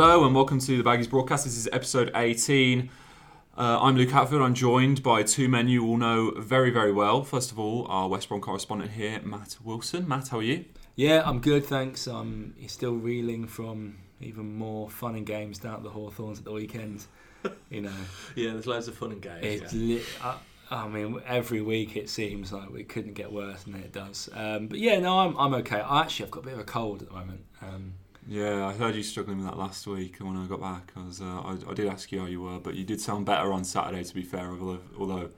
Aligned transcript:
Hello 0.00 0.24
and 0.24 0.32
welcome 0.32 0.60
to 0.60 0.80
the 0.80 0.88
Baggies 0.88 1.10
broadcast. 1.10 1.42
This 1.42 1.56
is 1.56 1.68
episode 1.72 2.12
18. 2.14 2.88
Uh, 3.56 3.78
I'm 3.82 3.96
Luke 3.96 4.10
Hatfield. 4.10 4.42
I'm 4.42 4.54
joined 4.54 5.02
by 5.02 5.24
two 5.24 5.48
men 5.48 5.66
you 5.66 5.84
all 5.84 5.96
know 5.96 6.30
very, 6.38 6.70
very 6.70 6.92
well. 6.92 7.24
First 7.24 7.50
of 7.50 7.58
all, 7.58 7.84
our 7.88 8.06
West 8.06 8.28
Brom 8.28 8.40
correspondent 8.40 8.92
here, 8.92 9.20
Matt 9.24 9.56
Wilson. 9.64 10.06
Matt, 10.06 10.28
how 10.28 10.38
are 10.38 10.42
you? 10.44 10.66
Yeah, 10.94 11.24
I'm 11.26 11.40
good, 11.40 11.66
thanks. 11.66 12.06
I'm 12.06 12.54
still 12.68 12.94
reeling 12.94 13.48
from 13.48 13.96
even 14.20 14.54
more 14.54 14.88
fun 14.88 15.16
and 15.16 15.26
games 15.26 15.58
down 15.58 15.74
at 15.74 15.82
the 15.82 15.90
Hawthorns 15.90 16.38
at 16.38 16.44
the 16.44 16.52
weekend. 16.52 17.04
You 17.68 17.80
know, 17.80 17.90
Yeah, 18.36 18.52
there's 18.52 18.68
loads 18.68 18.86
of 18.86 18.94
fun 18.94 19.10
and 19.10 19.20
games. 19.20 19.40
it's 19.42 19.72
yeah. 19.72 19.96
li- 19.96 20.04
I, 20.22 20.36
I 20.70 20.86
mean, 20.86 21.20
every 21.26 21.60
week 21.60 21.96
it 21.96 22.08
seems 22.08 22.52
like 22.52 22.70
it 22.72 22.88
couldn't 22.88 23.14
get 23.14 23.32
worse 23.32 23.64
than 23.64 23.74
it 23.74 23.92
does. 23.92 24.28
Um, 24.32 24.68
but 24.68 24.78
yeah, 24.78 25.00
no, 25.00 25.18
I'm, 25.18 25.36
I'm 25.36 25.54
okay. 25.54 25.80
I 25.80 26.02
actually 26.02 26.26
I've 26.26 26.30
got 26.30 26.44
a 26.44 26.46
bit 26.46 26.52
of 26.54 26.60
a 26.60 26.64
cold 26.64 27.02
at 27.02 27.08
the 27.08 27.14
moment. 27.14 27.44
Um, 27.60 27.94
Yeah, 28.28 28.66
I 28.66 28.74
heard 28.74 28.94
you 28.94 29.02
struggling 29.02 29.38
with 29.38 29.46
that 29.46 29.56
last 29.58 29.86
week 29.86 30.16
when 30.20 30.36
I 30.36 30.46
got 30.46 30.60
back. 30.60 30.92
I 30.96 31.06
was, 31.06 31.20
uh, 31.22 31.24
I, 31.24 31.56
I 31.70 31.74
did 31.74 31.86
ask 31.88 32.12
you 32.12 32.20
how 32.20 32.26
you 32.26 32.42
were, 32.42 32.58
but 32.58 32.74
you 32.74 32.84
did 32.84 33.00
sound 33.00 33.24
better 33.24 33.52
on 33.52 33.64
Saturday. 33.64 34.04
To 34.04 34.14
be 34.14 34.22
fair, 34.22 34.50
although, 34.50 34.80
although 34.98 35.30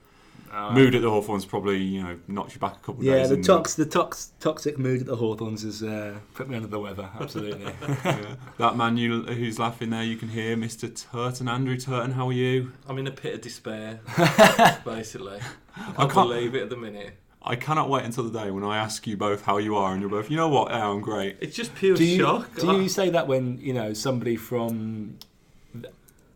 uh, 0.51 0.73
mood 0.73 0.93
at 0.95 1.01
the 1.01 1.09
Hawthorns 1.09 1.45
probably 1.45 1.77
you 1.77 2.03
know 2.03 2.19
knocked 2.27 2.53
you 2.53 2.59
back 2.59 2.73
a 2.75 2.79
couple 2.79 2.95
of 2.99 3.03
Yeah, 3.03 3.19
days. 3.19 3.29
Yeah, 3.29 3.37
the 3.37 3.43
tox, 3.43 3.75
the 3.75 3.85
tox, 3.85 4.33
toxic 4.41 4.77
mood 4.77 4.99
at 4.99 5.07
the 5.07 5.15
Hawthorns 5.15 5.63
has 5.63 5.81
uh, 5.81 6.15
put 6.33 6.49
me 6.49 6.57
under 6.57 6.67
the 6.67 6.79
weather. 6.81 7.09
Absolutely. 7.17 7.71
yeah. 8.03 8.35
That 8.57 8.75
man 8.75 8.97
you, 8.97 9.21
who's 9.23 9.57
laughing 9.57 9.91
there, 9.91 10.03
you 10.03 10.17
can 10.17 10.27
hear 10.27 10.57
Mr. 10.57 10.93
Turton, 10.93 11.47
Andrew 11.47 11.77
Turton. 11.77 12.11
How 12.11 12.27
are 12.27 12.33
you? 12.33 12.73
I'm 12.89 12.97
in 12.97 13.07
a 13.07 13.11
pit 13.11 13.35
of 13.35 13.41
despair, 13.41 14.01
basically. 14.85 15.39
I 15.77 15.81
I 15.81 15.85
can't 15.93 16.11
can't- 16.11 16.13
believe 16.29 16.55
it 16.55 16.63
at 16.63 16.69
the 16.69 16.75
minute. 16.77 17.17
I 17.43 17.55
cannot 17.55 17.89
wait 17.89 18.05
until 18.05 18.23
the 18.23 18.39
day 18.39 18.51
when 18.51 18.63
I 18.63 18.77
ask 18.77 19.07
you 19.07 19.17
both 19.17 19.43
how 19.43 19.57
you 19.57 19.75
are, 19.75 19.91
and 19.93 20.01
you're 20.01 20.09
both, 20.11 20.29
you 20.29 20.37
know 20.37 20.47
what? 20.47 20.69
Yeah, 20.69 20.87
I'm 20.87 21.01
great. 21.01 21.37
It's 21.41 21.55
just 21.55 21.73
pure 21.73 21.95
do 21.95 22.05
you, 22.05 22.19
shock. 22.19 22.55
do 22.55 22.67
you 22.67 22.85
ah. 22.85 22.87
say 22.87 23.09
that 23.09 23.27
when 23.27 23.59
you 23.59 23.73
know 23.73 23.93
somebody 23.93 24.35
from 24.35 25.17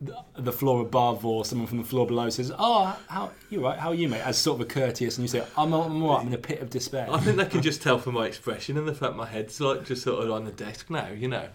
the, 0.01 0.17
the 0.37 0.51
floor 0.51 0.81
above 0.81 1.25
or 1.25 1.45
someone 1.45 1.67
from 1.67 1.77
the 1.77 1.83
floor 1.83 2.07
below 2.07 2.29
says, 2.29 2.51
"Oh, 2.57 2.97
how 3.07 3.31
you 3.49 3.63
right? 3.63 3.77
How 3.77 3.89
are 3.89 3.95
you, 3.95 4.09
mate?" 4.09 4.21
As 4.21 4.37
sort 4.37 4.59
of 4.59 4.67
a 4.67 4.69
courteous, 4.69 5.17
and 5.17 5.23
you 5.23 5.27
say, 5.27 5.45
"I'm, 5.57 5.73
I'm 5.73 6.03
all 6.03 6.15
right. 6.15 6.21
I'm 6.21 6.27
in 6.27 6.33
a 6.33 6.37
pit 6.39 6.59
of 6.61 6.69
despair." 6.69 7.07
I 7.11 7.19
think 7.19 7.37
they 7.37 7.45
can 7.45 7.61
just 7.61 7.81
tell 7.81 7.99
from 7.99 8.15
my 8.15 8.25
expression 8.25 8.77
and 8.77 8.87
the 8.87 8.93
fact 8.93 9.15
my 9.15 9.27
head's 9.27 9.59
like 9.61 9.85
just 9.85 10.03
sort 10.03 10.23
of 10.23 10.31
on 10.31 10.45
the 10.45 10.51
desk 10.51 10.89
now, 10.89 11.07
you 11.09 11.27
know. 11.27 11.47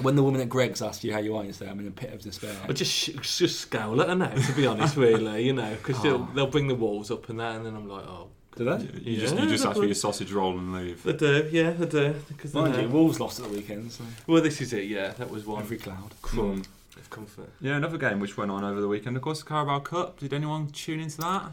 When 0.00 0.16
the 0.16 0.24
woman 0.24 0.40
at 0.40 0.48
Greggs 0.48 0.82
asks 0.82 1.04
you 1.04 1.12
how 1.12 1.20
you 1.20 1.36
are, 1.36 1.44
you 1.44 1.52
say, 1.52 1.68
"I'm 1.68 1.78
in 1.80 1.86
a 1.86 1.90
pit 1.92 2.12
of 2.12 2.20
despair." 2.20 2.54
I 2.68 2.72
just 2.72 3.20
just 3.22 3.60
scowl 3.60 4.00
at 4.02 4.08
her 4.08 4.14
now, 4.14 4.34
to 4.34 4.52
be 4.52 4.66
honest, 4.66 4.96
really, 4.96 5.44
you 5.44 5.52
know, 5.52 5.74
because 5.74 6.02
they'll, 6.02 6.14
Oh. 6.30 6.30
they'll 6.34 6.46
bring 6.48 6.68
the 6.68 6.74
walls 6.74 7.10
up 7.10 7.28
and 7.28 7.38
that, 7.40 7.56
and 7.56 7.64
then 7.66 7.74
I'm 7.76 7.88
like, 7.88 8.04
oh, 8.04 8.28
Do 8.56 8.64
they? 8.64 8.70
You 9.10 9.20
just, 9.20 9.34
you 9.34 9.40
Yeah, 9.42 9.48
just 9.48 9.66
ask 9.66 9.76
for 9.76 9.84
your 9.84 9.94
sausage 9.94 10.30
roll 10.32 10.56
and 10.58 10.72
leave. 10.72 11.02
they 11.02 11.12
do, 11.12 11.48
yeah, 11.50 11.70
they 11.70 11.86
do. 11.86 12.14
Because 12.28 12.52
they 12.52 12.60
Mind 12.60 12.74
know. 12.74 12.80
you, 12.82 12.88
Wolves 12.88 13.18
lost 13.18 13.40
at 13.40 13.46
the 13.48 13.52
weekend, 13.56 13.90
so 13.90 14.04
Well, 14.28 14.42
this 14.42 14.60
is 14.60 14.72
it, 14.72 14.84
yeah, 14.84 15.08
that 15.18 15.28
was 15.28 15.44
one 15.44 15.60
every 15.62 15.76
cloud. 15.76 16.12
crumb 16.22 16.62
mm. 16.62 16.96
of 16.96 17.10
comfort. 17.10 17.50
Yeah, 17.60 17.76
another 17.76 17.98
game 17.98 18.20
which 18.20 18.36
went 18.36 18.50
on 18.52 18.62
over 18.62 18.80
the 18.80 18.86
weekend. 18.88 19.16
Of 19.16 19.22
course, 19.22 19.40
the 19.42 19.48
Carabao 19.48 19.80
Cup. 19.80 20.20
Did 20.20 20.32
anyone 20.32 20.68
tune 20.70 21.00
into 21.00 21.18
that? 21.18 21.50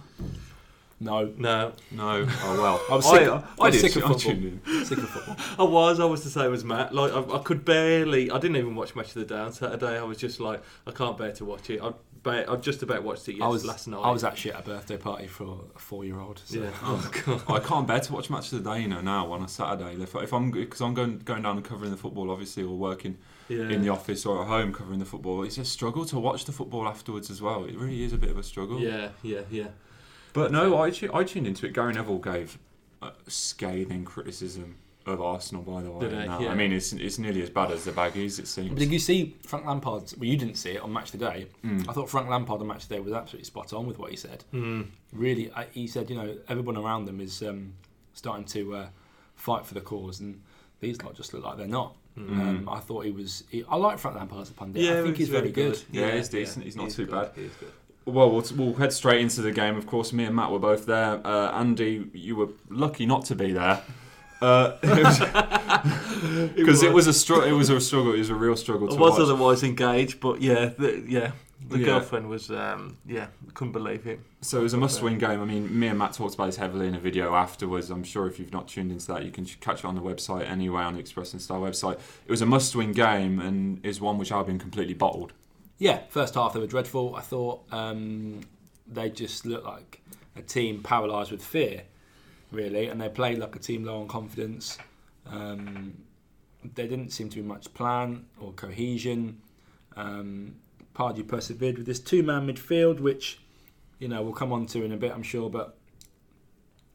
No, 1.00 1.34
No, 1.36 1.74
No. 1.90 2.28
Oh 2.44 2.62
well. 2.62 2.80
I 2.92 2.96
was 2.98 3.10
sick- 3.10 3.28
I, 3.28 3.34
I 3.38 3.44
I 3.60 3.66
was 3.70 3.82
did. 3.82 3.92
sick 3.92 3.96
of 3.96 4.04
I 4.04 4.14
football. 4.14 4.20
tuned 4.20 4.62
in. 4.68 4.86
sick 4.86 4.98
of 5.00 5.10
football. 5.10 5.36
I 5.66 5.68
was. 5.68 6.00
I 6.00 6.06
was 6.06 6.24
the 6.24 6.30
same 6.30 6.54
as 6.54 6.64
Matt. 6.64 6.94
Like 6.94 7.12
I, 7.12 7.22
I 7.38 7.40
could 7.40 7.66
barely. 7.66 8.30
I 8.30 8.38
didn't 8.38 8.58
even 8.58 8.76
watch 8.76 8.96
Match 8.96 9.08
of 9.08 9.14
the 9.16 9.26
Day 9.26 9.40
on 9.40 9.52
Saturday. 9.52 9.98
I 9.98 10.04
was 10.04 10.20
just 10.20 10.40
like, 10.40 10.62
I 10.86 10.92
can't 10.92 11.18
bear 11.18 11.32
to 11.32 11.46
watch 11.46 11.72
it. 11.72 11.82
I, 11.82 11.94
ba- 12.24 12.46
I've 12.50 12.62
just 12.62 12.84
about 12.84 13.04
watched 13.04 13.28
it 13.30 13.34
yes, 13.34 13.44
I 13.44 13.48
was 13.48 13.66
last 13.66 13.88
night. 13.88 14.00
I 14.02 14.12
was 14.12 14.24
actually 14.24 14.54
at 14.54 14.60
a 14.62 14.64
birthday 14.64 14.98
party 14.98 15.28
for 15.28 15.60
a 15.76 15.80
four-year-old. 15.80 16.42
So. 16.46 16.60
Yeah. 16.60 16.70
Oh 16.84 17.12
god. 17.26 17.42
I 17.48 17.60
can't 17.60 17.88
bear 17.88 18.00
to 18.00 18.14
watch 18.14 18.30
match 18.30 18.52
of 18.52 18.64
the 18.64 18.70
day. 18.70 18.82
You 18.82 18.88
know 18.88 19.02
now 19.02 19.32
on 19.32 19.42
a 19.44 19.48
Saturday. 19.48 20.02
If, 20.02 20.16
if 20.16 20.34
I'm 20.34 20.52
because 20.52 20.82
I'm 20.82 20.94
going 20.94 21.20
going 21.20 21.42
down 21.44 21.58
and 21.58 21.66
covering 21.66 21.92
the 21.92 21.98
football, 21.98 22.30
obviously, 22.32 22.64
or 22.64 22.76
working 22.78 23.18
Yeah. 23.50 23.70
in 23.70 23.82
the 23.82 23.90
office 23.90 24.26
or 24.26 24.42
at 24.42 24.48
home 24.48 24.74
covering 24.74 25.00
the 25.00 25.06
football, 25.06 25.44
it's 25.44 25.58
a 25.58 25.66
struggle 25.66 26.06
to 26.06 26.20
watch 26.20 26.46
the 26.46 26.52
football 26.52 26.88
afterwards 26.88 27.30
as 27.30 27.42
well. 27.42 27.66
It 27.66 27.76
really 27.78 28.04
is 28.04 28.14
a 28.14 28.18
bit 28.18 28.30
of 28.30 28.38
a 28.38 28.44
struggle. 28.44 28.80
Yeah. 28.80 29.10
Yeah. 29.24 29.42
Yeah. 29.50 29.68
But 30.34 30.52
no, 30.52 30.78
I, 30.78 30.88
I 31.14 31.24
tuned 31.24 31.48
into 31.48 31.66
it. 31.66 31.74
Gary 31.74 31.94
Neville 31.94 32.20
gave 32.20 32.58
uh, 33.02 33.12
scathing 33.28 34.06
criticism 34.06 34.78
of 35.06 35.22
Arsenal, 35.22 35.64
by 35.64 35.82
the 35.82 35.92
way. 35.92 36.08
Did 36.08 36.12
he? 36.12 36.26
Yeah. 36.26 36.52
I 36.52 36.56
mean, 36.56 36.72
it's 36.72 36.94
it's 36.94 37.18
nearly 37.18 37.42
as 37.42 37.50
bad 37.50 37.72
as 37.72 37.86
the 37.86 37.92
baggies. 37.92 38.38
It 38.38 38.44
But 38.44 38.48
seems. 38.48 38.80
did 38.80 38.92
you 38.92 39.00
see 39.00 39.36
Frank 39.44 39.66
Lampard's? 39.66 40.16
Well, 40.16 40.26
you 40.26 40.38
didn't 40.38 40.56
see 40.56 40.72
it 40.72 40.82
on 40.82 40.94
Match 40.94 41.12
Today. 41.12 41.48
Mm. 41.66 41.88
I 41.90 41.94
thought 41.94 42.10
Frank 42.10 42.30
Lampard 42.30 42.62
on 42.62 42.68
Match 42.68 42.84
Today 42.84 43.00
was 43.00 43.14
absolutely 43.14 43.46
spot 43.46 43.74
on 43.74 43.88
with 43.88 43.98
what 43.98 44.12
he 44.12 44.18
said. 44.18 44.44
Mm. 44.54 44.88
Really, 45.14 45.52
I, 45.54 45.66
he 45.72 45.88
said, 45.88 46.10
you 46.10 46.16
know, 46.16 46.38
everyone 46.50 46.78
around 46.78 47.06
them 47.06 47.20
is 47.20 47.42
um, 47.42 47.74
starting 48.14 48.46
to 48.46 48.76
uh, 48.76 48.88
fight 49.36 49.66
for 49.66 49.74
the 49.74 49.82
cause, 49.82 50.20
and 50.20 50.42
these 50.80 51.02
lot 51.02 51.16
just 51.16 51.34
look 51.34 51.44
like 51.44 51.58
they're 51.58 51.68
not. 51.68 51.96
Mm. 52.18 52.30
Um, 52.42 52.70
I 52.70 52.80
thought 52.80 53.06
he 53.06 53.12
was. 53.12 53.44
He, 53.50 53.64
I 53.70 53.76
like 53.78 53.98
Frank 53.98 54.18
Lampard 54.18 54.42
as 54.42 54.50
a 54.50 54.54
pundit. 54.54 54.84
Yeah, 54.84 55.00
I 55.00 55.04
think 55.04 55.18
he's 55.18 55.28
he's 55.28 55.30
very 55.30 55.52
good. 55.52 55.82
Yeah, 55.92 56.12
he's 56.12 56.30
decent. 56.30 56.66
He's 56.66 56.76
not 56.76 56.90
too 56.90 57.06
good. 57.06 57.12
bad. 57.12 57.32
He's 57.36 57.54
good. 57.56 57.72
Well, 58.06 58.32
well, 58.32 58.44
we'll 58.56 58.74
head 58.74 58.92
straight 58.94 59.22
into 59.22 59.42
the 59.42 59.52
game. 59.52 59.78
Of 59.78 59.86
course, 59.86 60.12
me 60.12 60.24
and 60.26 60.36
Matt 60.36 60.52
were 60.52 60.60
both 60.60 60.86
there. 60.88 61.26
Uh, 61.26 61.52
Andy, 61.52 62.10
you 62.14 62.36
were 62.36 62.50
lucky 62.70 63.06
not 63.06 63.26
to 63.26 63.36
be 63.36 63.52
there. 63.52 63.82
Uh, 64.42 64.78
because 66.56 66.84
it 66.84 66.92
was 66.94 67.08
a 67.08 67.14
str- 67.14 67.44
it 67.44 67.52
was 67.54 67.70
a 67.70 67.80
struggle. 67.80 68.14
It 68.14 68.18
was 68.20 68.30
a 68.30 68.36
real 68.36 68.56
struggle 68.56 68.88
to 68.88 68.96
I 68.96 69.00
was 69.00 69.12
watch. 69.12 69.22
otherwise 69.22 69.64
engaged, 69.64 70.20
but 70.20 70.42
yeah, 70.42 70.66
the, 70.78 71.04
yeah, 71.08 71.32
the 71.70 71.80
Yeah. 71.80 71.86
girlfriend 71.86 72.28
was, 72.28 72.50
um, 72.52 72.98
yeah, 73.06 73.28
couldn't 73.54 73.74
believe 73.74 74.08
it. 74.08 74.20
So 74.42 74.60
it 74.60 74.64
was 74.64 74.74
a 74.74 74.78
must-win 74.78 75.20
game. 75.20 75.40
I 75.42 75.46
mean, 75.46 75.80
me 75.80 75.88
and 75.88 76.00
Matt 76.00 76.14
talked 76.14 76.34
about 76.34 76.48
this 76.48 76.56
heavily 76.58 76.88
in 76.88 76.96
a 76.96 77.00
video 77.00 77.36
afterwards. 77.36 77.90
I'm 77.92 78.04
sure 78.04 78.28
if 78.28 78.40
you've 78.40 78.52
not 78.52 78.68
tuned 78.68 78.92
into 78.92 79.06
that, 79.08 79.24
you 79.24 79.30
can 79.32 79.46
catch 79.46 79.80
it 79.80 79.86
on 79.86 79.94
the 79.96 80.02
website 80.02 80.50
anyway, 80.50 80.82
on 80.82 80.96
the 80.96 81.00
Express 81.00 81.34
and 81.34 81.42
Star 81.42 81.60
website. 81.60 82.00
It 82.26 82.32
was 82.32 82.42
a 82.42 82.46
must-win 82.48 82.92
game 82.94 83.40
and 83.40 83.86
is 83.86 84.02
one 84.02 84.18
which 84.18 84.32
Albion 84.32 84.58
completely 84.58 84.96
bottled. 84.96 85.34
Yeah, 85.78 86.02
first 86.10 86.34
half 86.36 86.54
they 86.54 86.60
were 86.60 86.68
dreadful. 86.68 87.16
I 87.16 87.22
thought 87.22 87.64
um, 87.72 88.42
they 88.88 89.10
just 89.12 89.46
looked 89.46 89.66
like 89.66 90.02
a 90.36 90.42
team 90.42 90.82
paralysed 90.82 91.32
with 91.32 91.44
fear, 91.44 91.84
really, 92.52 92.88
and 92.88 93.00
they 93.00 93.10
played 93.10 93.38
like 93.38 93.56
a 93.56 93.60
team 93.60 93.84
low 93.84 94.02
on 94.02 94.08
confidence. 94.08 94.78
Um, 95.26 96.04
there 96.76 96.88
didn't 96.88 97.10
seem 97.10 97.30
to 97.30 97.38
be 97.38 97.42
much 97.42 97.74
plan 97.74 98.26
or 98.40 98.52
cohesion. 98.54 99.42
Um, 99.96 100.56
Pardew 100.94 101.28
persevered 101.28 101.78
with 101.78 101.86
this 101.86 102.00
two-man 102.00 102.48
midfield, 102.48 103.00
which 103.00 103.40
you 104.00 104.08
know 104.08 104.22
we'll 104.22 104.34
come 104.34 104.52
on 104.52 104.66
to 104.68 104.84
in 104.84 104.92
a 104.92 104.98
bit, 104.98 105.12
I'm 105.12 105.24
sure, 105.24 105.50
but 105.50 105.78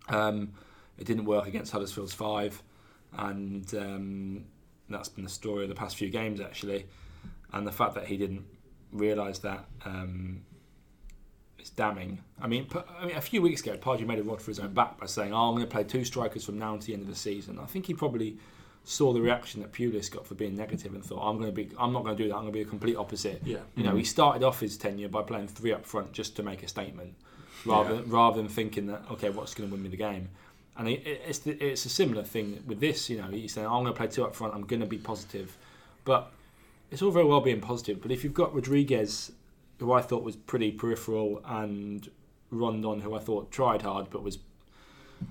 um, 0.08 0.52
it 0.98 1.06
didn't 1.06 1.24
work 1.24 1.46
against 1.46 1.72
Huddersfield's 1.72 2.12
five, 2.12 2.62
and 3.16 3.72
um, 3.74 4.44
that's 4.88 5.08
been 5.08 5.24
the 5.24 5.30
story 5.30 5.64
of 5.64 5.68
the 5.68 5.74
past 5.74 5.96
few 5.96 6.10
games 6.10 6.40
actually. 6.40 6.86
And 7.52 7.66
the 7.66 7.72
fact 7.72 7.94
that 7.94 8.06
he 8.06 8.16
didn't 8.16 8.44
realise 8.92 9.38
that 9.40 9.64
um, 9.84 10.42
is 11.66 11.70
damning. 11.70 12.18
I 12.40 12.46
mean, 12.46 12.66
I 12.98 13.06
mean, 13.06 13.16
a 13.16 13.20
few 13.20 13.42
weeks 13.42 13.60
ago, 13.60 13.76
Pardew 13.76 14.06
made 14.06 14.18
a 14.18 14.22
rod 14.22 14.40
for 14.40 14.50
his 14.50 14.60
own 14.60 14.72
back 14.72 14.98
by 14.98 15.06
saying, 15.06 15.32
"Oh, 15.32 15.48
I'm 15.48 15.54
going 15.54 15.66
to 15.66 15.70
play 15.70 15.84
two 15.84 16.04
strikers 16.04 16.44
from 16.44 16.58
now 16.58 16.76
to 16.76 16.86
the 16.86 16.92
end 16.94 17.02
of 17.02 17.08
the 17.08 17.14
season." 17.14 17.58
I 17.58 17.66
think 17.66 17.86
he 17.86 17.94
probably 17.94 18.36
saw 18.84 19.12
the 19.12 19.20
reaction 19.20 19.60
that 19.62 19.72
Pulis 19.72 20.10
got 20.10 20.24
for 20.26 20.34
being 20.34 20.56
negative 20.56 20.94
and 20.94 21.04
thought, 21.04 21.28
"I'm 21.28 21.38
going 21.38 21.50
to 21.50 21.54
be, 21.54 21.70
I'm 21.78 21.92
not 21.92 22.04
going 22.04 22.16
to 22.16 22.22
do 22.22 22.28
that. 22.28 22.36
I'm 22.36 22.42
going 22.42 22.52
to 22.52 22.58
be 22.58 22.62
a 22.62 22.66
complete 22.66 22.96
opposite." 22.96 23.42
Yeah. 23.44 23.58
You 23.74 23.84
know, 23.84 23.94
he 23.94 24.02
mm-hmm. 24.02 24.06
started 24.06 24.42
off 24.42 24.60
his 24.60 24.76
tenure 24.76 25.08
by 25.08 25.22
playing 25.22 25.48
three 25.48 25.72
up 25.72 25.84
front 25.84 26.12
just 26.12 26.36
to 26.36 26.42
make 26.42 26.62
a 26.62 26.68
statement, 26.68 27.14
rather 27.64 27.96
Yeah. 27.96 28.02
rather 28.06 28.36
than 28.36 28.48
thinking 28.48 28.86
that 28.86 29.02
okay, 29.12 29.30
what's 29.30 29.54
going 29.54 29.68
to 29.68 29.74
win 29.74 29.82
me 29.82 29.88
the 29.88 29.96
game. 29.96 30.28
And 30.78 30.88
it's 30.88 31.38
the, 31.38 31.52
it's 31.52 31.86
a 31.86 31.88
similar 31.88 32.22
thing 32.22 32.62
with 32.66 32.80
this. 32.80 33.08
You 33.08 33.16
know, 33.16 33.28
he's 33.28 33.54
saying 33.54 33.66
I'm 33.66 33.82
going 33.82 33.86
to 33.86 33.92
play 33.92 34.08
two 34.08 34.24
up 34.24 34.34
front. 34.34 34.54
I'm 34.54 34.66
going 34.66 34.80
to 34.80 34.86
be 34.86 34.98
positive, 34.98 35.56
but 36.04 36.30
it's 36.90 37.00
all 37.00 37.10
very 37.10 37.24
well 37.24 37.40
being 37.40 37.62
positive. 37.62 38.02
But 38.02 38.10
if 38.10 38.22
you've 38.22 38.34
got 38.34 38.54
Rodriguez, 38.54 39.32
who 39.78 39.92
I 39.92 40.02
thought 40.02 40.22
was 40.22 40.36
pretty 40.36 40.72
peripheral, 40.72 41.42
and 41.44 42.08
Rondon, 42.50 43.00
who 43.00 43.14
I 43.14 43.18
thought 43.18 43.50
tried 43.50 43.82
hard 43.82 44.08
but 44.10 44.22
was 44.22 44.38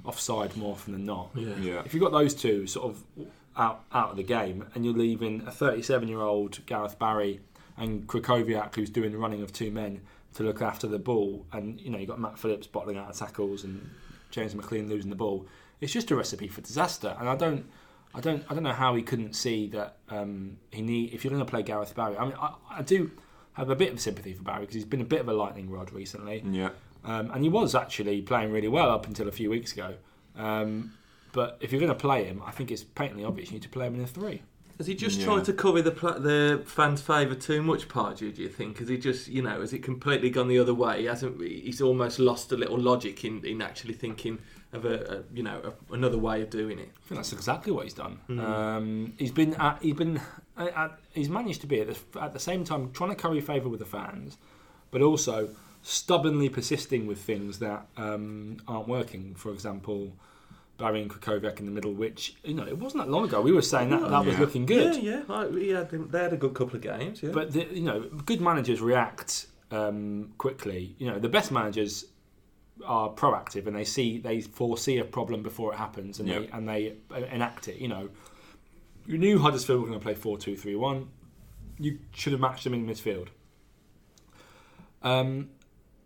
offside 0.03 0.55
more 0.57 0.73
often 0.73 0.93
than 0.93 1.05
not. 1.05 1.29
Yeah. 1.35 1.55
Yeah. 1.59 1.81
If 1.85 1.93
you've 1.93 2.03
got 2.03 2.11
those 2.11 2.33
two 2.33 2.67
sort 2.67 2.91
of 2.91 3.27
out 3.57 3.83
out 3.93 4.11
of 4.11 4.17
the 4.17 4.23
game, 4.23 4.65
and 4.75 4.85
you're 4.85 4.93
leaving 4.93 5.43
a 5.47 5.51
37 5.51 6.07
year 6.07 6.21
old 6.21 6.65
Gareth 6.65 6.99
Barry 6.99 7.41
and 7.77 8.07
Krychowiak, 8.07 8.75
who's 8.75 8.89
doing 8.89 9.11
the 9.11 9.17
running 9.17 9.41
of 9.41 9.51
two 9.51 9.71
men 9.71 10.01
to 10.35 10.43
look 10.43 10.61
after 10.61 10.87
the 10.87 10.99
ball, 10.99 11.45
and 11.51 11.79
you 11.79 11.89
know 11.89 11.97
you've 11.97 12.09
got 12.09 12.19
Matt 12.19 12.37
Phillips 12.37 12.67
bottling 12.67 12.97
out 12.97 13.09
of 13.09 13.17
tackles 13.17 13.63
and 13.63 13.89
James 14.31 14.53
McLean 14.55 14.89
losing 14.89 15.09
the 15.09 15.15
ball. 15.15 15.47
It's 15.81 15.93
just 15.93 16.11
a 16.11 16.15
recipe 16.15 16.47
for 16.47 16.61
disaster, 16.61 17.15
and 17.19 17.29
I 17.29 17.35
don't. 17.35 17.65
I 18.13 18.21
don't. 18.21 18.45
I 18.49 18.53
don't 18.53 18.63
know 18.63 18.73
how 18.73 18.95
he 18.95 19.01
couldn't 19.01 19.33
see 19.33 19.67
that 19.67 19.97
um, 20.09 20.57
he 20.71 20.81
need. 20.81 21.13
If 21.13 21.23
you're 21.23 21.31
going 21.31 21.45
to 21.45 21.49
play 21.49 21.63
Gareth 21.63 21.95
Barry, 21.95 22.17
I 22.17 22.23
mean, 22.23 22.35
I, 22.39 22.53
I 22.69 22.81
do 22.81 23.11
have 23.55 23.69
a 23.69 23.75
bit 23.75 23.91
of 23.93 23.99
sympathy 23.99 24.33
for 24.33 24.43
Barry 24.43 24.61
because 24.61 24.75
he's 24.75 24.85
been 24.85 25.01
a 25.01 25.05
bit 25.05 25.19
of 25.21 25.27
a 25.27 25.33
lightning 25.33 25.69
rod 25.69 25.91
recently. 25.91 26.43
Yeah. 26.49 26.69
Um, 27.03 27.31
and 27.31 27.43
he 27.43 27.49
was 27.49 27.75
actually 27.75 28.21
playing 28.21 28.51
really 28.51 28.67
well 28.67 28.89
up 28.89 29.05
until 29.07 29.27
a 29.27 29.31
few 29.31 29.49
weeks 29.49 29.73
ago. 29.73 29.93
Um, 30.37 30.93
but 31.33 31.57
if 31.59 31.71
you're 31.71 31.79
going 31.79 31.91
to 31.91 31.95
play 31.99 32.23
him, 32.23 32.41
I 32.45 32.51
think 32.51 32.71
it's 32.71 32.83
patently 32.83 33.23
obvious 33.25 33.49
you 33.49 33.55
need 33.55 33.63
to 33.63 33.69
play 33.69 33.87
him 33.87 33.95
in 33.95 34.01
a 34.01 34.07
three. 34.07 34.41
Has 34.77 34.87
he 34.87 34.95
just 34.95 35.19
Yeah. 35.19 35.25
tried 35.25 35.45
to 35.45 35.53
cover 35.53 35.81
the 35.81 35.91
pla- 35.91 36.17
the 36.19 36.61
fans' 36.65 37.01
favour 37.01 37.33
too 37.35 37.61
much, 37.61 37.87
Pardew? 37.87 38.35
Do 38.35 38.41
you 38.41 38.49
think? 38.49 38.79
Has 38.79 38.89
he 38.89 38.97
just, 38.97 39.29
you 39.29 39.41
know, 39.41 39.61
has 39.61 39.71
it 39.71 39.81
completely 39.83 40.29
gone 40.29 40.49
the 40.49 40.59
other 40.59 40.73
way? 40.73 40.99
He 41.01 41.05
hasn't. 41.05 41.39
He's 41.41 41.81
almost 41.81 42.19
lost 42.19 42.51
a 42.51 42.57
little 42.57 42.77
logic 42.77 43.23
in, 43.23 43.43
in 43.45 43.61
actually 43.61 43.93
thinking 43.93 44.39
of 44.73 44.83
a, 44.83 45.19
a 45.19 45.23
you 45.33 45.43
know 45.43 45.61
a, 45.89 45.93
another 45.93 46.17
way 46.17 46.41
of 46.41 46.49
doing 46.49 46.77
it. 46.79 46.89
I 46.93 47.07
think 47.07 47.19
that's 47.19 47.31
exactly 47.31 47.71
what 47.71 47.83
he's 47.85 47.93
done. 47.93 48.19
Mm. 48.27 48.39
Um, 48.41 49.13
he's 49.17 49.31
been 49.31 49.53
at, 49.53 49.81
he's 49.81 49.93
been 49.95 50.19
at, 50.57 50.99
he's 51.13 51.29
managed 51.29 51.61
to 51.61 51.67
be 51.67 51.81
at 51.81 51.87
the, 51.87 52.21
at 52.21 52.33
the 52.33 52.39
same 52.39 52.63
time 52.63 52.91
trying 52.91 53.09
to 53.09 53.15
curry 53.15 53.41
favour 53.41 53.69
with 53.69 53.79
the 53.79 53.85
fans, 53.85 54.37
but 54.91 55.01
also 55.01 55.49
stubbornly 55.81 56.49
persisting 56.49 57.05
with 57.05 57.19
things 57.19 57.59
that 57.59 57.85
um, 57.97 58.57
aren't 58.67 58.87
working. 58.87 59.35
For 59.35 59.51
example, 59.51 60.13
Barry 60.77 61.01
and 61.01 61.11
Krychowiak 61.11 61.59
in 61.59 61.65
the 61.65 61.71
middle, 61.71 61.93
which 61.93 62.35
you 62.43 62.53
know 62.53 62.65
it 62.65 62.77
wasn't 62.77 63.03
that 63.03 63.09
long 63.09 63.25
ago 63.25 63.41
we 63.41 63.51
were 63.51 63.61
saying 63.61 63.89
that 63.89 64.09
that 64.09 64.25
was 64.25 64.37
looking 64.39 64.65
good. 64.65 65.01
Yeah, 65.01 65.23
yeah. 65.27 65.35
I, 65.35 65.41
had, 65.77 66.11
they 66.11 66.19
had 66.19 66.33
a 66.33 66.37
good 66.37 66.53
couple 66.53 66.75
of 66.75 66.81
games. 66.81 67.23
Yeah. 67.23 67.31
But 67.31 67.53
the, 67.53 67.65
you 67.71 67.83
know, 67.83 68.01
good 68.01 68.41
managers 68.41 68.81
react 68.81 69.47
um, 69.71 70.33
quickly. 70.37 70.95
You 70.97 71.11
know, 71.11 71.19
the 71.19 71.29
best 71.29 71.51
managers 71.51 72.05
are 72.85 73.09
proactive 73.09 73.67
and 73.67 73.75
they 73.75 73.85
see 73.85 74.17
they 74.17 74.41
foresee 74.41 74.97
a 74.97 75.05
problem 75.05 75.41
before 75.41 75.73
it 75.73 75.77
happens 75.77 76.19
and 76.19 76.27
they 76.27 76.47
and 76.51 76.67
they 76.67 76.95
uh, 77.11 77.17
enact 77.31 77.67
it. 77.67 77.77
You 77.77 77.87
know, 77.87 78.09
you 79.07 79.17
knew 79.17 79.39
Huddersfield 79.39 79.81
were 79.81 79.87
going 79.87 79.99
to 79.99 80.03
play 80.03 80.15
four 80.15 80.37
two 80.37 80.55
three 80.55 80.75
one. 80.75 81.07
You 81.77 81.99
should 82.13 82.31
have 82.33 82.39
matched 82.39 82.63
them 82.63 82.73
in 82.73 82.85
midfield. 82.87 83.27
Um, 85.03 85.49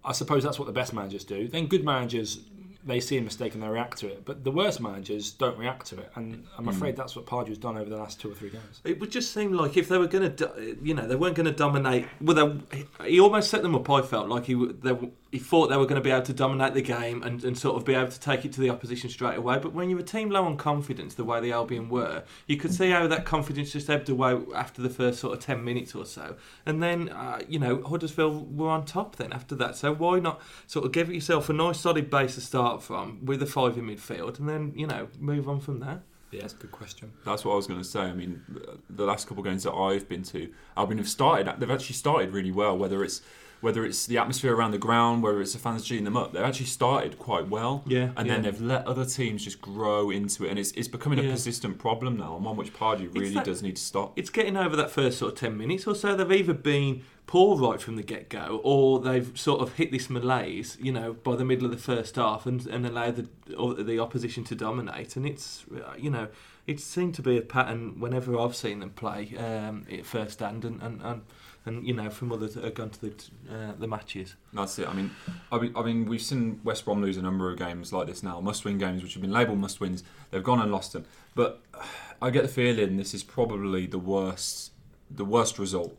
I 0.04 0.12
suppose 0.14 0.44
that's 0.44 0.60
what 0.60 0.66
the 0.66 0.72
best 0.74 0.94
managers 0.94 1.24
do. 1.24 1.48
Then 1.48 1.68
good 1.68 1.84
managers 1.84 2.40
they 2.86 3.02
see 3.02 3.18
a 3.18 3.22
mistake 3.22 3.54
and 3.54 3.62
they 3.62 3.68
react 3.68 3.98
to 4.00 4.08
it. 4.08 4.24
But 4.24 4.46
the 4.46 4.52
worst 4.52 4.80
managers 4.80 5.32
don't 5.32 5.58
react 5.58 5.88
to 5.88 6.00
it, 6.00 6.10
and 6.16 6.46
I'm 6.58 6.66
Mm. 6.66 6.70
afraid 6.70 6.96
that's 6.96 7.14
what 7.14 7.26
Pardew's 7.26 7.58
done 7.58 7.78
over 7.78 7.90
the 7.90 7.98
last 7.98 8.22
two 8.22 8.32
or 8.32 8.34
three 8.34 8.50
games. 8.50 8.82
It 8.86 9.00
would 9.02 9.12
just 9.12 9.34
seem 9.34 9.52
like 9.52 9.76
if 9.76 9.90
they 9.90 9.98
were 9.98 10.08
going 10.08 10.34
to, 10.34 10.78
you 10.82 10.94
know, 10.94 11.06
they 11.06 11.16
weren't 11.18 11.36
going 11.36 11.46
to 11.46 11.52
dominate. 11.52 12.08
Well, 12.22 12.58
they, 12.72 12.86
he 13.10 13.20
almost 13.20 13.50
set 13.52 13.64
them 13.64 13.76
up. 13.76 13.88
I 13.90 14.02
felt 14.02 14.30
like 14.30 14.46
he 14.46 14.54
they, 14.82 14.98
he 15.32 15.38
thought 15.38 15.68
they 15.68 15.78
were 15.78 15.86
going 15.86 16.02
to 16.02 16.02
be 16.02 16.12
able 16.12 16.26
to 16.26 16.34
dominate 16.34 16.74
the 16.74 16.82
game 16.82 17.22
and, 17.24 17.44
and 17.44 17.58
sort 17.58 17.76
of 17.76 17.86
be 17.86 17.94
able 17.94 18.12
to 18.12 18.20
take 18.20 18.46
it 18.46 18.54
to 18.54 18.62
the 18.62 18.70
opposition 18.70 19.10
straight 19.10 19.38
away. 19.38 19.60
But 19.60 19.74
when 19.74 19.90
you're 19.90 20.00
a 20.00 20.04
team 20.04 20.30
low 20.30 20.44
on 20.44 20.58
confidence, 20.58 21.14
the 21.14 21.24
way 21.24 21.40
the 21.40 21.52
Albion 21.52 21.90
were, 21.90 22.24
you 22.48 22.58
could 22.58 22.74
see 22.74 22.90
how 22.90 23.08
that 23.08 23.26
confidence 23.26 23.72
just 23.72 23.90
ebbed 23.90 24.10
away 24.10 24.40
after 24.56 24.82
the 24.82 24.90
first 24.90 25.20
sort 25.20 25.38
of 25.38 25.44
ten 25.44 25.64
minutes 25.64 25.94
or 25.94 26.06
so. 26.06 26.36
And 26.66 26.82
then, 26.82 27.10
uh, 27.10 27.42
you 27.48 27.60
know, 27.60 27.82
Huddersfield 27.84 28.58
were 28.58 28.70
on 28.70 28.86
top 28.86 29.18
then 29.18 29.32
after 29.32 29.56
that. 29.56 29.76
So 29.76 29.94
why 29.94 30.20
not 30.20 30.42
sort 30.66 30.86
of 30.86 30.92
give 30.92 31.14
yourself 31.14 31.50
a 31.50 31.54
nice 31.54 31.80
solid 31.80 32.10
base 32.10 32.36
to 32.36 32.42
start 32.42 32.82
from 32.82 33.24
with 33.26 33.42
a 33.44 33.46
five 33.46 33.78
in 33.78 33.86
midfield, 33.86 34.40
and 34.40 34.50
then 34.50 34.74
you 34.76 34.88
know 34.88 35.10
move 35.20 35.48
on 35.48 35.60
from 35.60 35.80
there. 35.80 36.02
Yeah, 36.32 36.42
that's 36.42 36.54
a 36.54 36.58
good 36.58 36.72
question. 36.72 37.12
That's 37.26 37.44
what 37.44 37.54
I 37.54 37.56
was 37.56 37.66
going 37.66 37.80
to 37.80 37.86
say. 37.86 38.02
I 38.02 38.14
mean, 38.14 38.44
the 38.90 39.06
last 39.06 39.28
couple 39.28 39.42
of 39.42 39.48
games 39.48 39.64
that 39.64 39.74
I've 39.74 40.08
been 40.08 40.22
to, 40.24 40.52
Albion 40.78 41.00
have 41.00 41.10
started. 41.10 41.52
They've 41.60 41.72
actually 41.72 41.96
started 41.96 42.34
really 42.34 42.52
well. 42.52 42.78
Whether 42.78 43.04
it's 43.04 43.22
whether 43.62 43.86
it's 43.86 44.06
the 44.06 44.18
atmosphere 44.18 44.56
around 44.56 44.72
the 44.72 44.78
ground, 44.78 45.22
whether 45.24 45.42
it's 45.42 45.54
the 45.54 45.60
fans 45.60 45.86
geeing 45.88 46.06
them 46.06 46.16
up, 46.16 46.32
they've 46.34 46.44
actually 46.44 46.66
started 46.68 47.20
quite 47.20 47.48
well. 47.50 47.84
Yeah, 47.86 48.12
and 48.16 48.30
then 48.30 48.44
they've 48.44 48.62
let 48.62 48.88
other 48.88 49.06
teams 49.06 49.44
just 49.44 49.62
grow 49.62 50.10
into 50.10 50.46
it, 50.46 50.50
and 50.50 50.60
it's 50.60 50.72
it's 50.72 50.88
becoming 50.88 51.20
a 51.20 51.24
Yeah. 51.24 51.32
persistent 51.32 51.78
problem 51.78 52.18
now, 52.18 52.36
and 52.36 52.46
one 52.46 52.56
which 52.58 52.74
Pardew 52.74 53.14
really 53.14 53.34
that- 53.34 53.46
does 53.46 53.62
need 53.62 53.76
to 53.76 53.82
stop. 53.82 54.14
it's 54.18 54.30
getting 54.30 54.56
over 54.58 54.76
that 54.76 54.92
first 54.92 55.18
sort 55.18 55.34
of 55.34 55.40
10 55.40 55.58
minutes 55.58 55.86
or 55.88 55.96
so. 55.96 56.16
They've 56.16 56.32
either 56.32 56.54
been 56.54 57.02
poor 57.28 57.58
right 57.58 57.80
from 57.80 57.96
the 57.96 58.02
get 58.02 58.28
go 58.30 58.60
or 58.64 59.00
they've 59.00 59.38
sort 59.40 59.62
of 59.62 59.74
hit 59.74 59.92
this 59.92 60.10
malaise, 60.10 60.78
you 60.82 60.92
know, 60.92 61.14
by 61.14 61.36
the 61.36 61.46
middle 61.46 61.66
of 61.66 61.72
the 61.72 61.78
first 61.78 62.16
half 62.16 62.48
and, 62.48 62.66
and 62.66 62.88
allowed 62.88 63.18
the, 63.18 63.56
or 63.56 63.76
the 63.76 64.00
opposition 64.00 64.44
to 64.46 64.56
dominate. 64.56 65.16
And 65.16 65.28
it's, 65.28 65.64
you 65.96 66.10
know, 66.10 66.30
it 66.66 66.80
seemed 66.80 67.14
to 67.16 67.22
be 67.22 67.38
a 67.38 67.42
pattern 67.44 68.00
whenever 68.00 68.36
I've 68.40 68.56
seen 68.56 68.80
them 68.80 68.90
play 68.90 69.36
um, 69.38 69.86
at 69.92 70.08
first 70.08 70.40
hand 70.40 70.66
and, 70.66 70.82
and, 70.82 71.02
and, 71.04 71.22
and, 71.70 71.88
you 71.88 71.94
know, 71.94 72.10
from 72.10 72.32
others 72.32 72.56
that 72.56 72.64
have 72.64 72.74
gone 72.74 72.90
to 72.90 73.02
the, 73.02 73.14
uh, 73.50 73.72
the 73.78 73.88
matches. 73.88 74.36
That's 74.52 74.78
it. 74.80 74.88
I 74.88 74.94
mean, 74.94 75.12
I 75.52 75.60
mean, 75.60 75.74
I 75.76 75.82
mean, 75.84 76.06
we've 76.06 76.22
seen 76.22 76.60
West 76.64 76.84
Brom 76.84 77.02
lose 77.02 77.16
a 77.16 77.22
number 77.22 77.50
of 77.50 77.58
games 77.58 77.94
like 77.94 78.08
this 78.08 78.24
now, 78.24 78.42
must-win 78.42 78.78
games, 78.78 79.04
which 79.04 79.14
have 79.14 79.22
been 79.22 79.32
labelled 79.32 79.60
must-wins. 79.60 80.04
They've 80.32 80.44
gone 80.44 80.60
and 80.60 80.72
lost 80.72 80.94
them, 80.94 81.06
but 81.36 81.62
I 82.22 82.32
get 82.32 82.42
the 82.42 82.50
feeling 82.50 82.98
this 82.98 83.14
is 83.14 83.24
probably 83.24 83.86
the 83.86 84.00
worst, 84.00 84.74
the 85.10 85.24
worst 85.24 85.58
result 85.58 85.96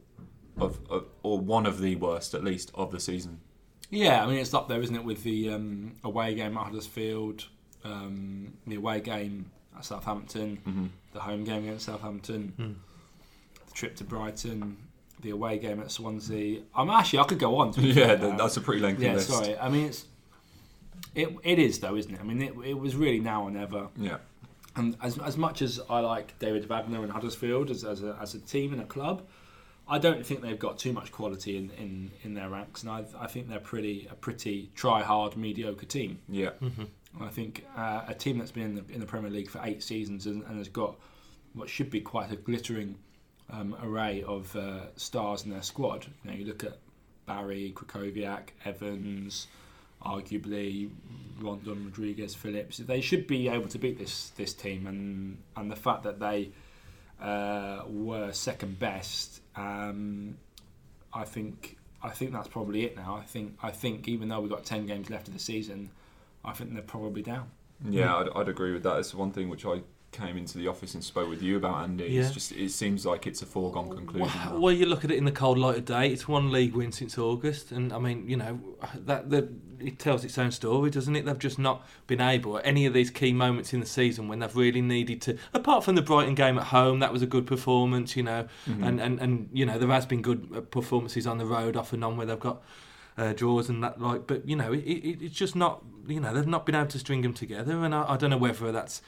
of, 0.59 0.79
of 0.91 1.07
or 1.23 1.39
one 1.39 1.65
of 1.65 1.81
the 1.81 1.97
worst, 1.97 2.35
at 2.35 2.45
least, 2.45 2.71
of 2.75 2.93
the 2.93 3.01
season. 3.01 3.41
Yeah, 3.89 4.23
I 4.23 4.27
mean 4.27 4.39
it's 4.39 4.53
up 4.53 4.69
there, 4.69 4.83
isn't 4.83 4.95
it, 4.95 5.05
with 5.05 5.23
the 5.23 5.51
um, 5.51 5.97
away 6.05 6.35
game 6.35 6.59
at 6.59 6.65
Huddersfield, 6.67 7.47
um, 7.85 8.53
the 8.67 8.77
away 8.77 9.01
game 9.01 9.51
at 9.77 9.85
Southampton, 9.87 10.57
hmm 10.57 10.87
the 11.13 11.21
home 11.21 11.45
game 11.45 11.65
against 11.65 11.87
Southampton, 11.87 12.53
the 13.67 13.75
trip 13.75 13.97
to 13.97 14.05
Brighton, 14.05 14.77
the 15.21 15.31
away 15.31 15.59
game 15.59 15.81
at 15.81 15.91
Swansea. 15.91 16.63
I'm 16.75 16.91
actually 16.91 17.19
I 17.21 17.25
could 17.25 17.39
go 17.39 17.57
on. 17.57 17.73
To 17.73 17.81
Yeah, 17.81 18.17
fair. 18.17 18.37
that's 18.37 18.57
a 18.57 18.61
pretty 18.61 18.81
lengthy 18.81 19.05
yeah. 19.07 19.15
list. 19.15 19.29
Sorry, 19.29 19.57
I 19.59 19.69
mean 19.69 19.87
it's 19.87 20.07
it 21.15 21.29
it 21.43 21.59
is 21.59 21.79
though, 21.81 21.97
isn't 21.97 22.15
it? 22.15 22.21
I 22.21 22.25
mean 22.25 22.41
it, 22.43 22.55
it 22.65 22.79
was 22.79 22.97
really 22.97 23.21
now 23.21 23.43
or 23.45 23.51
never. 23.51 23.89
Yeah, 23.97 24.19
And 24.77 24.97
as, 25.03 25.19
as 25.19 25.37
much 25.37 25.63
as 25.63 25.81
I 25.89 26.01
like 26.01 26.39
David 26.39 26.67
Wagner 26.69 27.03
and 27.03 27.11
Huddersfield 27.13 27.71
as, 27.71 27.85
as, 27.85 28.03
a, 28.03 28.17
as 28.21 28.35
a 28.35 28.39
team 28.41 28.73
and 28.73 28.81
a 28.83 28.85
club, 28.87 29.23
I 29.89 29.99
don't 29.99 30.25
think 30.25 30.41
they've 30.43 30.59
got 30.59 30.79
too 30.79 30.93
much 30.93 31.11
quality 31.11 31.57
in, 31.57 31.71
in, 31.79 32.11
in 32.23 32.35
their 32.35 32.49
ranks, 32.49 32.83
and 32.83 32.91
I, 32.93 33.05
I 33.19 33.27
think 33.27 33.49
they're 33.49 33.59
pretty 33.59 34.07
a 34.11 34.15
pretty 34.15 34.71
try 34.77 35.03
hard 35.03 35.37
mediocre 35.37 35.87
team. 35.87 36.21
yeah, 36.29 36.51
Mm-hmm. 36.63 36.85
I 37.21 37.29
think 37.29 37.67
uh, 37.77 38.03
a 38.07 38.15
team 38.15 38.39
that's 38.39 38.53
been 38.53 38.63
in 38.63 38.75
the, 38.77 38.85
in 38.95 39.01
the 39.01 39.07
Premier 39.07 39.31
League 39.33 39.51
for 39.51 39.61
eight 39.65 39.83
seasons 39.83 40.27
and, 40.27 40.45
and 40.45 40.59
has 40.59 40.69
got 40.69 40.95
what 41.55 41.69
should 41.69 41.91
be 41.91 42.01
quite 42.01 42.31
a 42.31 42.37
glittering 42.37 42.95
um, 43.53 43.77
array 43.83 44.23
of 44.23 44.55
uh, 44.57 44.95
stars 44.97 45.45
in 45.45 45.51
their 45.51 45.63
squad. 45.63 46.07
You 46.25 46.31
know, 46.31 46.37
you 46.37 46.45
look 46.45 46.65
at 46.65 46.79
Barry, 47.27 47.73
Krychowiak, 47.75 48.49
Evans, 48.65 49.47
arguably 50.03 50.91
Rondon, 51.41 51.85
Rodriguez, 51.87 52.35
Phillips. 52.35 52.79
They 52.79 53.01
should 53.01 53.27
be 53.27 53.49
able 53.49 53.69
to 53.69 53.79
beat 53.79 53.99
this 53.99 54.31
this 54.31 54.55
team, 54.55 54.87
and 54.87 55.39
and 55.57 55.71
the 55.71 55.77
fact 55.77 56.03
that 56.05 56.19
they 56.19 56.51
uh, 57.21 57.83
were 57.89 58.33
second 58.33 58.79
best, 58.79 59.41
um, 59.57 60.37
I 61.13 61.25
think 61.25 61.77
I 62.03 62.11
think 62.11 62.33
that's 62.33 62.49
probably 62.49 62.85
it 62.85 62.97
now. 62.97 63.17
I 63.17 63.23
think 63.23 63.59
I 63.63 63.71
think 63.71 64.09
even 64.09 64.29
though 64.29 64.41
we've 64.41 64.51
got 64.51 64.65
ten 64.65 64.87
games 64.87 65.11
left 65.11 65.29
of 65.29 65.35
the 65.35 65.41
season, 65.41 65.91
I 66.45 66.53
think 66.53 66.73
they're 66.73 66.83
probably 66.83 67.23
down. 67.23 67.51
yeah. 67.89 68.17
I'd, 68.17 68.29
I'd 68.35 68.49
agree 68.49 68.73
with 68.73 68.83
that. 68.85 68.99
It's 68.99 69.15
one 69.15 69.33
thing 69.33 69.49
which 69.49 69.67
I 69.67 69.83
came 70.13 70.37
into 70.37 70.59
the 70.59 70.67
office 70.67 70.95
and 70.95 71.05
spoke 71.05 71.29
with 71.29 71.41
you 71.41 71.57
about, 71.57 71.85
Andy. 71.85 72.05
Yeah. 72.07 72.23
It's 72.23 72.33
just 72.33 72.53
it 72.53 72.71
seems 72.71 73.07
like 73.07 73.27
it's 73.27 73.43
a 73.43 73.47
foregone 73.47 73.89
conclusion. 73.91 74.29
Well, 74.51 74.61
well, 74.61 74.73
you 74.73 74.87
look 74.87 75.05
at 75.05 75.11
it 75.11 75.19
in 75.19 75.25
the 75.25 75.33
cold 75.33 75.57
light 75.59 75.77
of 75.79 75.85
day. 75.85 76.09
It's 76.09 76.27
one 76.27 76.51
league 76.51 76.75
win 76.75 76.91
since 76.93 77.17
August, 77.17 77.71
and 77.71 77.93
I 77.93 77.99
mean, 77.99 78.29
you 78.29 78.37
know, 78.37 78.59
that 79.07 79.31
the, 79.31 79.49
it 79.79 79.99
tells 79.99 80.25
its 80.25 80.37
own 80.37 80.51
story, 80.51 80.91
doesn't 80.91 81.15
it? 81.15 81.25
They've 81.27 81.39
just 81.39 81.59
not 81.59 81.87
been 82.09 82.21
able 82.21 82.59
at 82.59 82.67
any 82.67 82.87
of 82.87 82.93
these 82.93 83.11
key 83.11 83.33
moments 83.33 83.73
in 83.73 83.81
the 83.81 83.87
season 83.87 84.27
when 84.27 84.41
they've 84.41 84.57
really 84.57 84.83
needed 84.83 85.23
to. 85.23 85.39
Apart 85.55 85.85
from 85.85 85.95
the 85.95 86.03
Brighton 86.03 86.35
game 86.35 86.59
at 86.59 86.65
home, 86.65 86.99
that 86.99 87.13
was 87.13 87.23
a 87.23 87.27
good 87.27 87.47
performance, 87.47 88.17
you 88.17 88.23
know, 88.25 88.49
Mhm. 88.69 88.87
and, 88.87 89.01
and 89.01 89.21
and 89.21 89.49
you 89.53 89.65
know 89.65 89.79
there 89.79 89.89
has 89.89 90.07
been 90.07 90.23
good 90.23 90.49
uh, 90.55 90.61
performances 90.61 91.27
on 91.27 91.39
the 91.39 91.47
road 91.47 91.77
off 91.77 91.93
and 91.93 92.05
on 92.05 92.17
where 92.17 92.27
they've 92.27 92.39
got. 92.41 92.63
Uh, 93.19 93.35
draws 93.35 93.69
and 93.69 93.83
that 93.85 94.01
like, 94.01 94.27
but 94.27 94.49
you 94.49 94.57
know, 94.57 94.73
it, 94.73 94.79
it, 94.79 95.21
it's 95.23 95.35
just 95.35 95.55
not, 95.55 95.83
you 96.07 96.19
know, 96.21 96.33
they've 96.33 96.47
not 96.47 96.65
been 96.65 96.75
able 96.77 96.87
to 96.87 96.99
string 96.99 97.21
them 97.21 97.35
together, 97.35 97.85
and 97.85 97.95
I, 97.95 98.13
I 98.13 98.17
don't 98.17 98.31
know 98.31 98.39
whether 98.39 98.73
that's 98.73 99.03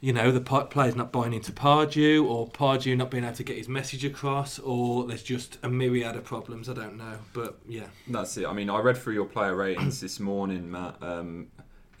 you 0.00 0.12
know, 0.12 0.30
the 0.30 0.40
player's 0.40 0.96
not 0.96 1.12
buying 1.12 1.34
into 1.34 1.52
Pardew, 1.52 2.24
or 2.24 2.48
Pardew 2.48 2.96
not 2.96 3.10
being 3.10 3.24
able 3.24 3.36
to 3.36 3.44
get 3.44 3.58
his 3.58 3.68
message 3.68 4.04
across, 4.04 4.58
or 4.58 5.06
there's 5.06 5.22
just 5.22 5.58
a 5.62 5.68
myriad 5.68 6.16
of 6.16 6.24
problems. 6.24 6.68
I 6.68 6.74
don't 6.74 6.96
know, 6.96 7.18
but 7.34 7.58
yeah, 7.68 7.86
That's 8.08 8.36
it. 8.38 8.46
I 8.46 8.52
mean, 8.52 8.70
I 8.70 8.78
read 8.80 8.96
through 8.96 9.14
your 9.14 9.26
player 9.26 9.54
ratings 9.54 10.00
this 10.00 10.18
morning, 10.18 10.70
Matt. 10.70 10.96
Um, 11.02 11.48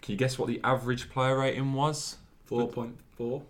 can 0.00 0.12
you 0.12 0.18
guess 0.18 0.38
what 0.38 0.48
the 0.48 0.60
average 0.64 1.10
player 1.10 1.38
rating 1.38 1.72
was? 1.74 2.16
Four 2.46 2.68
point 2.68 2.98
four. 3.16 3.42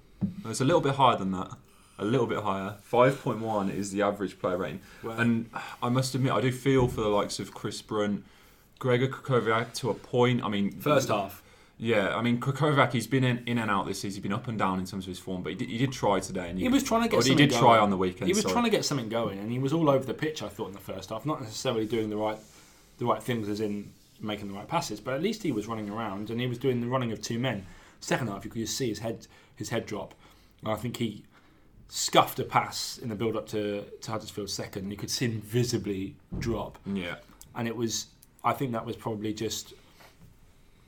It's 0.45 0.61
a 0.61 0.65
little 0.65 0.81
bit 0.81 0.97
higher 0.97 1.17
than 1.17 1.31
that. 1.33 1.51
A 1.99 2.05
little 2.05 2.27
bit 2.27 2.43
higher. 2.43 2.77
5.1 2.91 3.75
is 3.75 3.93
the 3.93 4.03
average 4.03 4.39
player 4.39 4.57
rating. 4.57 4.81
And 5.03 5.51
I 5.83 5.91
must 5.91 6.15
admit, 6.15 6.33
I 6.33 6.41
do 6.41 6.51
feel 6.51 6.89
for 6.89 7.03
the 7.03 7.09
likes 7.09 7.39
of 7.39 7.53
Chris 7.55 7.81
Brunt, 7.83 8.25
Gregor 8.79 9.07
Krychowiak 9.09 9.75
to 9.75 9.91
a 9.91 9.95
point. 9.95 10.43
I 10.43 10.49
mean, 10.49 10.73
First 10.81 11.09
half. 11.09 11.43
Yeah, 11.83 12.15
I 12.15 12.21
mean, 12.21 12.39
Krychowiak, 12.41 12.93
he's 12.93 13.07
been 13.07 13.25
in, 13.25 13.43
in 13.47 13.57
and 13.57 13.71
out 13.71 13.87
this 13.87 14.01
season. 14.01 14.17
He's 14.19 14.23
been 14.23 14.35
up 14.35 14.49
and 14.49 14.59
down 14.59 14.79
in 14.81 14.85
terms 14.85 15.05
of 15.05 15.09
his 15.09 15.19
form, 15.19 15.43
but 15.43 15.49
he 15.53 15.57
did, 15.57 15.71
he 15.71 15.79
did 15.79 15.93
try 15.93 16.21
today. 16.21 16.51
And 16.51 16.59
He 16.59 16.69
was 16.69 16.83
trying 16.83 17.05
to 17.05 17.09
get 17.09 17.19
or 17.25 17.27
he 17.27 17.35
did 17.35 17.49
going. 17.51 17.63
try 17.63 17.79
on 17.79 17.89
the 17.89 17.97
weekend. 17.97 18.27
He 18.27 18.35
was 18.35 18.43
sorry. 18.43 18.53
trying 18.53 18.65
to 18.65 18.71
get 18.71 18.85
something 18.85 19.09
going, 19.09 19.39
and 19.39 19.51
he 19.51 19.59
was 19.59 19.73
all 19.73 19.89
over 19.89 20.05
the 20.05 20.13
pitch. 20.13 20.43
I 20.43 20.49
thought 20.49 20.67
in 20.67 20.75
the 20.75 20.79
first 20.79 21.09
half, 21.09 21.25
not 21.25 21.41
necessarily 21.41 21.87
doing 21.87 22.11
the 22.11 22.19
right, 22.19 22.37
the 22.99 23.07
right 23.07 23.23
things, 23.23 23.49
as 23.49 23.63
in 23.63 23.93
making 24.21 24.49
the 24.49 24.53
right 24.55 24.69
passes, 24.69 25.01
but 25.01 25.15
at 25.15 25.23
least 25.23 25.43
he 25.43 25.53
was 25.53 25.67
running 25.67 25.89
around 25.89 26.29
and 26.29 26.39
he 26.39 26.47
was 26.47 26.59
doing 26.59 26.83
the 26.83 26.87
running 26.87 27.13
of 27.13 27.23
two 27.23 27.39
men. 27.39 27.65
Second 28.01 28.29
half, 28.29 28.45
you 28.45 28.51
could 28.51 28.61
just 28.61 28.77
see 28.77 28.91
his 28.91 28.99
head, 28.99 29.27
his 29.57 29.71
head 29.71 29.87
drop. 29.87 30.13
And 30.63 30.71
I 30.71 30.77
think 30.77 30.99
he 30.99 31.25
scuffed 31.89 32.39
a 32.39 32.45
pass 32.45 32.99
in 32.99 33.09
the 33.09 33.15
build-up 33.15 33.47
to, 33.49 33.85
to 34.03 34.11
Huddersfield's 34.11 34.53
second. 34.53 34.91
You 34.91 34.99
could 34.99 35.11
see 35.11 35.25
him 35.25 35.41
visibly 35.41 36.15
drop, 36.39 36.79
Yeah. 36.85 37.15
and 37.55 37.67
it 37.67 37.75
was. 37.75 38.09
I 38.45 38.53
think 38.53 38.73
that 38.73 38.85
was 38.85 38.97
probably 38.97 39.33
just 39.33 39.73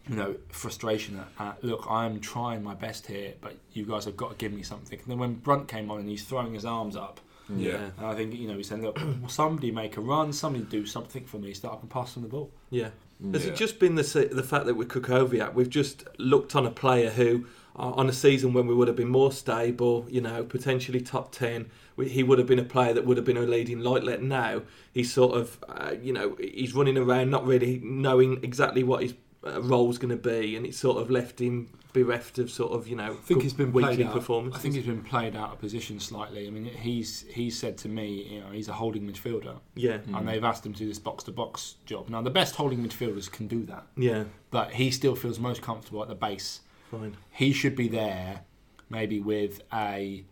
you 0.09 0.17
know, 0.17 0.35
frustration 0.51 1.19
at, 1.39 1.47
at 1.47 1.65
look, 1.65 1.87
I 1.89 2.07
am 2.07 2.21
trying 2.21 2.63
my 2.63 2.75
best 2.75 3.07
here, 3.07 3.35
but 3.41 3.57
you 3.73 3.85
guys 3.85 4.05
have 4.07 4.17
got 4.17 4.31
to 4.31 4.37
give 4.37 4.53
me 4.53 4.63
something. 4.63 4.99
And 4.99 5.09
then 5.09 5.19
when 5.19 5.35
Brunt 5.35 5.69
came 5.69 5.91
on 5.91 6.01
and 6.01 6.09
he's 6.09 6.25
throwing 6.25 6.55
his 6.55 6.65
arms 6.65 6.97
up, 6.97 7.21
Yeah. 7.55 7.91
and 7.99 8.07
I 8.07 8.15
think 8.15 8.35
you 8.35 8.49
know 8.49 8.57
he's 8.57 8.69
saying, 8.69 8.83
look, 8.83 8.99
will 9.01 9.29
somebody 9.41 9.71
make 9.71 9.97
a 9.97 10.01
run, 10.01 10.33
somebody 10.33 10.65
do 10.65 10.87
something 10.87 11.25
for 11.25 11.39
me 11.39 11.55
so 11.55 11.69
that 11.69 11.75
I 11.75 11.79
can 11.79 11.89
pass 11.89 12.15
them 12.15 12.23
the 12.23 12.29
ball. 12.29 12.51
Yeah. 12.71 12.91
Has 13.33 13.45
Yeah. 13.45 13.53
it 13.53 13.57
just 13.57 13.79
been 13.79 13.95
the 13.95 14.03
se- 14.05 14.29
the 14.33 14.43
fact 14.43 14.67
that 14.67 14.75
with 14.75 14.89
Krychowiak, 14.89 15.55
we've 15.55 15.71
just 15.71 16.05
looked 16.19 16.57
on 16.57 16.67
a 16.67 16.71
player 16.73 17.11
who, 17.11 17.47
uh, 17.77 17.93
on 17.93 18.09
a 18.09 18.13
season 18.13 18.53
when 18.53 18.67
we 18.67 18.75
would 18.75 18.89
have 18.89 18.97
been 18.97 19.09
more 19.09 19.31
stable, 19.31 20.07
you 20.11 20.21
know, 20.21 20.43
potentially 20.43 21.01
top 21.01 21.31
ten, 21.31 21.71
he 22.05 22.25
would 22.25 22.39
have 22.39 22.49
been 22.49 22.59
a 22.59 22.65
player 22.65 22.93
that 22.95 23.07
would 23.07 23.17
have 23.17 23.27
been 23.27 23.37
a 23.37 23.43
leading 23.43 23.79
light. 23.79 24.03
Let 24.03 24.23
now 24.25 24.63
he's 24.93 25.13
sort 25.13 25.37
of, 25.37 25.59
uh, 25.69 25.93
you 26.03 26.13
know, 26.13 26.37
he's 26.41 26.75
running 26.75 26.99
around 26.99 27.31
not 27.31 27.47
really 27.47 27.81
knowing 27.85 28.41
exactly 28.43 28.83
what 28.83 29.03
his 29.05 29.13
uh, 29.13 29.15
role's 29.43 29.99
going 29.99 30.11
to 30.11 30.17
be, 30.31 30.57
and 30.57 30.65
it's 30.67 30.79
sort 30.79 30.99
of 31.03 31.11
left 31.11 31.41
him 31.41 31.69
bereft 31.93 32.39
of 32.39 32.51
sort 32.51 32.73
of, 32.73 32.89
you 32.89 32.97
know, 32.97 33.13
I 33.13 33.17
think 33.17 33.43
he's 33.43 33.53
been 33.53 33.71
weekly 33.71 33.97
played 33.97 34.07
out. 34.07 34.31
I 34.55 34.59
think 34.59 34.75
he's 34.77 34.87
been 34.87 35.03
played 35.03 35.37
out 35.37 35.53
of 35.53 35.59
position 35.59 36.01
slightly. 36.01 36.47
I 36.47 36.51
mean, 36.51 36.65
he's 36.65 37.27
he's 37.31 37.59
said 37.59 37.77
to 37.79 37.89
me, 37.89 38.29
you 38.35 38.41
know, 38.41 38.47
he's 38.51 38.69
a 38.69 38.73
holding 38.73 39.03
midfielder, 39.07 39.59
yeah, 39.75 39.99
Mm. 39.99 40.19
and 40.19 40.29
they've 40.29 40.43
asked 40.45 40.65
him 40.65 40.73
to 40.73 40.79
do 40.79 40.89
this 40.89 40.99
box 40.99 41.25
to 41.25 41.33
box 41.33 41.75
job. 41.85 42.09
Now, 42.09 42.23
the 42.23 42.31
best 42.31 42.55
holding 42.57 42.83
midfielders 42.87 43.31
can 43.31 43.47
do 43.47 43.65
that, 43.67 43.87
yeah, 43.97 44.25
but 44.51 44.71
he 44.73 44.91
still 44.91 45.15
feels 45.15 45.39
most 45.39 45.61
comfortable 45.61 46.01
at 46.03 46.09
the 46.09 46.15
base. 46.15 46.61
fine, 46.91 47.17
He 47.31 47.53
should 47.53 47.77
be 47.77 47.89
there, 47.89 48.43
maybe 48.89 49.21
with 49.21 49.61
a 49.73 50.25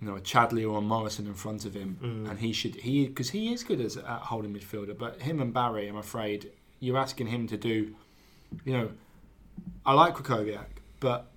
you 0.00 0.06
know 0.08 0.16
a 0.16 0.20
Chadli 0.20 0.64
or 0.70 0.78
a 0.78 0.82
Morrison 0.82 1.26
in 1.26 1.34
front 1.34 1.64
of 1.66 1.74
him, 1.74 1.98
Mm. 2.02 2.30
and 2.30 2.38
he 2.38 2.52
should 2.52 2.76
he 2.76 3.06
because 3.06 3.30
he 3.30 3.52
is 3.52 3.64
good 3.64 3.80
as 3.82 3.96
at 3.98 4.04
holding 4.06 4.54
midfielder. 4.54 4.96
But 4.96 5.20
him 5.22 5.40
and 5.40 5.52
Barry, 5.52 5.88
I'm 5.88 5.96
afraid 5.96 6.50
you're 6.80 6.98
asking 6.98 7.26
him 7.28 7.46
to 7.48 7.56
do. 7.58 7.96
You 8.64 8.72
know, 8.72 8.90
I 9.86 9.92
like 9.94 10.14
Krychowiak, 10.14 10.66
but 11.00 11.30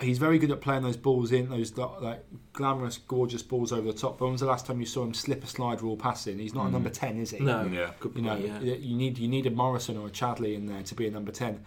he's 0.00 0.18
very 0.18 0.38
good 0.38 0.50
at 0.50 0.60
playing 0.60 0.82
those 0.82 0.96
balls 0.96 1.32
in 1.32 1.48
those 1.50 1.76
like 1.76 2.24
glamorous, 2.52 2.98
gorgeous 2.98 3.42
balls 3.42 3.72
over 3.72 3.92
the 3.92 3.98
top. 3.98 4.18
But 4.18 4.26
when 4.26 4.32
was 4.32 4.40
the 4.40 4.46
last 4.46 4.66
time 4.66 4.80
you 4.80 4.86
saw 4.86 5.04
him 5.04 5.14
slip 5.14 5.44
a 5.44 5.46
slide 5.46 5.82
rule 5.82 5.96
passing? 5.96 6.38
He's 6.38 6.54
not 6.54 6.66
a 6.66 6.68
Mm. 6.68 6.72
number 6.72 6.90
ten, 6.90 7.18
is 7.18 7.30
he? 7.30 7.40
no, 7.40 7.64
Yeah. 7.64 7.92
good 8.00 8.12
You 8.16 8.22
know, 8.22 8.36
yeah. 8.36 8.60
you 8.60 8.96
need 8.96 9.18
you 9.18 9.28
need 9.28 9.46
a 9.46 9.50
Morrison 9.50 9.96
or 9.96 10.08
a 10.08 10.10
Chadli 10.10 10.54
in 10.54 10.66
there 10.66 10.82
to 10.82 10.94
be 10.94 11.06
a 11.06 11.10
number 11.10 11.32
ten. 11.32 11.64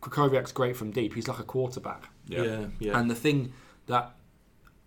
Krychowiak's 0.00 0.52
great 0.52 0.76
from 0.76 0.90
deep. 0.92 1.14
He's 1.14 1.28
like 1.28 1.38
a 1.40 1.44
quarterback. 1.44 2.08
Yeah. 2.26 2.42
yeah, 2.42 2.66
yeah, 2.78 2.98
And 2.98 3.10
the 3.10 3.14
thing 3.16 3.52
that 3.86 4.14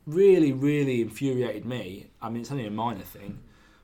really, 0.05 0.51
really 0.53 1.01
infuriated 1.01 1.65
me, 1.65 2.07
I 2.21 2.29
mean, 2.29 2.41
it's 2.41 2.51
only 2.51 2.65
a 2.65 2.71
minor 2.71 3.01
thing, 3.03 3.39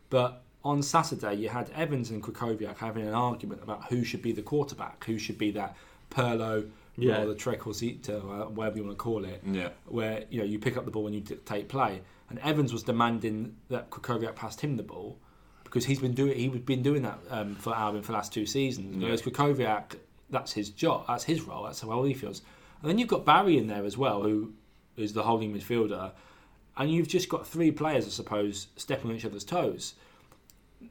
but 0.10 0.43
on 0.68 0.84
Saturday 0.84 1.36
you 1.36 1.50
had 1.50 1.70
Evans 1.76 2.10
and 2.10 2.22
Krychowiak 2.22 2.78
having 2.78 3.08
an 3.08 3.14
argument 3.14 3.64
about 3.64 3.86
who 3.86 4.04
should 4.04 4.22
be 4.22 4.32
the 4.34 4.42
quarterback, 4.42 5.04
who 5.06 5.18
should 5.18 5.38
be 5.38 5.52
that 5.52 5.76
Pirlo 6.12 6.70
Yeah. 6.98 7.22
or 7.22 7.28
the 7.28 7.36
Trequartista, 7.36 8.24
or 8.24 8.50
whatever 8.50 8.78
you 8.78 8.84
want 8.84 8.98
to 8.98 9.02
call 9.04 9.24
it, 9.26 9.42
Yeah. 9.46 9.70
where 9.86 10.26
you 10.30 10.40
know 10.40 10.46
you 10.46 10.60
pick 10.60 10.76
up 10.78 10.86
the 10.86 10.92
ball 10.92 11.06
and 11.08 11.16
you 11.16 11.22
dictate 11.22 11.70
play. 11.70 12.02
And 12.30 12.40
Evans 12.40 12.74
was 12.74 12.84
demanding 12.84 13.56
that 13.70 13.90
Krychowiak 13.90 14.36
passed 14.36 14.60
him 14.62 14.76
the 14.76 14.84
ball 14.84 15.18
because 15.64 15.86
he's 15.86 16.00
been 16.00 16.14
doing 16.14 16.38
he's 16.38 16.62
been 16.62 16.82
doing 16.84 17.04
that 17.04 17.20
um, 17.30 17.56
for 17.56 17.74
Albion 17.76 18.04
for 18.04 18.12
the 18.12 18.18
last 18.18 18.34
two 18.34 18.46
seasons. 18.46 18.98
Yeah. 18.98 19.04
Whereas 19.06 19.22
Krychowiak, 19.22 19.96
that's 20.30 20.52
his 20.54 20.70
job, 20.70 21.06
that's 21.08 21.24
his 21.24 21.42
role, 21.44 21.64
that's 21.64 21.82
how 21.82 22.04
he 22.04 22.14
feels. 22.14 22.42
And 22.82 22.90
then 22.90 22.98
you've 23.00 23.08
got 23.08 23.26
Barry 23.26 23.58
in 23.58 23.68
there 23.68 23.86
as 23.86 23.98
well, 23.98 24.24
who 24.24 24.54
is 24.98 25.14
the 25.14 25.24
holding 25.24 25.54
midfielder, 25.54 26.12
and 26.76 26.92
you've 26.92 27.08
just 27.08 27.30
got 27.30 27.48
three 27.48 27.72
players, 27.72 28.06
I 28.06 28.10
suppose, 28.10 28.68
stepping 28.76 29.10
on 29.12 29.16
each 29.18 29.26
other's 29.26 29.44
toes. 29.46 29.94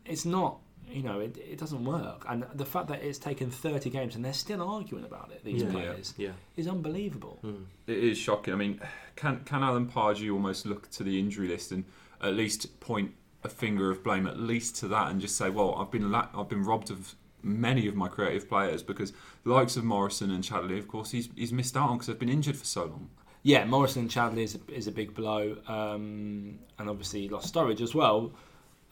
It's 0.05 0.25
not, 0.25 0.59
you 0.89 1.03
know, 1.03 1.21
it, 1.21 1.37
it 1.39 1.59
doesn't 1.59 1.85
work. 1.85 2.25
And 2.29 2.45
the 2.55 2.65
fact 2.65 2.89
that 2.89 3.03
it's 3.03 3.19
taken 3.19 3.51
30 3.51 3.91
games 3.91 4.15
and 4.17 4.25
they're 4.25 4.33
still 4.33 4.63
arguing 4.63 5.05
about 5.05 5.31
it, 5.33 5.45
these 5.45 5.63
Yeah. 5.63 5.71
players, 5.71 6.15
yeah. 6.17 6.33
is 6.57 6.67
unbelievable. 6.69 7.39
Mm. 7.45 7.65
It 7.87 7.99
is 7.99 8.19
shocking. 8.19 8.55
I 8.55 8.57
mean, 8.57 8.81
can 9.17 9.41
can 9.45 9.63
Alan 9.63 9.87
Pardew 9.87 10.33
almost 10.33 10.67
look 10.67 10.91
to 10.93 11.03
the 11.05 11.19
injury 11.19 11.49
list 11.49 11.73
and 11.73 11.85
at 12.21 12.35
least 12.35 12.79
point 12.81 13.13
a 13.45 13.49
finger 13.49 13.91
of 13.91 14.03
blame 14.03 14.27
at 14.27 14.39
least 14.39 14.77
to 14.77 14.89
that 14.89 15.11
and 15.11 15.21
just 15.21 15.37
say, 15.37 15.51
well, 15.51 15.75
I've 15.77 15.91
been 15.91 16.11
la- 16.11 16.29
I've 16.35 16.49
been 16.49 16.65
robbed 16.65 16.91
of 16.91 17.15
many 17.43 17.87
of 17.87 17.95
my 17.95 18.09
creative 18.09 18.49
players 18.49 18.83
because 18.83 19.13
the 19.45 19.53
likes 19.53 19.77
of 19.77 19.85
Morrison 19.85 20.31
and 20.33 20.43
Chadli, 20.43 20.79
of 20.79 20.89
course, 20.89 21.11
he's 21.13 21.29
he's 21.37 21.53
missed 21.53 21.77
out 21.77 21.91
on 21.91 21.97
because 21.97 22.09
they've 22.09 22.19
been 22.19 22.29
injured 22.29 22.57
for 22.57 22.65
so 22.65 22.85
long. 22.87 23.09
Yeah, 23.43 23.65
Morrison 23.65 24.03
and 24.03 24.11
Chadli 24.11 24.39
is 24.43 24.57
a, 24.57 24.75
is 24.75 24.89
a 24.89 24.93
big 24.93 25.15
blow, 25.15 25.57
um, 25.69 26.59
and 26.81 26.91
obviously 26.91 27.29
lost 27.29 27.55
Sturridge 27.55 27.81
as 27.81 27.95
well. 27.95 28.33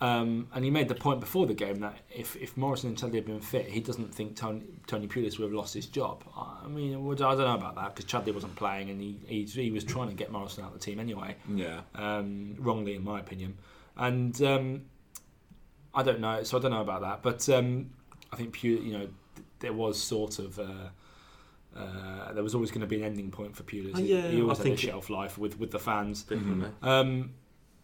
Um, 0.05 0.49
and 0.55 0.65
he 0.65 0.71
made 0.71 0.89
the 0.89 0.95
point 0.95 1.21
before 1.21 1.47
the 1.47 1.55
game 1.55 1.79
that 1.81 1.97
if, 2.11 2.37
if 2.37 2.57
Morrison 2.57 2.89
and 2.91 2.99
Chadli 2.99 3.15
had 3.15 3.27
been 3.27 3.41
fit, 3.41 3.67
he 3.69 3.81
doesn't 3.81 4.15
think 4.15 4.37
Tony, 4.37 4.63
Tony 4.87 5.07
Pulis 5.07 5.39
would 5.39 5.45
have 5.45 5.53
lost 5.53 5.73
his 5.73 5.87
job. 5.87 6.25
I 6.37 6.67
mean, 6.69 6.95
I 6.95 7.15
don't 7.15 7.39
know 7.39 7.55
about 7.55 7.77
that 7.77 7.95
because 7.95 8.11
Chadli 8.11 8.35
wasn't 8.35 8.55
playing 8.57 8.91
and 8.91 9.01
he, 9.01 9.19
he, 9.27 9.45
he 9.45 9.71
was 9.71 9.85
trying 9.85 10.09
to 10.09 10.15
get 10.15 10.31
Morrison 10.33 10.65
out 10.65 10.73
of 10.75 10.79
the 10.81 10.85
team 10.85 10.99
anyway, 11.01 11.37
Yeah. 11.55 11.81
um, 11.95 12.57
wrongly 12.59 12.95
in 12.97 13.05
my 13.05 13.21
opinion. 13.21 13.57
And 13.97 14.41
um, 14.43 14.83
I 15.95 16.03
don't 16.03 16.21
know, 16.21 16.43
so 16.43 16.59
I 16.59 16.61
don't 16.61 16.73
know 16.73 16.81
about 16.83 17.03
that. 17.03 17.23
But 17.23 17.49
um, 17.49 17.91
I 18.33 18.37
think 18.37 18.55
Pulis, 18.57 18.85
you 18.85 18.93
know, 18.93 19.07
th- 19.37 19.47
there 19.61 19.73
was 19.73 20.03
sort 20.03 20.39
of. 20.39 20.59
Uh, 20.59 20.89
uh, 21.77 22.33
there 22.33 22.43
was 22.45 22.55
always 22.55 22.71
going 22.71 22.83
to 22.83 22.87
be 22.87 22.97
an 22.97 23.05
ending 23.05 23.31
point 23.31 23.57
for 23.57 23.63
Pulis. 23.65 23.97
He- 23.99 24.15
yeah, 24.15 24.29
he 24.29 24.41
always 24.41 24.59
I 24.59 24.63
had 24.63 24.67
a 24.67 24.71
think 24.77 24.85
it- 24.85 24.87
shelf 24.87 25.11
life 25.11 25.39
with, 25.39 25.59
with 25.59 25.71
the 25.73 25.79
fans. 25.81 26.23
Definitely. 26.23 26.71
Um, 26.83 27.31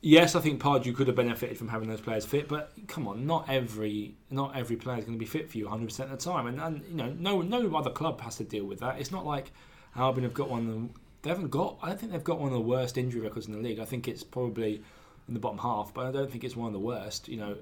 yes, 0.00 0.34
I 0.34 0.40
think 0.40 0.60
Pardew 0.60 0.94
could 0.94 1.06
have 1.06 1.16
benefited 1.16 1.58
from 1.58 1.68
having 1.68 1.88
those 1.88 2.00
players 2.00 2.24
fit, 2.24 2.48
but 2.48 2.72
come 2.86 3.06
on, 3.08 3.26
not 3.26 3.48
every 3.48 4.14
not 4.30 4.56
every 4.56 4.76
player 4.76 4.98
is 4.98 5.04
going 5.04 5.18
to 5.18 5.22
be 5.22 5.26
fit 5.26 5.50
for 5.50 5.58
you 5.58 5.64
100 5.64 5.86
percent 5.86 6.12
of 6.12 6.18
the 6.18 6.24
time, 6.24 6.46
and, 6.46 6.60
and 6.60 6.82
you 6.88 6.94
know, 6.94 7.10
no 7.18 7.42
no 7.42 7.76
other 7.76 7.90
club 7.90 8.20
has 8.20 8.36
to 8.36 8.44
deal 8.44 8.64
with 8.64 8.80
that. 8.80 8.98
It's 8.98 9.10
not 9.10 9.26
like 9.26 9.52
Albion 9.96 10.24
have 10.24 10.34
got 10.34 10.48
one. 10.48 10.68
Of 10.68 10.74
the, 10.74 10.88
they 11.22 11.30
haven't 11.30 11.50
got. 11.50 11.78
I 11.82 11.88
don't 11.88 12.00
think 12.00 12.12
they've 12.12 12.24
got 12.24 12.38
one 12.38 12.48
of 12.48 12.54
the 12.54 12.60
worst 12.60 12.96
injury 12.96 13.20
records 13.20 13.46
in 13.46 13.52
the 13.52 13.58
league. 13.58 13.78
I 13.78 13.84
think 13.84 14.08
it's 14.08 14.22
probably 14.22 14.82
in 15.28 15.34
the 15.34 15.40
bottom 15.40 15.58
half, 15.58 15.92
but 15.92 16.06
I 16.06 16.12
don't 16.12 16.30
think 16.30 16.44
it's 16.44 16.56
one 16.56 16.68
of 16.68 16.72
the 16.72 16.78
worst. 16.78 17.28
You 17.28 17.36
know, 17.36 17.56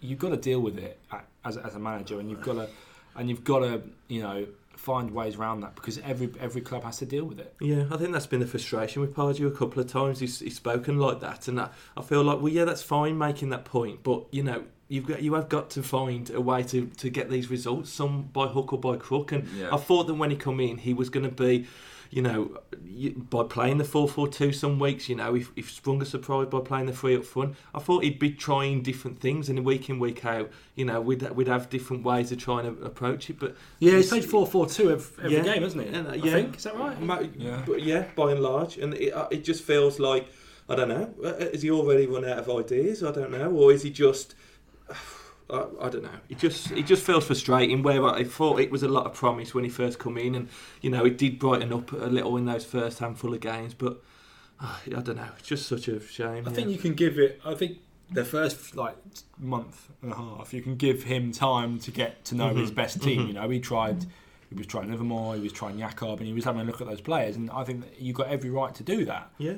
you've 0.00 0.18
got 0.18 0.30
to 0.30 0.36
deal 0.36 0.60
with 0.60 0.78
it 0.78 0.98
as 1.44 1.56
as 1.56 1.74
a 1.74 1.78
manager, 1.78 2.18
and 2.18 2.30
you've 2.30 2.42
got 2.42 2.54
to 2.54 2.68
and 3.16 3.28
you've 3.28 3.44
got 3.44 3.60
to 3.60 3.82
you 4.08 4.22
know 4.22 4.46
find 4.80 5.10
ways 5.10 5.36
around 5.36 5.60
that 5.60 5.74
because 5.74 5.98
every 5.98 6.30
every 6.40 6.62
club 6.62 6.84
has 6.84 6.96
to 6.98 7.06
deal 7.06 7.24
with 7.26 7.38
it. 7.38 7.54
Yeah, 7.60 7.84
I 7.90 7.96
think 7.98 8.12
that's 8.12 8.26
been 8.26 8.40
the 8.40 8.46
frustration 8.46 9.02
with 9.02 9.14
Pardew 9.14 9.46
a 9.46 9.50
couple 9.50 9.80
of 9.82 9.86
times. 9.88 10.20
He's, 10.20 10.40
he's 10.40 10.56
spoken 10.56 10.98
like 10.98 11.20
that, 11.20 11.48
and 11.48 11.60
I, 11.60 11.68
I 11.96 12.02
feel 12.02 12.22
like, 12.22 12.38
well, 12.40 12.48
yeah, 12.52 12.64
that's 12.64 12.82
fine 12.82 13.18
making 13.18 13.50
that 13.50 13.64
point, 13.66 14.02
but 14.02 14.24
you 14.30 14.42
know, 14.42 14.64
you've 14.88 15.06
got 15.06 15.22
you 15.22 15.34
have 15.34 15.48
got 15.50 15.68
to 15.70 15.82
find 15.82 16.30
a 16.30 16.40
way 16.40 16.62
to, 16.64 16.86
to 16.86 17.10
get 17.10 17.28
these 17.30 17.50
results, 17.50 17.90
some 17.92 18.22
by 18.32 18.46
hook 18.48 18.72
or 18.72 18.78
by 18.80 18.96
crook. 18.96 19.32
And 19.32 19.46
Yeah. 19.48 19.68
I 19.72 19.76
thought 19.76 20.06
that 20.06 20.14
when 20.14 20.30
he 20.30 20.36
come 20.36 20.60
in, 20.60 20.78
he 20.78 20.94
was 20.94 21.10
going 21.10 21.24
to 21.28 21.30
be, 21.44 21.66
you 22.10 22.22
know, 22.22 22.58
y- 22.84 23.14
by 23.16 23.44
playing 23.44 23.78
the 23.78 23.84
four 23.84 24.08
four 24.08 24.26
two 24.26 24.52
some 24.52 24.78
weeks, 24.80 25.08
you 25.08 25.14
know, 25.14 25.34
if, 25.36 25.52
he 25.54 25.62
sprung 25.62 26.02
a 26.02 26.04
surprise 26.04 26.48
by 26.48 26.58
playing 26.60 26.86
the 26.86 26.92
three 26.92 27.16
up 27.16 27.24
front. 27.24 27.54
I 27.74 27.78
thought 27.78 28.02
he'd 28.02 28.18
be 28.18 28.32
trying 28.32 28.82
different 28.82 29.20
things, 29.20 29.48
and 29.48 29.64
week 29.64 29.88
in 29.88 29.98
week 30.00 30.24
out, 30.24 30.50
you 30.74 30.84
know, 30.84 31.00
we'd 31.00 31.22
we'd 31.30 31.46
have 31.48 31.70
different 31.70 32.02
ways 32.04 32.32
of 32.32 32.38
trying 32.38 32.64
to 32.64 32.82
approach 32.84 33.30
it. 33.30 33.38
But 33.38 33.54
Yeah, 33.78 33.92
he's 33.92 34.10
he's 34.12 34.26
played 34.26 34.30
4 34.30 34.46
4 34.46 34.66
2 34.66 34.90
every, 34.90 35.24
every 35.24 35.36
Yeah. 35.36 35.42
game, 35.54 35.62
hasn't 35.62 35.82
he? 35.86 35.94
And, 35.94 36.06
uh, 36.08 36.10
I 36.10 36.14
yeah. 36.16 36.32
think. 36.32 36.56
Is 36.56 36.64
that 36.64 36.76
right? 36.76 37.30
Yeah. 37.38 37.62
But 37.66 37.82
yeah, 37.82 38.06
by 38.16 38.32
and 38.32 38.40
large, 38.40 38.76
and 38.76 38.94
it, 38.94 39.12
uh, 39.12 39.28
it 39.30 39.44
just 39.44 39.62
feels 39.62 39.98
like 40.00 40.26
I 40.68 40.74
don't 40.76 40.88
know. 40.88 41.14
uh, 41.24 41.34
Is 41.54 41.62
he 41.62 41.70
already 41.70 42.06
run 42.06 42.24
out 42.24 42.38
of 42.38 42.50
ideas? 42.50 43.02
I 43.02 43.12
don't 43.12 43.30
know, 43.30 43.50
or 43.52 43.72
is 43.72 43.82
he 43.82 43.90
just? 43.90 44.34
I, 45.52 45.86
I 45.86 45.88
don't 45.88 46.02
know. 46.02 46.18
It 46.28 46.38
just 46.38 46.70
it 46.72 46.86
just 46.86 47.02
feels 47.04 47.26
frustrating. 47.26 47.82
Where 47.82 48.04
I 48.04 48.24
thought 48.24 48.60
it 48.60 48.70
was 48.70 48.82
a 48.82 48.88
lot 48.88 49.06
of 49.06 49.14
promise 49.14 49.54
when 49.54 49.64
he 49.64 49.70
first 49.70 49.98
come 49.98 50.16
in, 50.18 50.34
and 50.34 50.48
you 50.80 50.90
know 50.90 51.04
it 51.04 51.18
did 51.18 51.38
brighten 51.38 51.72
up 51.72 51.92
a 51.92 51.96
little 52.06 52.36
in 52.36 52.44
those 52.46 52.64
first 52.64 52.98
handful 52.98 53.34
of 53.34 53.40
games. 53.40 53.74
But 53.74 54.02
uh, 54.60 54.76
I 54.86 55.00
don't 55.00 55.16
know. 55.16 55.28
It's 55.38 55.48
just 55.48 55.66
such 55.66 55.88
a 55.88 56.00
shame. 56.00 56.46
I 56.46 56.50
yeah. 56.50 56.56
think 56.56 56.68
you 56.70 56.78
can 56.78 56.94
give 56.94 57.18
it. 57.18 57.40
I 57.44 57.54
think 57.54 57.78
the 58.10 58.24
first 58.24 58.76
like 58.76 58.96
month 59.38 59.88
and 60.02 60.12
a 60.12 60.16
half, 60.16 60.52
you 60.52 60.62
can 60.62 60.76
give 60.76 61.04
him 61.04 61.32
time 61.32 61.78
to 61.80 61.90
get 61.90 62.24
to 62.26 62.34
know 62.34 62.54
his 62.54 62.70
Mhm, 62.70 62.74
best 62.74 63.02
team. 63.02 63.20
mhm. 63.22 63.26
You 63.28 63.32
know, 63.34 63.48
he 63.48 63.60
tried. 63.60 64.06
He 64.48 64.56
was 64.56 64.66
trying 64.66 64.90
Livermore. 64.90 65.36
He 65.36 65.40
was 65.40 65.52
trying 65.52 65.78
Yacob, 65.78 66.18
and 66.18 66.26
he 66.26 66.32
was 66.32 66.44
having 66.44 66.60
a 66.60 66.64
look 66.64 66.80
at 66.80 66.88
those 66.88 67.00
players. 67.00 67.36
And 67.36 67.50
I 67.52 67.62
think 67.62 67.84
you 67.98 68.12
got 68.12 68.26
every 68.28 68.50
right 68.50 68.74
to 68.74 68.82
do 68.82 69.04
that. 69.04 69.30
Yeah. 69.38 69.54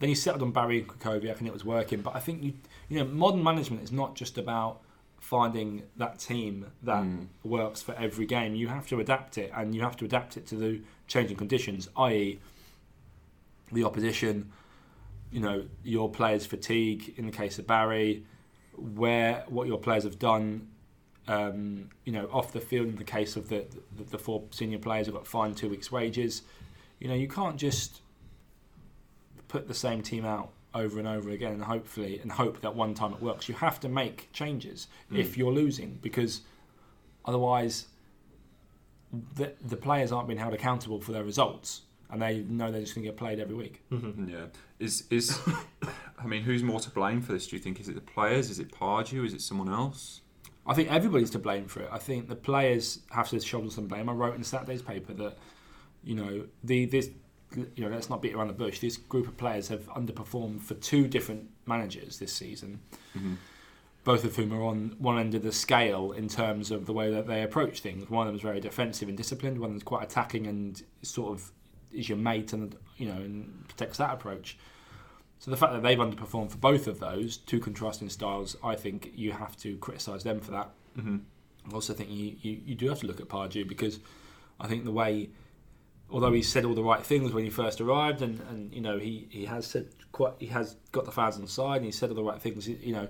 Then 0.00 0.08
he 0.08 0.14
settled 0.14 0.42
on 0.42 0.52
Barry 0.52 0.78
and 0.78 0.88
Krychowiak, 0.88 1.38
and 1.38 1.46
it 1.46 1.52
was 1.52 1.64
working. 1.64 2.00
But 2.00 2.14
I 2.16 2.20
think 2.20 2.42
you, 2.42 2.54
you 2.88 2.98
know, 2.98 3.04
modern 3.04 3.42
management 3.42 3.82
is 3.82 3.92
not 3.92 4.14
just 4.14 4.38
about 4.38 4.80
finding 5.28 5.82
that 5.96 6.18
team 6.18 6.64
that 6.82 7.02
Mm. 7.04 7.26
works 7.44 7.82
for 7.82 7.94
every 7.96 8.24
game. 8.24 8.54
You 8.54 8.68
have 8.68 8.86
to 8.88 8.98
adapt 8.98 9.36
it, 9.36 9.50
and 9.54 9.74
you 9.74 9.82
have 9.82 9.94
to 9.98 10.06
adapt 10.06 10.38
it 10.38 10.46
to 10.46 10.56
the 10.56 10.80
changing 11.06 11.36
conditions, 11.36 11.86
i.e., 11.98 12.38
the 13.70 13.84
opposition. 13.84 14.50
You 15.30 15.40
know, 15.40 15.66
your 15.84 16.08
players' 16.10 16.46
fatigue. 16.46 17.12
In 17.18 17.26
the 17.26 17.32
case 17.32 17.58
of 17.58 17.66
Barry, 17.66 18.24
where 18.74 19.44
what 19.48 19.66
your 19.66 19.78
players 19.78 20.04
have 20.04 20.18
done. 20.18 20.68
Um, 21.26 21.90
you 22.06 22.12
know, 22.14 22.26
off 22.32 22.52
the 22.52 22.60
field. 22.60 22.86
In 22.88 22.96
the 22.96 23.04
case 23.04 23.36
of 23.36 23.50
the, 23.50 23.66
the 23.94 24.04
the 24.04 24.18
four 24.18 24.44
senior 24.50 24.78
players 24.78 25.06
who 25.08 25.12
got 25.12 25.26
fined 25.26 25.58
two 25.58 25.68
weeks' 25.68 25.92
wages. 25.92 26.40
You 27.00 27.08
know, 27.08 27.14
you 27.14 27.28
can't 27.28 27.58
just 27.58 28.00
put 29.46 29.68
the 29.68 29.74
same 29.74 30.00
team 30.00 30.24
out 30.24 30.48
over 30.78 30.98
and 30.98 31.08
over 31.08 31.30
again 31.30 31.52
and 31.52 31.62
hopefully 31.62 32.20
and 32.22 32.30
hope 32.30 32.60
that 32.62 32.74
one 32.74 32.92
time 32.94 33.12
it 33.12 33.20
works. 33.22 33.48
You 33.48 33.54
have 33.56 33.78
to 33.80 33.88
make 33.88 34.28
changes 34.32 34.88
Mm. 35.12 35.18
if 35.18 35.36
you're 35.38 35.52
losing 35.52 35.98
because 36.02 36.42
otherwise 37.24 37.86
the, 39.34 39.52
the 39.64 39.76
players 39.76 40.12
aren't 40.12 40.28
being 40.28 40.38
held 40.38 40.54
accountable 40.54 41.00
for 41.00 41.12
their 41.12 41.24
results, 41.24 41.82
and 42.10 42.20
they 42.20 42.38
know 42.40 42.70
they're 42.70 42.80
just 42.82 42.94
going 42.94 43.04
to 43.04 43.10
get 43.10 43.16
played 43.18 43.38
every 43.40 43.54
week. 43.54 43.82
Mm-hmm. 43.90 44.28
Yeah. 44.28 44.46
Is 44.78 45.04
is 45.10 45.38
I 46.22 46.26
mean, 46.26 46.42
who's 46.42 46.62
more 46.62 46.80
to 46.80 46.90
blame 46.90 47.20
for 47.22 47.32
this? 47.32 47.46
Do 47.48 47.56
you 47.56 47.62
think 47.62 47.80
is 47.80 47.88
it 47.88 47.94
the 47.94 48.00
players? 48.00 48.50
Is 48.50 48.58
it 48.58 48.70
Pardew? 48.70 49.24
Is 49.24 49.32
it 49.34 49.40
someone 49.40 49.68
else? 49.68 50.20
I 50.66 50.74
think 50.74 50.90
everybody's 50.92 51.30
to 51.30 51.38
blame 51.38 51.66
for 51.66 51.80
it. 51.80 51.88
I 51.90 51.98
think 51.98 52.28
the 52.28 52.36
players 52.36 53.00
have 53.10 53.28
to 53.30 53.40
shoulder 53.40 53.70
some 53.70 53.86
blame. 53.88 54.08
I 54.08 54.12
wrote 54.12 54.34
in 54.36 54.44
Saturday's 54.44 54.82
paper 54.82 55.14
that 55.14 55.38
you 56.04 56.14
know 56.14 56.44
the 56.62 56.84
this 56.86 57.08
you 57.56 57.84
know 57.84 57.88
let's 57.88 58.10
not 58.10 58.22
beat 58.22 58.34
around 58.34 58.48
the 58.48 58.54
bush. 58.54 58.80
This 58.80 58.96
group 58.96 59.26
of 59.26 59.36
players 59.36 59.68
have 59.68 59.86
underperformed 59.88 60.60
for 60.62 60.74
two 60.74 61.06
different 61.08 61.48
managers 61.66 62.18
this 62.18 62.32
season, 62.32 62.80
Mm-hmm. 63.16 63.34
both 64.04 64.24
of 64.24 64.36
whom 64.36 64.52
are 64.52 64.62
on 64.62 64.96
one 64.98 65.18
end 65.18 65.34
of 65.34 65.42
the 65.42 65.52
scale 65.52 66.12
in 66.12 66.28
terms 66.28 66.70
of 66.70 66.86
the 66.86 66.92
way 66.92 67.10
that 67.10 67.26
they 67.26 67.42
approach 67.42 67.80
things. 67.80 68.08
One 68.08 68.26
of 68.26 68.30
them 68.30 68.36
is 68.36 68.42
very 68.42 68.60
defensive 68.60 69.08
and 69.08 69.16
disciplined. 69.16 69.58
One 69.58 69.74
is 69.76 69.82
quite 69.82 70.02
attacking 70.04 70.46
and 70.46 70.82
sort 71.02 71.32
of 71.32 71.52
is 71.92 72.08
your 72.08 72.18
mate 72.18 72.52
and 72.52 72.76
you 72.96 73.06
know 73.06 73.16
and 73.16 73.66
protects 73.68 73.98
that 73.98 74.12
approach. 74.12 74.58
So 75.40 75.50
the 75.50 75.56
fact 75.56 75.72
that 75.72 75.82
they've 75.82 75.98
underperformed 75.98 76.50
for 76.50 76.58
both 76.58 76.86
of 76.88 76.98
those 76.98 77.36
two 77.36 77.60
contrasting 77.60 78.08
styles, 78.10 78.56
I 78.62 78.74
think 78.74 79.12
you 79.14 79.32
have 79.32 79.56
to 79.58 79.76
criticise 79.76 80.24
them 80.24 80.40
for 80.40 80.50
that. 80.50 80.70
Mm-hmm. 80.98 81.18
I 81.70 81.74
also 81.74 81.92
think 81.94 82.10
you, 82.10 82.34
you, 82.40 82.60
you 82.66 82.74
do 82.74 82.88
have 82.88 82.98
to 83.00 83.06
look 83.06 83.20
at 83.20 83.28
Pardew 83.28 83.68
because 83.68 84.00
I 84.58 84.66
think 84.66 84.84
the 84.84 84.90
way, 84.90 85.30
although 86.10 86.32
he 86.32 86.42
said 86.42 86.64
all 86.64 86.74
the 86.74 86.82
right 86.82 87.04
things 87.04 87.32
when 87.32 87.44
he 87.44 87.50
first 87.50 87.80
arrived, 87.80 88.22
and, 88.22 88.40
and 88.50 88.72
you 88.74 88.80
know 88.80 88.98
he, 88.98 89.26
he 89.30 89.44
has 89.46 89.66
said 89.66 89.88
quite 90.12 90.34
he 90.38 90.46
has 90.46 90.76
got 90.92 91.04
the 91.04 91.12
fans 91.12 91.36
on 91.36 91.42
the 91.42 91.48
side, 91.48 91.76
and 91.76 91.86
he 91.86 91.92
said 91.92 92.10
all 92.10 92.16
the 92.16 92.22
right 92.22 92.40
things. 92.40 92.68
You 92.68 92.92
know, 92.92 93.08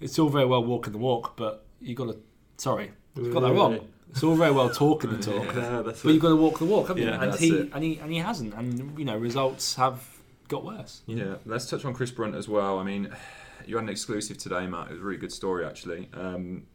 it's 0.00 0.18
all 0.18 0.28
very 0.28 0.46
well 0.46 0.64
walking 0.64 0.92
the 0.92 0.98
walk, 0.98 1.36
but 1.36 1.64
you 1.80 1.94
got 1.94 2.06
to 2.08 2.18
sorry, 2.56 2.92
I've 3.16 3.32
got 3.32 3.40
that 3.40 3.52
wrong. 3.52 3.80
It's 4.10 4.22
all 4.22 4.36
very 4.36 4.52
well 4.52 4.70
talking 4.70 5.10
the 5.10 5.22
talk, 5.22 5.52
that's 5.84 6.02
but 6.02 6.12
you've 6.12 6.22
got 6.22 6.28
to 6.30 6.36
walk 6.36 6.58
the 6.58 6.64
walk, 6.64 6.88
haven't 6.88 7.02
Yeah, 7.02 7.16
you? 7.16 7.30
And 7.30 7.34
he 7.38 7.48
it. 7.56 7.70
and 7.74 7.84
he 7.84 7.98
and 7.98 8.12
he 8.12 8.18
hasn't, 8.18 8.54
and 8.54 8.98
you 8.98 9.04
know 9.04 9.16
results 9.16 9.74
have 9.74 10.02
got 10.48 10.64
worse. 10.64 11.02
Yeah, 11.06 11.34
let's 11.44 11.68
touch 11.68 11.84
on 11.84 11.92
Chris 11.92 12.10
Brunt 12.10 12.34
as 12.34 12.48
well. 12.48 12.78
I 12.78 12.84
mean, 12.84 13.10
you 13.66 13.76
had 13.76 13.82
an 13.84 13.90
exclusive 13.90 14.38
today, 14.38 14.66
Matt. 14.66 14.88
It 14.88 14.92
was 14.92 15.00
a 15.00 15.04
really 15.04 15.18
good 15.18 15.32
story, 15.32 15.64
actually. 15.66 16.08
Um, 16.14 16.66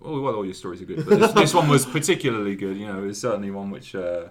well, 0.00 0.20
well, 0.20 0.34
all 0.34 0.44
your 0.44 0.54
stories 0.54 0.82
are 0.82 0.86
good, 0.86 1.06
but 1.06 1.18
this, 1.20 1.32
this 1.32 1.54
one 1.54 1.68
was 1.68 1.84
particularly 1.86 2.56
good. 2.56 2.76
You 2.76 2.86
know, 2.86 3.02
it 3.02 3.06
was 3.06 3.20
certainly 3.20 3.50
one 3.50 3.70
which 3.70 3.94
uh, 3.94 4.28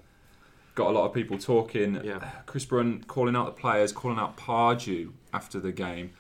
got 0.79 0.89
a 0.89 0.98
lot 0.98 1.05
of 1.05 1.13
people 1.13 1.38
talking. 1.38 2.00
Yeah. 2.03 2.19
Chris 2.45 2.65
Brunt 2.65 3.07
calling 3.07 3.36
out 3.36 3.45
the 3.45 3.62
players, 3.62 3.91
calling 3.91 4.17
out 4.17 4.38
Pardew 4.38 5.12
after 5.33 5.59
the 5.59 5.71
game. 5.71 6.12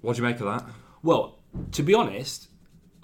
What 0.00 0.16
do 0.16 0.22
you 0.22 0.28
make 0.28 0.40
of 0.40 0.46
that? 0.46 0.64
Well, 1.02 1.38
to 1.72 1.82
be 1.82 1.94
honest, 1.94 2.48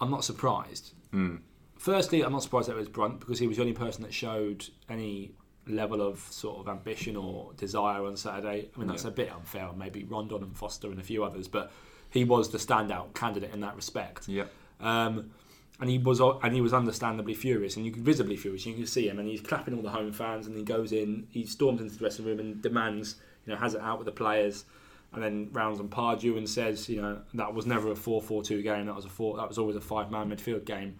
I'm 0.01 0.11
not 0.11 0.25
surprised. 0.25 0.93
Mm. 1.13 1.41
Firstly, 1.79 2.23
I'm 2.23 2.33
not 2.33 2.43
surprised 2.43 2.69
that 2.69 2.73
it 2.73 2.79
was 2.79 2.89
Brunt 2.89 3.21
because 3.21 3.39
he 3.39 3.47
was 3.47 3.59
the 3.59 3.63
only 3.63 3.75
person 3.75 4.03
that 4.03 4.15
showed 4.15 4.69
any 4.89 5.33
level 5.67 6.01
of 6.01 6.21
sort 6.21 6.59
of 6.59 6.69
ambition 6.69 7.17
or 7.17 7.53
desire 7.57 8.05
on 8.05 8.17
Saturday. 8.17 8.71
I 8.75 8.79
mean, 8.79 8.89
that's 8.89 9.05
Yeah. 9.05 9.11
a 9.11 9.13
bit 9.13 9.31
unfair. 9.33 9.71
Maybe 9.77 10.05
Rondon 10.05 10.43
and 10.43 10.57
Foster 10.57 10.91
and 10.91 10.99
a 10.99 11.03
few 11.03 11.23
others, 11.25 11.49
but 11.49 11.71
he 12.11 12.25
was 12.25 12.51
the 12.51 12.59
standout 12.59 13.15
candidate 13.15 13.53
in 13.53 13.61
that 13.61 13.77
respect. 13.77 14.29
Yeah. 14.29 14.45
Um, 14.81 15.31
and 15.81 15.91
he 15.91 15.99
was 15.99 16.21
and 16.21 16.55
he 16.55 16.61
was 16.61 16.73
understandably 16.73 17.35
furious, 17.35 17.77
and 17.77 17.85
you 17.85 17.93
could 17.93 18.05
visibly 18.05 18.37
furious. 18.37 18.65
You 18.67 18.75
can 18.75 18.87
see 18.87 19.09
him, 19.09 19.19
and 19.19 19.29
he's 19.29 19.41
clapping 19.41 19.75
all 19.75 19.83
the 19.83 19.91
home 19.91 20.13
fans, 20.13 20.47
and 20.47 20.57
he 20.57 20.63
goes 20.63 20.93
in, 20.93 21.27
he 21.31 21.45
storms 21.47 21.81
into 21.81 21.93
the 21.93 21.99
dressing 21.99 22.25
room 22.25 22.41
and 22.41 22.63
demands, 22.63 23.17
you 23.47 23.53
know, 23.53 23.59
has 23.59 23.75
it 23.75 23.81
out 23.81 23.99
with 23.99 24.07
the 24.07 24.13
players, 24.13 24.65
and 25.13 25.23
then 25.23 25.49
rounds 25.53 25.79
on 25.81 25.89
Pardew 25.89 26.37
and 26.39 26.49
says, 26.49 26.89
you 26.89 27.01
know, 27.01 27.21
that 27.35 27.53
was 27.55 27.67
never 27.67 27.91
a 27.91 27.95
4-4-2 27.95 28.63
game. 28.63 28.87
That 28.87 28.97
was 28.97 29.05
a 29.05 29.09
four. 29.09 29.37
That 29.37 29.49
was 29.49 29.59
always 29.59 29.77
a 29.77 29.81
five-man 29.81 30.31
midfield 30.31 30.65
game. 30.65 30.99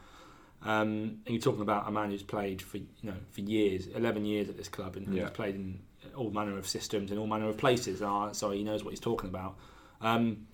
Um, 0.63 1.21
and 1.25 1.29
you're 1.29 1.41
talking 1.41 1.61
about 1.61 1.87
a 1.87 1.91
man 1.91 2.11
who's 2.11 2.23
played 2.23 2.63
for 2.63 2.79
you 2.79 2.87
know 3.03 3.15
for 3.31 3.41
years, 3.43 3.87
11 3.89 4.25
years 4.25 4.49
at 4.49 4.57
this 4.57 4.69
club, 4.69 4.97
and 4.97 5.13
Yeah. 5.15 5.23
he's 5.23 5.31
played 5.31 5.55
in 5.55 5.81
all 6.15 6.31
manner 6.31 6.57
of 6.57 6.67
systems 6.67 7.11
in 7.11 7.19
all 7.19 7.27
manner 7.27 7.49
of 7.49 7.57
places. 7.59 8.01
Uh, 8.03 8.33
so 8.33 8.51
he 8.53 8.65
knows 8.65 8.83
what 8.85 8.91
he's 8.91 9.01
talking 9.01 9.29
about. 9.29 9.57
Um, 10.01 10.47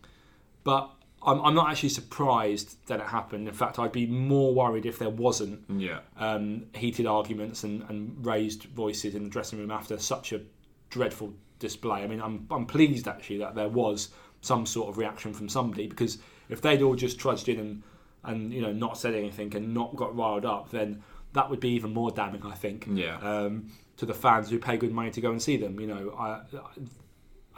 but 0.64 0.90
I'm, 1.24 1.40
I'm 1.44 1.54
not 1.54 1.70
actually 1.70 1.90
surprised 1.90 2.76
that 2.88 3.00
it 3.00 3.06
happened. 3.06 3.46
In 3.48 3.54
fact, 3.54 3.78
I'd 3.78 3.92
be 3.92 4.06
more 4.06 4.52
worried 4.54 4.86
if 4.86 4.98
there 4.98 5.10
wasn't 5.10 5.64
Yeah. 5.68 6.00
um, 6.16 6.64
heated 6.74 7.06
arguments 7.06 7.64
and, 7.64 7.82
and 7.88 8.24
raised 8.26 8.64
voices 8.64 9.14
in 9.14 9.24
the 9.24 9.30
dressing 9.30 9.58
room 9.58 9.70
after 9.70 9.98
such 9.98 10.32
a 10.32 10.40
dreadful 10.90 11.32
display. 11.58 12.02
I 12.02 12.06
mean, 12.06 12.20
I'm, 12.20 12.46
I'm 12.50 12.66
pleased 12.66 13.06
actually 13.06 13.38
that 13.38 13.54
there 13.54 13.68
was 13.68 14.10
some 14.40 14.66
sort 14.66 14.88
of 14.88 14.98
reaction 14.98 15.32
from 15.32 15.48
somebody 15.48 15.86
because 15.86 16.18
if 16.48 16.60
they'd 16.60 16.82
all 16.82 16.96
just 16.96 17.18
trudged 17.18 17.48
in 17.48 17.58
and, 17.60 17.82
and 18.24 18.52
you 18.52 18.60
know 18.60 18.72
not 18.72 18.98
said 18.98 19.14
anything 19.14 19.54
and 19.54 19.72
not 19.72 19.94
got 19.96 20.16
riled 20.16 20.44
up, 20.44 20.70
then 20.70 21.02
that 21.34 21.48
would 21.48 21.60
be 21.60 21.70
even 21.70 21.94
more 21.94 22.10
damning, 22.10 22.42
I 22.44 22.54
think, 22.54 22.86
Yeah. 22.92 23.16
um, 23.18 23.68
to 23.96 24.04
the 24.06 24.12
fans 24.14 24.50
who 24.50 24.58
pay 24.58 24.76
good 24.76 24.92
money 24.92 25.10
to 25.12 25.20
go 25.20 25.30
and 25.30 25.40
see 25.40 25.56
them. 25.56 25.78
You 25.80 25.86
know, 25.86 26.14
I, 26.18 26.40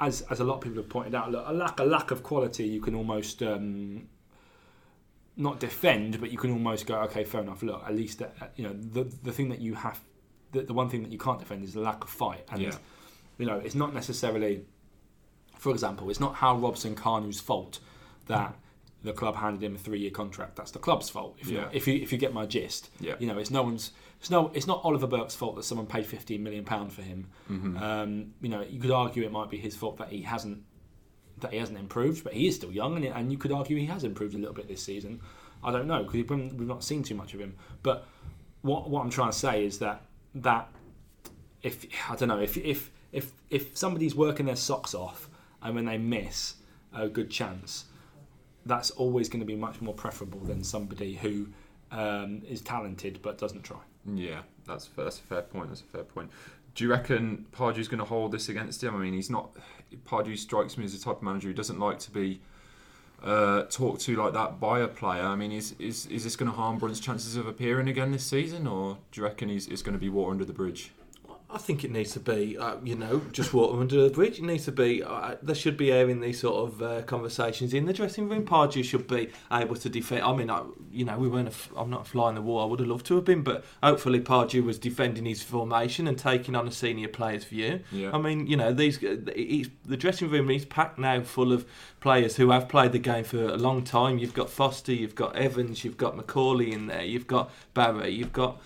as 0.00 0.22
as 0.22 0.40
a 0.40 0.44
lot 0.44 0.56
of 0.56 0.60
people 0.62 0.78
have 0.78 0.88
pointed 0.88 1.14
out, 1.14 1.30
look, 1.30 1.44
a 1.46 1.52
lack 1.52 1.80
a 1.80 1.84
lack 1.84 2.10
of 2.10 2.22
quality 2.22 2.64
you 2.66 2.80
can 2.80 2.94
almost 2.94 3.42
um, 3.42 4.08
not 5.36 5.58
defend, 5.60 6.20
but 6.20 6.30
you 6.30 6.38
can 6.38 6.50
almost 6.52 6.86
go, 6.86 6.96
okay, 7.02 7.24
fair 7.24 7.42
enough. 7.42 7.62
Look, 7.62 7.82
at 7.86 7.94
least 7.94 8.22
uh, 8.22 8.26
you 8.56 8.64
know 8.64 8.72
the 8.74 9.04
the 9.22 9.32
thing 9.32 9.48
that 9.50 9.60
you 9.60 9.74
have, 9.74 10.00
the, 10.52 10.62
the 10.62 10.74
one 10.74 10.88
thing 10.88 11.02
that 11.02 11.12
you 11.12 11.18
can't 11.18 11.38
defend 11.38 11.64
is 11.64 11.74
the 11.74 11.80
lack 11.80 12.02
of 12.04 12.10
fight, 12.10 12.44
and 12.50 12.62
Yeah. 12.62 12.76
you 13.38 13.46
know 13.46 13.56
it's 13.58 13.74
not 13.74 13.94
necessarily, 13.94 14.64
for 15.58 15.70
example, 15.72 16.10
it's 16.10 16.20
not 16.20 16.36
how 16.36 16.56
Robson-Kanu's 16.56 17.40
fault 17.40 17.80
that 18.26 18.56
the 19.04 19.12
club 19.12 19.36
handed 19.36 19.62
him 19.62 19.74
a 19.76 19.78
three-year 19.78 20.10
contract. 20.10 20.56
That's 20.56 20.70
the 20.72 20.78
club's 20.80 21.08
fault. 21.10 21.36
If 21.38 21.48
you 21.50 21.64
if 21.72 21.86
you 21.86 21.94
if 21.94 22.10
you 22.12 22.18
get 22.18 22.32
my 22.32 22.46
gist, 22.46 22.90
Yeah. 23.00 23.14
you 23.20 23.26
know, 23.28 23.38
it's 23.38 23.50
no 23.50 23.62
one's. 23.62 23.92
It's 24.20 24.30
no. 24.30 24.50
It's 24.54 24.66
not 24.66 24.80
Oliver 24.82 25.06
Burke's 25.06 25.34
fault 25.34 25.54
that 25.56 25.64
someone 25.64 25.86
paid 25.86 26.06
15 26.06 26.42
million 26.42 26.64
pound 26.64 26.92
for 26.92 27.02
him. 27.02 27.26
Mhm. 27.50 27.80
Um, 27.80 28.34
you 28.40 28.48
know, 28.48 28.62
you 28.62 28.80
could 28.80 28.90
argue 28.90 29.22
it 29.22 29.30
might 29.32 29.50
be 29.50 29.58
his 29.58 29.76
fault 29.76 29.98
that 29.98 30.08
he 30.08 30.22
hasn't 30.22 30.62
that 31.40 31.52
he 31.52 31.58
hasn't 31.58 31.78
improved, 31.78 32.24
but 32.24 32.32
he 32.32 32.46
is 32.46 32.56
still 32.56 32.72
young, 32.72 32.96
and, 32.96 33.04
and 33.04 33.30
you 33.32 33.36
could 33.38 33.52
argue 33.52 33.76
he 33.76 33.86
has 33.86 34.04
improved 34.04 34.34
a 34.34 34.38
little 34.38 34.54
bit 34.54 34.66
this 34.68 34.82
season. 34.82 35.20
I 35.62 35.70
don't 35.72 35.86
know 35.86 36.02
because 36.04 36.14
we've 36.30 36.60
not 36.68 36.82
seen 36.84 37.02
too 37.02 37.14
much 37.14 37.34
of 37.34 37.40
him. 37.40 37.54
But 37.82 38.06
what 38.62 38.88
what 38.88 39.02
I'm 39.02 39.10
trying 39.10 39.32
to 39.32 39.38
say 39.38 39.64
is 39.64 39.78
that 39.80 40.02
that 40.36 40.68
if 41.62 41.86
I 42.10 42.16
don't 42.16 42.28
know 42.28 42.40
if 42.40 42.56
if 42.56 42.90
if 43.12 43.32
if 43.50 43.76
somebody's 43.76 44.14
working 44.14 44.46
their 44.46 44.56
socks 44.56 44.94
off 44.94 45.28
and 45.62 45.74
when 45.74 45.84
they 45.84 45.98
miss 45.98 46.56
a 46.94 47.08
good 47.08 47.30
chance, 47.30 47.86
that's 48.66 48.90
always 48.92 49.28
going 49.28 49.40
to 49.40 49.46
be 49.46 49.56
much 49.56 49.80
more 49.80 49.94
preferable 49.94 50.40
than 50.40 50.64
somebody 50.64 51.14
who 51.14 51.48
um, 51.90 52.42
is 52.48 52.60
talented 52.60 53.20
but 53.22 53.38
doesn't 53.38 53.62
try. 53.62 53.78
Yeah, 54.14 54.40
that's 54.66 54.88
that's 54.96 55.18
a 55.18 55.22
fair 55.22 55.42
point. 55.42 55.68
That's 55.68 55.80
a 55.80 55.84
fair 55.84 56.04
point. 56.04 56.30
Do 56.74 56.84
you 56.84 56.90
reckon 56.90 57.46
Pardew's 57.52 57.88
going 57.88 58.00
to 58.00 58.04
hold 58.04 58.32
this 58.32 58.48
against 58.48 58.82
him? 58.82 58.94
I 58.94 58.98
mean, 58.98 59.14
he's 59.14 59.30
not. 59.30 59.50
Pardew 60.06 60.36
strikes 60.36 60.76
me 60.76 60.84
as 60.84 60.98
the 60.98 61.04
type 61.04 61.18
of 61.18 61.22
manager 61.22 61.48
who 61.48 61.54
doesn't 61.54 61.78
like 61.78 62.00
to 62.00 62.10
be 62.10 62.40
uh, 63.22 63.62
talked 63.70 64.00
to 64.02 64.16
like 64.16 64.32
that 64.32 64.58
by 64.60 64.80
a 64.80 64.88
player. 64.88 65.22
I 65.22 65.36
mean, 65.36 65.52
is 65.52 65.74
is, 65.78 66.06
is 66.06 66.24
this 66.24 66.36
going 66.36 66.50
to 66.50 66.56
harm 66.56 66.78
Brunt's 66.78 67.00
chances 67.00 67.36
of 67.36 67.46
appearing 67.46 67.88
again 67.88 68.10
this 68.12 68.24
season, 68.24 68.66
or 68.66 68.98
do 69.12 69.20
you 69.20 69.26
reckon 69.26 69.48
he's 69.48 69.82
going 69.82 69.94
to 69.94 69.98
be 69.98 70.08
water 70.08 70.32
under 70.32 70.44
the 70.44 70.52
bridge? 70.52 70.90
I 71.54 71.58
think 71.58 71.84
it 71.84 71.92
needs 71.92 72.12
to 72.14 72.20
be, 72.20 72.58
uh, 72.58 72.76
you 72.82 72.96
know, 72.96 73.22
just 73.30 73.54
water 73.54 73.80
under 73.80 74.02
the 74.02 74.10
bridge. 74.10 74.38
It 74.40 74.44
needs 74.44 74.64
to 74.64 74.72
be, 74.72 75.04
uh, 75.04 75.36
there 75.40 75.54
should 75.54 75.76
be 75.76 75.92
airing 75.92 76.20
these 76.20 76.40
sort 76.40 76.68
of 76.68 76.82
uh, 76.82 77.02
conversations 77.02 77.72
in 77.72 77.86
the 77.86 77.92
dressing 77.92 78.28
room. 78.28 78.44
Pardew 78.44 78.82
should 78.84 79.06
be 79.06 79.30
able 79.52 79.76
to 79.76 79.88
defend. 79.88 80.22
I 80.22 80.34
mean, 80.34 80.50
I, 80.50 80.64
you 80.90 81.04
know, 81.04 81.16
we 81.16 81.28
weren't. 81.28 81.46
A 81.46 81.52
f- 81.52 81.70
I'm 81.76 81.90
not 81.90 82.02
a 82.02 82.04
fly 82.04 82.30
in 82.30 82.34
the 82.34 82.42
wall. 82.42 82.60
I 82.60 82.64
would 82.64 82.80
have 82.80 82.88
loved 82.88 83.06
to 83.06 83.14
have 83.14 83.24
been, 83.24 83.42
but 83.42 83.64
hopefully 83.84 84.18
Pardew 84.18 84.64
was 84.64 84.80
defending 84.80 85.26
his 85.26 85.44
formation 85.44 86.08
and 86.08 86.18
taking 86.18 86.56
on 86.56 86.66
a 86.66 86.72
senior 86.72 87.06
player's 87.06 87.44
view. 87.44 87.80
Yeah. 87.92 88.10
I 88.12 88.18
mean, 88.18 88.48
you 88.48 88.56
know, 88.56 88.72
these 88.72 88.98
it's, 89.00 89.70
the 89.84 89.96
dressing 89.96 90.30
room 90.30 90.50
is 90.50 90.64
packed 90.64 90.98
now 90.98 91.22
full 91.22 91.52
of 91.52 91.64
players 92.00 92.34
who 92.34 92.50
have 92.50 92.68
played 92.68 92.90
the 92.90 92.98
game 92.98 93.22
for 93.22 93.44
a 93.44 93.56
long 93.56 93.84
time. 93.84 94.18
You've 94.18 94.34
got 94.34 94.50
Foster, 94.50 94.92
you've 94.92 95.14
got 95.14 95.36
Evans, 95.36 95.84
you've 95.84 95.98
got 95.98 96.16
McAuley 96.16 96.72
in 96.72 96.88
there, 96.88 97.04
you've 97.04 97.28
got 97.28 97.52
Barry, 97.74 98.10
you've 98.10 98.32
got 98.32 98.60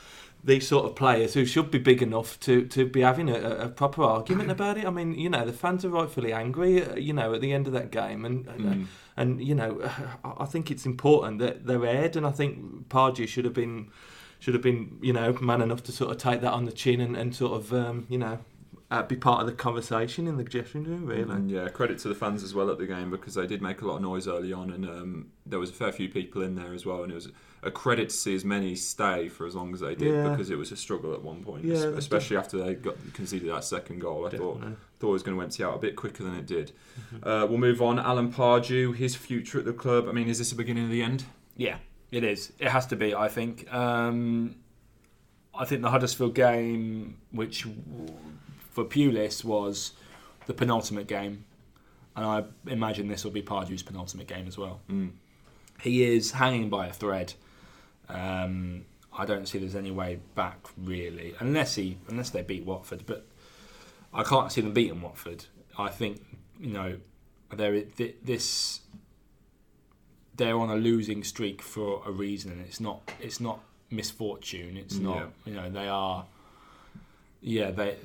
these 0.45 0.67
sort 0.69 0.85
of 0.87 0.95
players 0.95 1.35
who 1.35 1.45
should 1.45 1.71
be 1.71 1.79
big 1.79 2.03
enough 2.03 2.39
to, 2.41 2.65
to 2.67 2.87
be 2.87 3.01
having 3.01 3.29
a, 3.29 3.39
a 3.41 3.69
proper 3.69 4.03
argument 4.05 4.51
about 4.59 4.79
it. 4.79 4.87
I 4.87 4.91
mean, 4.91 5.15
you 5.15 5.29
know, 5.29 5.45
the 5.45 5.53
fans 5.53 5.85
are 5.85 5.91
rightfully 5.91 6.33
angry, 6.33 6.85
uh, 6.85 6.97
you 6.97 7.13
know, 7.13 7.35
at 7.35 7.41
the 7.41 7.53
end 7.53 7.67
of 7.67 7.73
that 7.73 7.91
game, 7.91 8.25
and 8.25 8.47
and, 8.47 8.61
Mm. 8.61 8.87
and 9.17 9.43
you 9.43 9.55
know, 9.55 9.81
I 10.25 10.45
I 10.45 10.47
think 10.47 10.71
it's 10.71 10.87
important 10.87 11.39
that 11.41 11.67
they're 11.67 11.85
aired, 11.85 12.17
and 12.17 12.27
I 12.27 12.31
think 12.31 12.89
Pardew 12.89 13.27
should 13.27 13.45
have 13.45 13.55
been 13.55 13.91
should 14.41 14.55
have 14.55 14.63
been, 14.63 14.99
you 15.03 15.13
know, 15.13 15.33
man 15.41 15.61
enough 15.61 15.83
to 15.83 15.93
sort 15.93 16.11
of 16.13 16.19
take 16.19 16.41
that 16.43 16.53
on 16.53 16.65
the 16.65 16.73
chin 16.73 17.01
and, 17.01 17.17
and 17.17 17.35
sort 17.35 17.55
of, 17.61 17.73
um, 17.73 18.07
you 18.09 18.19
know, 18.19 18.39
uh, 18.91 19.03
be 19.03 19.17
part 19.17 19.41
of 19.43 19.47
the 19.47 19.53
conversation 19.53 20.27
in 20.27 20.37
the 20.39 20.45
dressing 20.45 20.85
room, 20.85 21.05
really. 21.05 21.23
And 21.31 21.51
yeah, 21.51 21.69
credit 21.69 21.99
to 22.01 22.09
the 22.09 22.15
fans 22.15 22.43
as 22.43 22.55
well 22.55 22.71
at 22.71 22.79
the 22.79 22.87
game 22.87 23.11
because 23.11 23.35
they 23.35 23.47
did 23.47 23.61
make 23.61 23.83
a 23.83 23.87
lot 23.87 23.97
of 23.97 24.03
noise 24.03 24.27
early 24.27 24.53
on, 24.53 24.71
and 24.73 24.87
um, 24.87 25.27
there 25.45 25.59
was 25.59 25.71
a 25.71 25.75
fair 25.75 25.93
few 25.93 26.09
people 26.09 26.43
in 26.43 26.55
there 26.55 26.73
as 26.73 26.87
well. 26.87 27.03
And 27.03 27.13
it 27.13 27.15
was 27.15 27.29
a 27.63 27.71
credit 27.71 28.09
to 28.09 28.15
see 28.17 28.35
as 28.35 28.45
many 28.45 28.75
stay 28.77 29.29
for 29.29 29.45
as 29.47 29.55
long 29.55 29.75
as 29.75 29.81
they 29.81 29.95
did 29.95 30.15
Yeah. 30.15 30.29
because 30.31 30.49
it 30.49 30.57
was 30.57 30.71
a 30.73 30.77
struggle 30.77 31.13
at 31.13 31.23
one 31.23 31.43
point, 31.45 31.65
Yeah, 31.65 31.75
es- 31.75 31.83
did. 31.83 31.99
especially 31.99 32.37
after 32.39 32.57
they 32.57 32.75
got 32.77 32.95
conceded 33.15 33.51
that 33.51 33.65
second 33.65 33.99
goal. 33.99 34.27
I 34.27 34.31
thought 34.31 34.55
Definitely. 34.55 34.77
thought 35.01 35.09
it 35.09 35.13
was 35.13 35.23
going 35.25 35.37
to 35.37 35.43
empty 35.43 35.65
out 35.65 35.75
a 35.75 35.79
bit 35.79 35.97
quicker 35.97 36.23
than 36.23 36.35
it 36.37 36.47
did. 36.47 36.73
Mm-hmm. 37.15 37.29
Uh, 37.29 37.47
we'll 37.47 37.59
move 37.59 37.83
on. 37.83 37.99
Alan 37.99 38.33
Pardew, 38.33 38.95
his 38.97 39.17
future 39.17 39.59
at 39.59 39.65
the 39.65 39.73
club. 39.73 40.07
I 40.09 40.13
mean, 40.13 40.29
is 40.29 40.39
this 40.39 40.51
the 40.51 40.57
beginning 40.57 40.85
of 40.85 40.91
the 40.91 41.03
end? 41.03 41.25
Yeah, 41.57 41.79
it 42.11 42.23
is. 42.25 42.53
It 42.59 42.69
has 42.69 42.87
to 42.87 42.97
be. 42.97 43.15
I 43.15 43.29
think. 43.29 43.71
Um, 43.75 44.55
I 45.55 45.65
think 45.65 45.83
the 45.83 45.91
Huddersfield 45.91 46.37
game, 46.37 47.17
which 47.33 47.65
w- 47.65 48.15
for 48.79 48.85
Pulis 48.85 49.43
was 49.45 49.91
the 50.47 50.55
penultimate 50.55 51.09
game, 51.09 51.45
and 52.15 52.25
I 52.25 52.45
imagine 52.71 53.09
this 53.09 53.25
will 53.25 53.33
be 53.33 53.43
Pardew's 53.43 53.83
penultimate 53.83 54.29
game 54.29 54.47
as 54.47 54.57
well. 54.57 54.81
Mm. 54.89 55.11
He 55.81 56.05
is 56.05 56.31
hanging 56.31 56.71
by 56.71 56.87
a 56.87 56.93
thread. 56.93 57.35
Um, 58.09 58.85
I 59.13 59.25
don't 59.25 59.49
see 59.49 59.59
there's 59.59 59.75
any 59.75 59.91
way 59.91 60.21
back 60.37 60.59
really, 60.77 61.35
unless 61.41 61.75
he 61.75 61.99
unless 62.07 62.31
they 62.31 62.43
beat 62.43 62.65
Watford. 62.65 63.03
But 63.05 63.27
I 64.15 64.23
can't 64.23 64.53
see 64.53 64.61
them 64.61 64.73
beating 64.73 65.03
Watford. 65.03 65.47
I 65.77 65.89
think 65.89 66.25
you 66.61 66.73
know 66.73 66.99
there 67.53 67.81
th- 67.83 68.17
this 68.23 68.81
they're 70.37 70.57
on 70.57 70.71
a 70.71 70.77
losing 70.77 71.25
streak 71.25 71.63
for 71.63 72.01
a 72.07 72.13
reason, 72.13 72.53
and 72.53 72.61
it's 72.61 72.79
not 72.79 73.11
it's 73.21 73.41
not 73.41 73.59
misfortune. 73.91 74.77
It's 74.77 74.99
not 74.99 75.17
Yeah. 75.17 75.27
you 75.47 75.55
know 75.55 75.69
they 75.69 75.89
are 75.89 76.27
yeah 77.41 77.71
they 77.71 77.97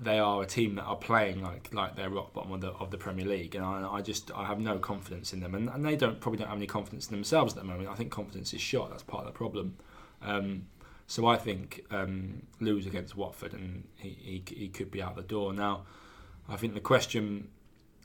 they 0.00 0.18
are 0.18 0.42
a 0.42 0.46
team 0.46 0.76
that 0.76 0.84
are 0.84 0.96
playing 0.96 1.42
like 1.42 1.72
like 1.72 1.96
they're 1.96 2.10
rock 2.10 2.32
bottom 2.32 2.52
of 2.52 2.60
the 2.60 2.68
of 2.68 2.90
the 2.90 2.98
Premier 2.98 3.26
League, 3.26 3.54
and 3.54 3.64
I, 3.64 3.88
I 3.94 4.02
just 4.02 4.30
I 4.32 4.44
have 4.44 4.60
no 4.60 4.78
confidence 4.78 5.32
in 5.32 5.40
them, 5.40 5.54
and, 5.54 5.68
and 5.68 5.84
they 5.84 5.96
don't 5.96 6.20
probably 6.20 6.38
don't 6.38 6.48
have 6.48 6.56
any 6.56 6.66
confidence 6.66 7.08
in 7.08 7.14
themselves 7.14 7.54
at 7.54 7.62
the 7.62 7.68
moment. 7.68 7.88
I 7.88 7.94
think 7.94 8.10
confidence 8.10 8.54
is 8.54 8.60
shot. 8.60 8.90
That's 8.90 9.02
part 9.02 9.26
of 9.26 9.32
the 9.32 9.36
problem. 9.36 9.76
Um, 10.22 10.66
so 11.06 11.26
I 11.26 11.36
think 11.36 11.84
um, 11.90 12.42
lose 12.60 12.86
against 12.86 13.16
Watford, 13.16 13.54
and 13.54 13.84
he, 13.96 14.42
he 14.46 14.54
he 14.54 14.68
could 14.68 14.90
be 14.90 15.02
out 15.02 15.16
the 15.16 15.22
door 15.22 15.52
now. 15.52 15.82
I 16.48 16.56
think 16.56 16.74
the 16.74 16.80
question 16.80 17.48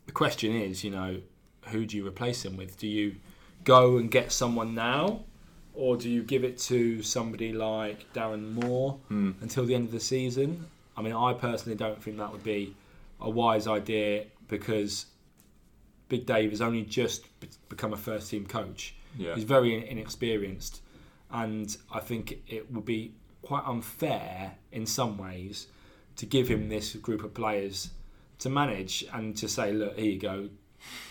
the 0.05 0.11
question 0.11 0.55
is, 0.55 0.83
you 0.83 0.91
know, 0.91 1.21
who 1.67 1.85
do 1.85 1.97
you 1.97 2.07
replace 2.07 2.43
him 2.43 2.57
with? 2.57 2.77
Do 2.77 2.87
you 2.87 3.17
go 3.63 3.97
and 3.97 4.09
get 4.09 4.31
someone 4.31 4.73
now, 4.73 5.25
or 5.73 5.97
do 5.97 6.09
you 6.09 6.23
give 6.23 6.43
it 6.43 6.57
to 6.57 7.01
somebody 7.01 7.51
like 7.53 8.11
Darren 8.13 8.53
Moore 8.53 8.99
Mm. 9.11 9.35
until 9.41 9.65
the 9.65 9.73
end 9.75 9.85
of 9.85 9.91
the 9.91 9.99
season? 9.99 10.65
I 10.95 11.01
mean, 11.01 11.13
I 11.13 11.33
personally 11.33 11.77
don't 11.77 12.01
think 12.01 12.17
that 12.17 12.31
would 12.31 12.43
be 12.43 12.75
a 13.19 13.29
wise 13.29 13.67
idea 13.67 14.25
because 14.47 15.07
Big 16.09 16.25
Dave 16.25 16.51
has 16.51 16.61
only 16.61 16.83
just 16.83 17.25
become 17.69 17.93
a 17.93 17.97
first 17.97 18.29
team 18.29 18.45
coach. 18.45 18.93
Yeah. 19.17 19.33
He's 19.35 19.43
very 19.45 19.87
inexperienced, 19.89 20.81
and 21.31 21.75
I 21.91 21.99
think 21.99 22.41
it 22.47 22.71
would 22.71 22.85
be 22.85 23.13
quite 23.41 23.63
unfair 23.65 24.53
in 24.71 24.85
some 24.85 25.17
ways 25.17 25.67
to 26.17 26.25
give 26.25 26.47
him 26.47 26.69
this 26.69 26.95
group 26.95 27.23
of 27.23 27.33
players 27.33 27.89
to 28.39 28.49
manage 28.49 29.03
and 29.13 29.35
to 29.37 29.47
say, 29.47 29.71
look, 29.71 29.97
here 29.97 30.11
you 30.11 30.19
go, 30.19 30.49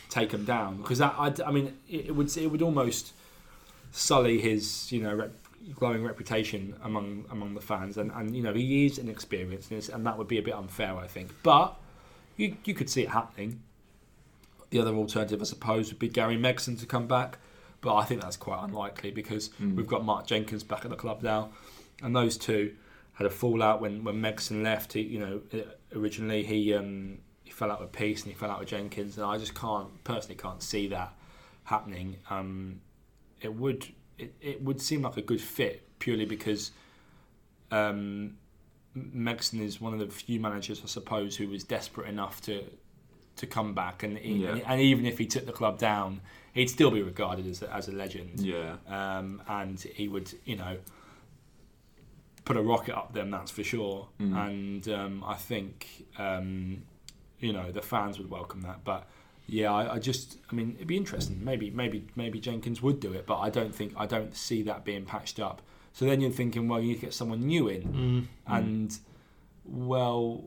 take 0.08 0.30
them 0.30 0.44
down. 0.44 0.76
Because 0.78 0.98
that, 0.98 1.14
I, 1.18 1.32
I 1.46 1.50
mean, 1.50 1.76
it, 1.88 2.06
it 2.06 2.10
would 2.14 2.36
it 2.36 2.46
would 2.46 2.62
almost 2.62 3.12
sully 3.92 4.40
his, 4.40 4.90
you 4.90 5.00
know, 5.02 5.14
rep, 5.14 5.32
glowing 5.76 6.02
reputation 6.04 6.74
among 6.82 7.24
among 7.30 7.54
the 7.54 7.60
fans, 7.60 7.96
and, 7.98 8.10
and 8.12 8.34
you 8.36 8.42
know 8.42 8.52
he 8.52 8.86
is 8.86 8.98
inexperienced, 8.98 9.70
and, 9.70 9.88
and 9.90 10.04
that 10.06 10.18
would 10.18 10.26
be 10.28 10.38
a 10.38 10.42
bit 10.42 10.54
unfair, 10.54 10.96
I 10.96 11.06
think. 11.06 11.30
But 11.44 11.76
you 12.36 12.56
you 12.64 12.74
could 12.74 12.90
see 12.90 13.02
it 13.02 13.10
happening. 13.10 13.62
The 14.70 14.80
other 14.80 14.94
alternative, 14.94 15.40
I 15.40 15.44
suppose, 15.44 15.90
would 15.90 15.98
be 15.98 16.08
Gary 16.08 16.36
Megson 16.36 16.78
to 16.80 16.86
come 16.86 17.06
back, 17.06 17.36
but 17.82 17.94
I 17.94 18.04
think 18.04 18.22
that's 18.22 18.38
quite 18.38 18.64
unlikely 18.64 19.10
because 19.10 19.50
Mm. 19.60 19.76
we've 19.76 19.86
got 19.86 20.02
Mark 20.04 20.26
Jenkins 20.26 20.64
back 20.64 20.84
at 20.84 20.90
the 20.90 20.96
club 20.96 21.22
now, 21.22 21.50
and 22.02 22.16
those 22.16 22.36
two 22.38 22.74
had 23.14 23.26
a 23.26 23.30
fallout 23.30 23.80
when 23.82 24.02
when 24.04 24.16
Megson 24.22 24.62
left. 24.62 24.94
He, 24.94 25.02
you 25.02 25.18
know, 25.20 25.40
originally 25.94 26.42
he 26.42 26.72
um, 26.74 27.18
he 27.44 27.50
fell 27.50 27.70
out 27.70 27.80
with 27.82 27.92
Peace 27.92 28.22
and 28.22 28.32
he 28.32 28.38
fell 28.38 28.50
out 28.50 28.60
with 28.60 28.68
Jenkins, 28.70 29.16
and 29.18 29.26
I 29.26 29.36
just 29.36 29.54
can't 29.54 30.02
personally 30.04 30.36
can't 30.36 30.62
see 30.62 30.88
that 30.88 31.12
happening. 31.64 32.16
Um, 32.30 32.80
it 33.42 33.54
would 33.54 33.86
it, 34.18 34.34
it 34.40 34.62
would 34.62 34.80
seem 34.80 35.02
like 35.02 35.16
a 35.16 35.22
good 35.22 35.40
fit 35.40 35.88
purely 35.98 36.24
because 36.24 36.70
um, 37.70 38.36
Megson 38.96 39.60
is 39.60 39.80
one 39.80 39.92
of 39.94 39.98
the 39.98 40.06
few 40.06 40.38
managers, 40.38 40.80
I 40.84 40.86
suppose, 40.86 41.36
who 41.36 41.48
was 41.48 41.64
desperate 41.64 42.08
enough 42.08 42.40
to 42.42 42.64
to 43.36 43.46
come 43.46 43.72
back, 43.74 44.02
and, 44.02 44.18
he, 44.18 44.34
Yeah. 44.44 44.58
and 44.66 44.78
even 44.80 45.06
if 45.06 45.16
he 45.18 45.24
took 45.26 45.46
the 45.46 45.52
club 45.52 45.78
down, 45.78 46.20
he'd 46.52 46.68
still 46.68 46.90
be 46.90 47.02
regarded 47.02 47.46
as 47.46 47.62
a, 47.62 47.72
as 47.72 47.88
a 47.88 47.92
legend 47.92 48.40
Yeah. 48.40 48.76
um, 48.86 49.40
and 49.48 49.80
he 49.80 50.06
would, 50.06 50.30
you 50.44 50.56
know, 50.56 50.76
put 52.44 52.58
a 52.58 52.62
rocket 52.62 52.94
up 52.94 53.14
them. 53.14 53.30
That's 53.30 53.50
for 53.50 53.64
sure. 53.64 54.08
Mm. 54.20 54.36
And 54.46 54.88
um, 54.88 55.24
I 55.26 55.34
think, 55.36 56.06
um, 56.18 56.82
you 57.40 57.54
know, 57.54 57.72
the 57.72 57.80
fans 57.80 58.18
would 58.18 58.28
welcome 58.28 58.60
that. 58.62 58.84
But 58.84 59.08
yeah, 59.46 59.72
I, 59.72 59.94
I 59.94 59.98
just, 59.98 60.38
I 60.50 60.54
mean, 60.54 60.74
it'd 60.76 60.86
be 60.88 60.96
interesting. 60.96 61.44
Maybe, 61.44 61.70
maybe, 61.70 62.06
maybe 62.16 62.40
Jenkins 62.40 62.80
would 62.82 63.00
do 63.00 63.12
it, 63.12 63.26
but 63.26 63.38
I 63.38 63.50
don't 63.50 63.74
think, 63.74 63.92
I 63.96 64.06
don't 64.06 64.34
see 64.36 64.62
that 64.62 64.84
being 64.84 65.04
patched 65.04 65.38
up. 65.40 65.62
So 65.92 66.04
then 66.06 66.20
you're 66.20 66.30
thinking, 66.30 66.68
well, 66.68 66.80
you 66.80 66.88
need 66.88 66.94
to 66.96 67.00
get 67.00 67.14
someone 67.14 67.40
new 67.46 67.68
in, 67.68 67.82
Mm. 67.82 68.26
and 68.46 68.98
well, 69.64 70.44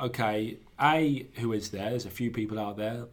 okay, 0.00 0.58
a 0.80 1.26
who 1.36 1.52
is 1.52 1.70
there? 1.70 1.90
There's 1.90 2.06
a 2.06 2.10
few 2.10 2.30
people 2.30 2.58
out 2.58 2.76
there. 2.76 3.06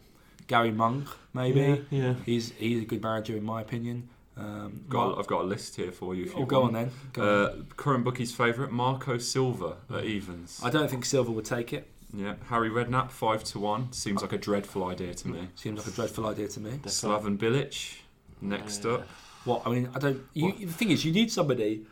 Gary 0.48 0.72
Monk, 0.72 1.08
maybe. 1.34 1.62
Yeah, 1.62 1.78
yeah. 1.90 2.14
He's 2.26 2.52
he's 2.54 2.82
a 2.82 2.86
good 2.86 3.02
manager 3.02 3.38
in 3.38 3.44
my 3.44 3.62
opinion. 3.62 4.10
Um, 4.38 4.86
Got, 4.90 5.08
Mar- 5.10 5.20
I've 5.20 5.28
got 5.28 5.42
a 5.42 5.44
list 5.46 5.76
here 5.76 5.92
for 5.92 6.16
you. 6.16 6.26
If 6.26 6.36
oh, 6.36 6.40
you 6.40 6.46
go 6.46 6.64
on 6.64 6.74
then. 6.74 6.92
Go 7.14 7.22
on. 7.22 7.28
Uh, 7.28 7.64
current 7.78 8.04
bookies' 8.04 8.34
favourite, 8.34 8.72
Marco 8.72 9.18
Silva 9.18 9.78
at 9.94 10.04
evens. 10.06 10.60
I 10.64 10.70
don't 10.70 10.90
think 10.90 11.06
Silva 11.06 11.32
would 11.32 11.46
take 11.46 11.74
it. 11.74 11.88
Yeah, 12.14 12.36
Harry 12.50 12.70
Redknapp 12.70 13.10
five 13.12 13.44
to 13.46 13.60
one 13.60 13.92
seems 13.94 14.22
like 14.22 14.34
a 14.34 14.38
dreadful 14.38 14.84
idea 14.86 15.14
to 15.14 15.28
me. 15.28 15.48
Seems 15.56 15.78
like 15.80 15.88
a 15.88 15.92
dreadful 15.96 16.26
idea 16.28 16.48
to 16.50 16.60
me. 16.60 16.72
Slaven 16.84 17.38
Bilic 17.38 17.98
next 18.42 18.84
Yeah. 18.84 18.92
up. 18.92 19.08
What 19.46 19.62
I 19.66 19.70
mean, 19.72 19.90
I 19.96 20.00
don't. 20.00 20.22
You, 20.34 20.52
the 20.54 20.74
thing 20.74 20.92
is, 20.92 21.04
you 21.06 21.12
need 21.12 21.32
somebody. 21.32 21.86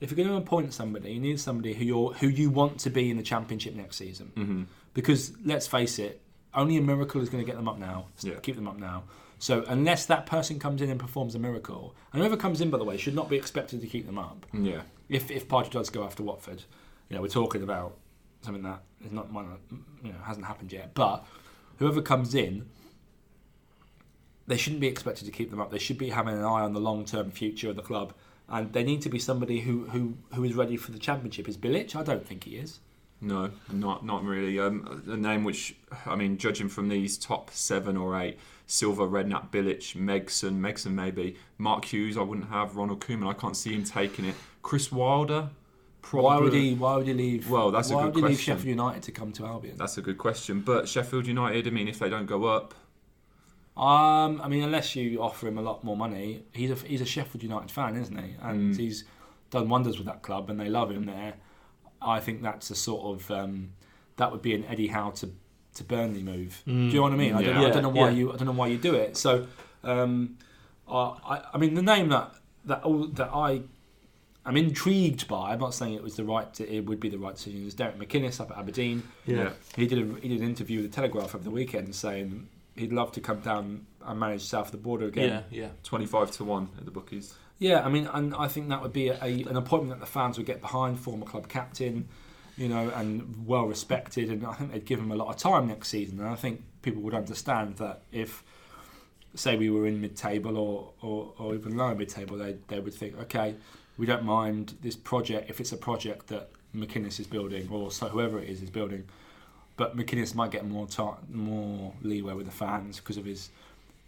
If 0.00 0.10
you're 0.10 0.16
going 0.16 0.28
to 0.28 0.36
appoint 0.36 0.72
somebody, 0.72 1.12
you 1.12 1.20
need 1.20 1.38
somebody 1.40 1.74
who 1.74 1.84
you 1.84 2.08
who 2.14 2.28
you 2.28 2.50
want 2.50 2.80
to 2.80 2.90
be 2.90 3.10
in 3.10 3.16
the 3.16 3.22
championship 3.22 3.74
next 3.74 3.96
season. 3.96 4.32
hmm 4.34 4.62
Because 4.94 5.32
let's 5.44 5.66
face 5.66 5.98
it, 5.98 6.20
only 6.54 6.76
a 6.76 6.82
miracle 6.82 7.20
is 7.20 7.28
going 7.28 7.42
to 7.44 7.46
get 7.46 7.56
them 7.56 7.68
up 7.68 7.78
now. 7.78 8.06
Yeah. 8.22 8.34
Keep 8.42 8.56
them 8.56 8.66
up 8.68 8.78
now. 8.78 9.04
So 9.38 9.64
unless 9.68 10.04
that 10.06 10.26
person 10.26 10.58
comes 10.58 10.82
in 10.82 10.90
and 10.90 10.98
performs 11.00 11.34
a 11.34 11.38
miracle, 11.38 11.94
and 12.12 12.20
whoever 12.20 12.36
comes 12.36 12.60
in, 12.60 12.68
by 12.70 12.76
the 12.78 12.84
way, 12.84 12.96
should 12.98 13.14
not 13.14 13.30
be 13.30 13.36
expected 13.36 13.80
to 13.80 13.86
keep 13.86 14.04
them 14.04 14.18
up. 14.18 14.44
Yeah, 14.52 14.82
if 15.08 15.30
if 15.30 15.48
Pardew 15.48 15.70
does 15.70 15.88
go 15.90 16.02
after 16.04 16.22
Watford, 16.22 16.64
you 17.08 17.16
know, 17.16 17.22
we're 17.22 17.28
talking 17.28 17.62
about 17.62 17.96
something 18.42 18.62
that 18.62 18.82
is 19.04 19.12
not 19.12 19.32
might 19.32 19.48
not- 19.48 19.60
you 20.02 20.12
know 20.12 20.18
hasn't 20.24 20.46
happened 20.46 20.72
yet. 20.72 20.94
But 20.94 21.26
whoever 21.78 22.00
comes 22.02 22.34
in, 22.34 22.68
they 24.46 24.56
shouldn't 24.56 24.80
be 24.80 24.88
expected 24.88 25.24
to 25.26 25.30
keep 25.30 25.50
them 25.50 25.60
up. 25.60 25.70
They 25.70 25.78
should 25.78 25.98
be 25.98 26.10
having 26.10 26.34
an 26.34 26.42
eye 26.44 26.62
on 26.62 26.72
the 26.72 26.80
long 26.80 27.04
term 27.04 27.30
future 27.30 27.70
of 27.70 27.76
the 27.76 27.82
club, 27.82 28.12
and 28.48 28.72
they 28.72 28.82
need 28.82 29.02
to 29.02 29.08
be 29.08 29.18
somebody 29.18 29.60
who 29.60 29.86
who 29.86 30.14
who 30.34 30.44
is 30.44 30.54
ready 30.54 30.76
for 30.76 30.90
the 30.92 30.98
championship. 30.98 31.48
Is 31.48 31.56
Bilic? 31.56 31.94
I 31.94 32.02
don't 32.02 32.26
think 32.26 32.44
he 32.44 32.56
is. 32.56 32.80
no, 33.20 33.50
not 33.70 34.04
not 34.04 34.24
really. 34.24 34.58
Um, 34.58 35.02
a 35.06 35.16
name 35.16 35.44
which, 35.44 35.76
I 36.06 36.16
mean, 36.16 36.38
judging 36.38 36.68
from 36.68 36.88
these 36.88 37.18
top 37.18 37.50
seven 37.50 37.96
or 37.98 38.18
eight, 38.18 38.38
Silva, 38.66 39.06
Redknapp, 39.06 39.50
Bilic, 39.50 39.94
Megson, 39.94 40.58
Megson 40.58 40.92
maybe, 40.92 41.36
Mark 41.58 41.84
Hughes, 41.84 42.16
I 42.16 42.22
wouldn't 42.22 42.48
have. 42.48 42.76
Ronald 42.76 43.00
Koeman, 43.00 43.28
I 43.28 43.34
can't 43.34 43.56
see 43.56 43.74
him 43.74 43.84
taking 43.84 44.24
it. 44.24 44.34
Chris 44.62 44.90
Wilder, 44.90 45.50
probably. 46.02 46.26
Why 46.28 46.38
would 46.40 46.52
he? 46.52 46.74
Why 46.74 46.96
would 46.96 47.06
he 47.06 47.12
leave? 47.14 47.50
Well, 47.50 47.70
that's 47.70 47.90
a 47.90 47.94
why 47.96 48.04
good 48.06 48.14
would 48.16 48.24
he 48.24 48.28
leave. 48.30 48.40
Sheffield 48.40 48.66
United 48.66 49.02
to 49.04 49.12
come 49.12 49.32
to 49.32 49.46
Albion? 49.46 49.76
That's 49.76 49.96
a 49.98 50.02
good 50.02 50.18
question. 50.18 50.60
But 50.60 50.88
Sheffield 50.88 51.26
United, 51.26 51.66
I 51.66 51.70
mean, 51.70 51.88
if 51.88 51.98
they 51.98 52.08
don't 52.08 52.26
go 52.26 52.44
up, 52.46 52.74
Um, 53.76 54.40
I 54.42 54.48
mean, 54.48 54.62
unless 54.62 54.94
you 54.96 55.22
offer 55.22 55.46
him 55.48 55.56
a 55.56 55.62
lot 55.62 55.84
more 55.84 55.96
money, 55.96 56.42
he's 56.52 56.70
a 56.70 56.74
he's 56.86 57.00
a 57.00 57.06
Sheffield 57.06 57.42
United 57.42 57.70
fan, 57.70 57.96
isn't 57.96 58.16
he? 58.16 58.34
And 58.42 58.74
Mm. 58.74 58.78
he's 58.78 59.04
done 59.50 59.68
wonders 59.68 59.96
with 59.98 60.06
that 60.06 60.22
club, 60.22 60.50
and 60.50 60.58
they 60.60 60.68
love 60.68 60.90
him 60.90 61.04
there. 61.06 61.34
I 62.02 62.20
think 62.20 62.42
that's 62.42 62.70
a 62.70 62.74
sort 62.74 63.02
of 63.14 63.30
um, 63.30 63.70
that 64.16 64.30
would 64.32 64.42
be 64.42 64.54
an 64.54 64.64
Eddie 64.64 64.88
Howe 64.88 65.10
to 65.10 65.30
to 65.74 65.84
Burnley 65.84 66.22
move. 66.22 66.62
Do 66.66 66.72
you 66.72 66.92
know 66.94 67.02
what 67.02 67.12
I 67.12 67.16
mean? 67.16 67.32
I, 67.34 67.42
don't, 67.42 67.60
Yeah. 67.62 67.68
I 67.68 67.70
don't 67.70 67.82
know 67.84 67.88
why 67.90 68.10
Yeah. 68.10 68.16
you 68.18 68.32
I 68.32 68.36
don't 68.36 68.46
know 68.46 68.52
why 68.62 68.66
you 68.66 68.76
do 68.76 68.94
it. 68.94 69.16
So, 69.16 69.46
um, 69.84 70.36
I, 70.88 70.94
I 71.32 71.42
I 71.54 71.58
mean, 71.58 71.74
the 71.74 71.82
name 71.94 72.08
that 72.08 72.34
that 72.64 72.82
all, 72.82 73.06
that 73.06 73.30
I 73.32 73.62
I'm 74.50 74.56
intrigued 74.56 75.28
by. 75.28 75.52
I'm 75.52 75.60
not 75.60 75.74
saying 75.74 75.94
it 75.94 76.02
was 76.02 76.16
the 76.16 76.24
right. 76.24 76.60
it 76.60 76.84
would 76.84 76.98
be 76.98 77.08
the 77.08 77.18
right 77.18 77.36
decision. 77.36 77.64
Is 77.64 77.74
Derek 77.74 77.96
McInnes 77.96 78.40
up 78.40 78.50
at 78.50 78.58
Aberdeen? 78.58 79.04
Yeah. 79.24 79.50
He 79.76 79.86
did 79.86 79.98
a, 80.00 80.20
he 80.20 80.28
did 80.28 80.40
an 80.40 80.48
interview 80.48 80.82
with 80.82 80.90
the 80.90 80.96
Telegraph 80.96 81.36
over 81.36 81.44
the 81.44 81.52
weekend 81.52 81.94
saying 81.94 82.48
he'd 82.74 82.92
love 82.92 83.12
to 83.12 83.20
come 83.20 83.38
down 83.38 83.86
and 84.04 84.18
manage 84.18 84.42
south 84.42 84.66
of 84.66 84.72
the 84.72 84.78
border 84.78 85.06
again. 85.06 85.44
Yeah, 85.52 85.62
yeah. 85.62 85.68
25 85.84 86.32
to 86.32 86.44
1 86.44 86.68
at 86.78 86.84
the 86.84 86.90
bookies. 86.90 87.32
Yeah, 87.60 87.84
I 87.84 87.90
mean, 87.90 88.08
and 88.12 88.34
I 88.34 88.48
think 88.48 88.70
that 88.70 88.82
would 88.82 88.92
be 88.92 89.10
a, 89.10 89.22
a, 89.22 89.44
an 89.44 89.56
appointment 89.56 89.90
that 89.90 90.04
the 90.04 90.10
fans 90.10 90.36
would 90.36 90.46
get 90.46 90.60
behind. 90.60 90.98
Former 90.98 91.26
club 91.26 91.46
captain, 91.46 92.08
you 92.56 92.66
know, 92.66 92.90
and 92.96 93.46
well 93.46 93.66
respected, 93.66 94.30
and 94.30 94.44
I 94.44 94.54
think 94.54 94.72
they'd 94.72 94.84
give 94.84 94.98
him 94.98 95.12
a 95.12 95.16
lot 95.16 95.28
of 95.28 95.36
time 95.36 95.68
next 95.68 95.90
season. 95.90 96.18
And 96.18 96.28
I 96.28 96.34
think 96.34 96.64
people 96.82 97.02
would 97.02 97.14
understand 97.14 97.76
that 97.76 98.02
if, 98.10 98.42
say, 99.36 99.56
we 99.56 99.70
were 99.70 99.86
in 99.86 100.00
mid-table 100.00 100.58
or, 100.58 100.92
or, 101.02 101.34
or 101.38 101.54
even 101.54 101.76
lower 101.76 101.94
mid-table, 101.94 102.36
they 102.36 102.56
they 102.66 102.80
would 102.80 102.94
think, 102.94 103.16
okay, 103.20 103.54
we 104.00 104.06
don't 104.06 104.24
mind 104.24 104.74
this 104.82 104.96
project 104.96 105.50
if 105.50 105.60
it's 105.60 105.72
a 105.72 105.76
project 105.76 106.28
that 106.28 106.48
McInnes 106.74 107.20
is 107.20 107.26
building 107.26 107.68
or 107.70 107.90
so 107.90 108.08
whoever 108.08 108.40
it 108.40 108.48
is 108.48 108.62
is 108.62 108.70
building. 108.70 109.04
But 109.76 109.94
McInnes 109.96 110.34
might 110.34 110.50
get 110.50 110.66
more 110.66 110.86
time, 110.86 111.16
more 111.30 111.92
leeway 112.02 112.32
with 112.34 112.46
the 112.46 112.52
fans 112.52 112.96
because 112.96 113.18
of 113.18 113.26
his 113.26 113.50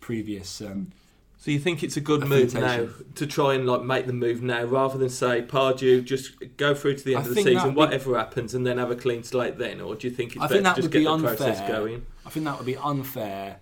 previous 0.01 0.61
um, 0.63 0.93
So 1.39 1.51
you 1.51 1.59
think 1.59 1.83
it's 1.83 1.97
a 1.97 2.01
good 2.01 2.27
move 2.27 2.55
now 2.55 2.89
to 3.17 3.27
try 3.27 3.55
and 3.55 3.67
like 3.67 3.83
make 3.83 4.07
the 4.07 4.13
move 4.15 4.43
now, 4.43 4.65
rather 4.65 4.97
than 4.99 5.11
say 5.11 5.43
Pardew 5.43 6.03
just 6.05 6.33
go 6.57 6.75
through 6.75 6.97
to 6.97 7.05
the 7.05 7.15
I 7.17 7.19
end 7.19 7.29
of 7.29 7.35
the 7.35 7.43
season, 7.43 7.71
be- 7.71 7.77
whatever 7.77 8.17
happens, 8.17 8.55
and 8.55 8.67
then 8.67 8.79
have 8.79 8.91
a 8.91 8.97
clean 8.97 9.23
slate 9.25 9.59
then, 9.59 9.81
or 9.81 9.95
do 9.95 10.09
you 10.09 10.15
think 10.15 10.33
it's 10.37 10.43
I 10.45 10.49
better 10.49 10.55
think 10.55 10.65
that 10.65 10.75
to 10.77 10.83
just 10.83 10.87
would 10.87 10.99
be 10.99 11.05
get 11.05 11.17
the 11.19 11.23
process 11.37 11.61
unfair. 11.61 11.77
going? 11.79 12.07
I 12.27 12.31
think 12.31 12.45
that 12.47 12.57
would 12.57 12.67
be 12.67 12.77
unfair 12.77 13.57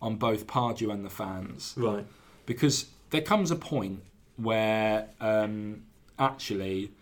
on 0.00 0.16
both 0.16 0.46
Pardew 0.46 0.90
and 0.92 1.04
the 1.04 1.10
fans 1.10 1.74
Right. 1.76 2.06
because 2.46 2.86
there 3.10 3.22
comes 3.22 3.50
a 3.50 3.56
point 3.56 4.00
where 4.36 5.08
um, 5.20 5.82
actually 6.18 6.92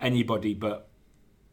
anybody 0.00 0.54
but 0.54 0.88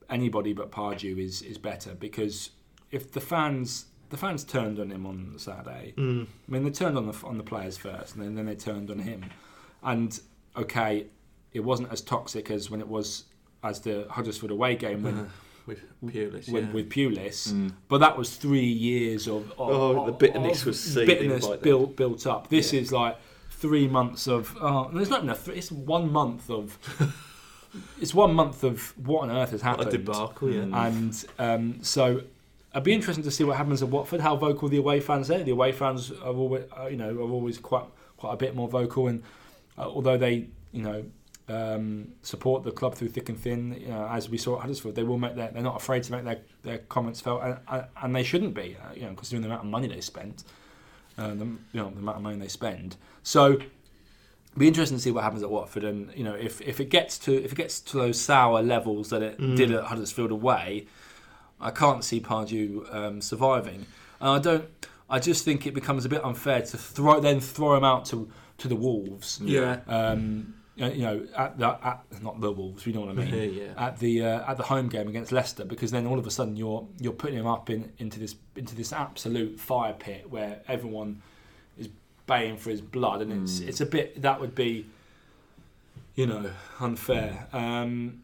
anybody 0.10 0.54
but 0.54 0.72
Pardew 0.72 1.18
is 1.18 1.42
is 1.42 1.58
better 1.58 1.94
because 1.94 2.52
if 2.92 3.12
the 3.12 3.22
fans 3.22 3.86
the 4.10 4.18
fans 4.18 4.44
turned 4.44 4.80
on 4.80 4.90
him 4.90 5.06
on 5.06 5.34
Saturday. 5.38 5.94
Mm. 5.98 6.24
I 6.26 6.52
mean, 6.52 6.64
they 6.64 6.70
turned 6.70 6.98
on 6.98 7.08
the 7.08 7.26
on 7.26 7.38
the 7.38 7.44
players 7.44 7.78
first, 7.78 8.16
and 8.16 8.24
then, 8.24 8.36
then 8.36 8.46
they 8.46 8.56
turned 8.56 8.90
on 8.90 9.00
him. 9.00 9.26
And 9.84 10.18
okay, 10.56 11.08
it 11.54 11.60
wasn't 11.60 11.92
as 11.92 12.02
toxic 12.02 12.50
as 12.50 12.70
when 12.70 12.80
it 12.80 12.88
was 12.88 13.26
as 13.64 13.82
the 13.82 14.08
Huddersfield 14.10 14.52
away 14.52 14.76
game 14.76 15.04
when, 15.04 15.18
Uh, 15.20 15.26
with 15.66 15.82
Pulis, 16.06 16.50
when 16.50 16.68
yeah. 16.68 16.72
with 16.72 16.90
Pulis. 16.90 17.52
Mm. 17.52 17.74
But 17.90 17.98
that 17.98 18.18
was 18.18 18.36
three 18.38 18.66
years 18.66 19.28
of, 19.28 19.52
of 19.52 19.70
Oh, 19.70 20.06
the 20.06 20.14
bitterness 20.14 20.62
of 20.62 20.68
was 20.68 20.80
seething 20.80 21.06
bitterness 21.06 21.46
built 21.62 21.98
built 21.98 22.26
up. 22.26 22.48
This 22.48 22.72
Yeah. 22.72 22.82
is 22.82 22.92
like 22.94 23.18
three 23.58 23.88
months 23.88 24.28
of. 24.28 24.56
Oh, 24.62 24.90
there's 24.94 25.10
not 25.10 25.24
enough. 25.24 25.48
It's 25.48 25.72
one 25.72 26.12
month 26.12 26.50
of. 26.50 26.78
it's 28.02 28.14
one 28.14 28.34
month 28.34 28.64
of 28.64 28.94
what 29.06 29.24
on 29.30 29.32
earth 29.32 29.52
has 29.52 29.62
What 29.64 29.80
a 29.82 29.84
happened. 29.84 29.92
debacle, 30.06 30.50
yeah. 30.52 30.62
Mm. 30.64 30.88
And 30.88 31.26
um, 31.40 31.84
so 31.84 32.22
it'd 32.72 32.84
be 32.84 32.94
interesting 32.94 33.24
to 33.24 33.32
see 33.32 33.44
what 33.44 33.58
happens 33.58 33.82
at 33.84 33.90
Watford. 33.90 34.22
How 34.22 34.36
vocal 34.36 34.70
the 34.70 34.78
away 34.78 35.00
fans 35.00 35.30
are. 35.32 35.44
The 35.44 35.52
away 35.52 35.72
fans 35.72 36.12
are 36.12 36.34
always, 36.34 36.64
uh, 36.80 36.88
you 36.88 36.98
know, 36.98 37.10
are 37.10 37.32
always 37.32 37.58
quite 37.58 37.86
quite 38.18 38.34
a 38.34 38.38
bit 38.38 38.56
more 38.56 38.68
vocal. 38.68 39.08
And 39.08 39.24
uh, 39.78 39.82
although 39.88 40.18
they, 40.18 40.48
you 40.72 40.82
know, 40.84 41.06
um, 41.50 42.10
support 42.24 42.64
the 42.64 42.72
club 42.72 42.96
through 42.96 43.10
thick 43.10 43.30
and 43.30 43.40
thin, 43.40 43.78
you 43.80 43.88
know, 43.88 44.08
as 44.12 44.30
we 44.30 44.38
saw 44.38 44.56
at 44.56 44.62
Huddersfield, 44.62 44.96
they 44.96 45.04
will 45.04 45.18
make 45.18 45.36
their. 45.36 45.50
They're 45.52 45.62
not 45.64 45.78
afraid 45.78 46.04
to 46.04 46.12
make 46.12 46.24
their, 46.26 46.40
their 46.64 46.78
comments 46.80 47.22
felt, 47.22 47.42
and, 47.44 47.58
and- 47.70 47.86
and 48.02 48.16
they 48.16 48.24
shouldn't 48.24 48.54
be. 48.54 48.76
Uh, 48.82 48.94
you 48.94 49.02
know, 49.02 49.14
considering 49.14 49.42
the 49.44 49.48
amount 49.50 49.64
of 49.66 49.70
money 49.70 49.88
they 49.88 50.02
spent, 50.02 50.44
uh, 51.18 51.30
the, 51.34 51.46
you 51.46 51.58
know, 51.74 51.90
the 51.90 52.00
amount 52.00 52.18
of 52.18 52.24
money 52.24 52.38
they 52.38 52.48
spend. 52.48 52.96
So. 53.24 53.58
Be 54.58 54.68
interesting 54.68 54.98
to 54.98 55.04
see 55.04 55.12
what 55.12 55.24
happens 55.24 55.44
at 55.44 55.52
Watford, 55.52 55.84
and 55.84 56.12
you 56.16 56.24
know 56.24 56.34
if, 56.34 56.62
if 56.62 56.80
it 56.80 56.86
gets 56.90 57.20
to 57.20 57.32
if 57.44 57.52
it 57.52 57.56
gets 57.56 57.80
to 57.80 57.98
those 57.98 58.20
sour 58.20 58.64
levels 58.64 59.12
that 59.12 59.22
it 59.22 59.38
Mm. 59.40 59.56
did 59.56 59.72
at 59.72 59.84
Huddersfield 59.84 60.32
away, 60.32 60.88
I 61.62 61.70
can't 61.70 62.04
see 62.04 62.20
Pardew 62.20 62.92
um, 62.92 63.22
surviving. 63.22 63.86
And 64.20 64.30
I 64.32 64.40
don't. 64.40 64.66
I 65.12 65.20
just 65.20 65.46
think 65.46 65.68
it 65.68 65.76
becomes 65.76 66.06
a 66.06 66.10
bit 66.10 66.26
unfair 66.26 66.64
to 66.64 66.76
throw 66.78 67.20
then 67.20 67.40
throw 67.40 67.78
him 67.78 67.84
out 67.84 68.06
to 68.06 68.32
to 68.58 68.68
the 68.68 68.76
Wolves. 68.76 69.40
yeah. 69.44 69.82
Um, 69.86 70.56
you 70.78 71.02
know, 71.02 71.28
at 71.36 71.58
the 71.58 71.68
at, 71.68 72.04
not 72.22 72.40
the 72.40 72.52
Wolves. 72.52 72.86
You 72.86 72.94
know 72.94 73.02
what 73.02 73.10
I 73.10 73.14
mean. 73.14 73.54
Yeah. 73.54 73.64
At 73.86 73.98
the 74.00 74.24
uh, 74.24 74.52
at 74.52 74.58
the 74.58 74.64
home 74.64 74.88
game 74.90 75.08
against 75.08 75.32
Leicester, 75.32 75.66
because 75.66 75.92
then 75.92 76.06
all 76.06 76.20
of 76.20 76.28
a 76.28 76.32
sudden 76.32 76.56
you're 76.56 76.88
you're 77.00 77.14
putting 77.14 77.38
him 77.38 77.48
up 77.48 77.70
in 77.70 77.92
into 77.98 78.20
this 78.20 78.36
into 78.56 78.76
this 78.76 78.94
absolute 78.94 79.60
fire 79.60 79.94
pit 79.94 80.30
where 80.30 80.62
everyone 80.68 81.22
is 81.78 81.90
baying 82.28 82.58
for 82.58 82.70
his 82.70 82.82
blood, 82.82 83.22
and 83.22 83.32
it's 83.34 83.60
Mm. 83.60 83.68
it's 83.70 83.82
a 83.82 83.86
bit 83.86 84.22
that 84.22 84.40
would 84.40 84.54
be, 84.56 84.86
you 86.16 86.28
know, 86.28 86.52
unfair. 86.80 87.48
Um, 87.54 88.24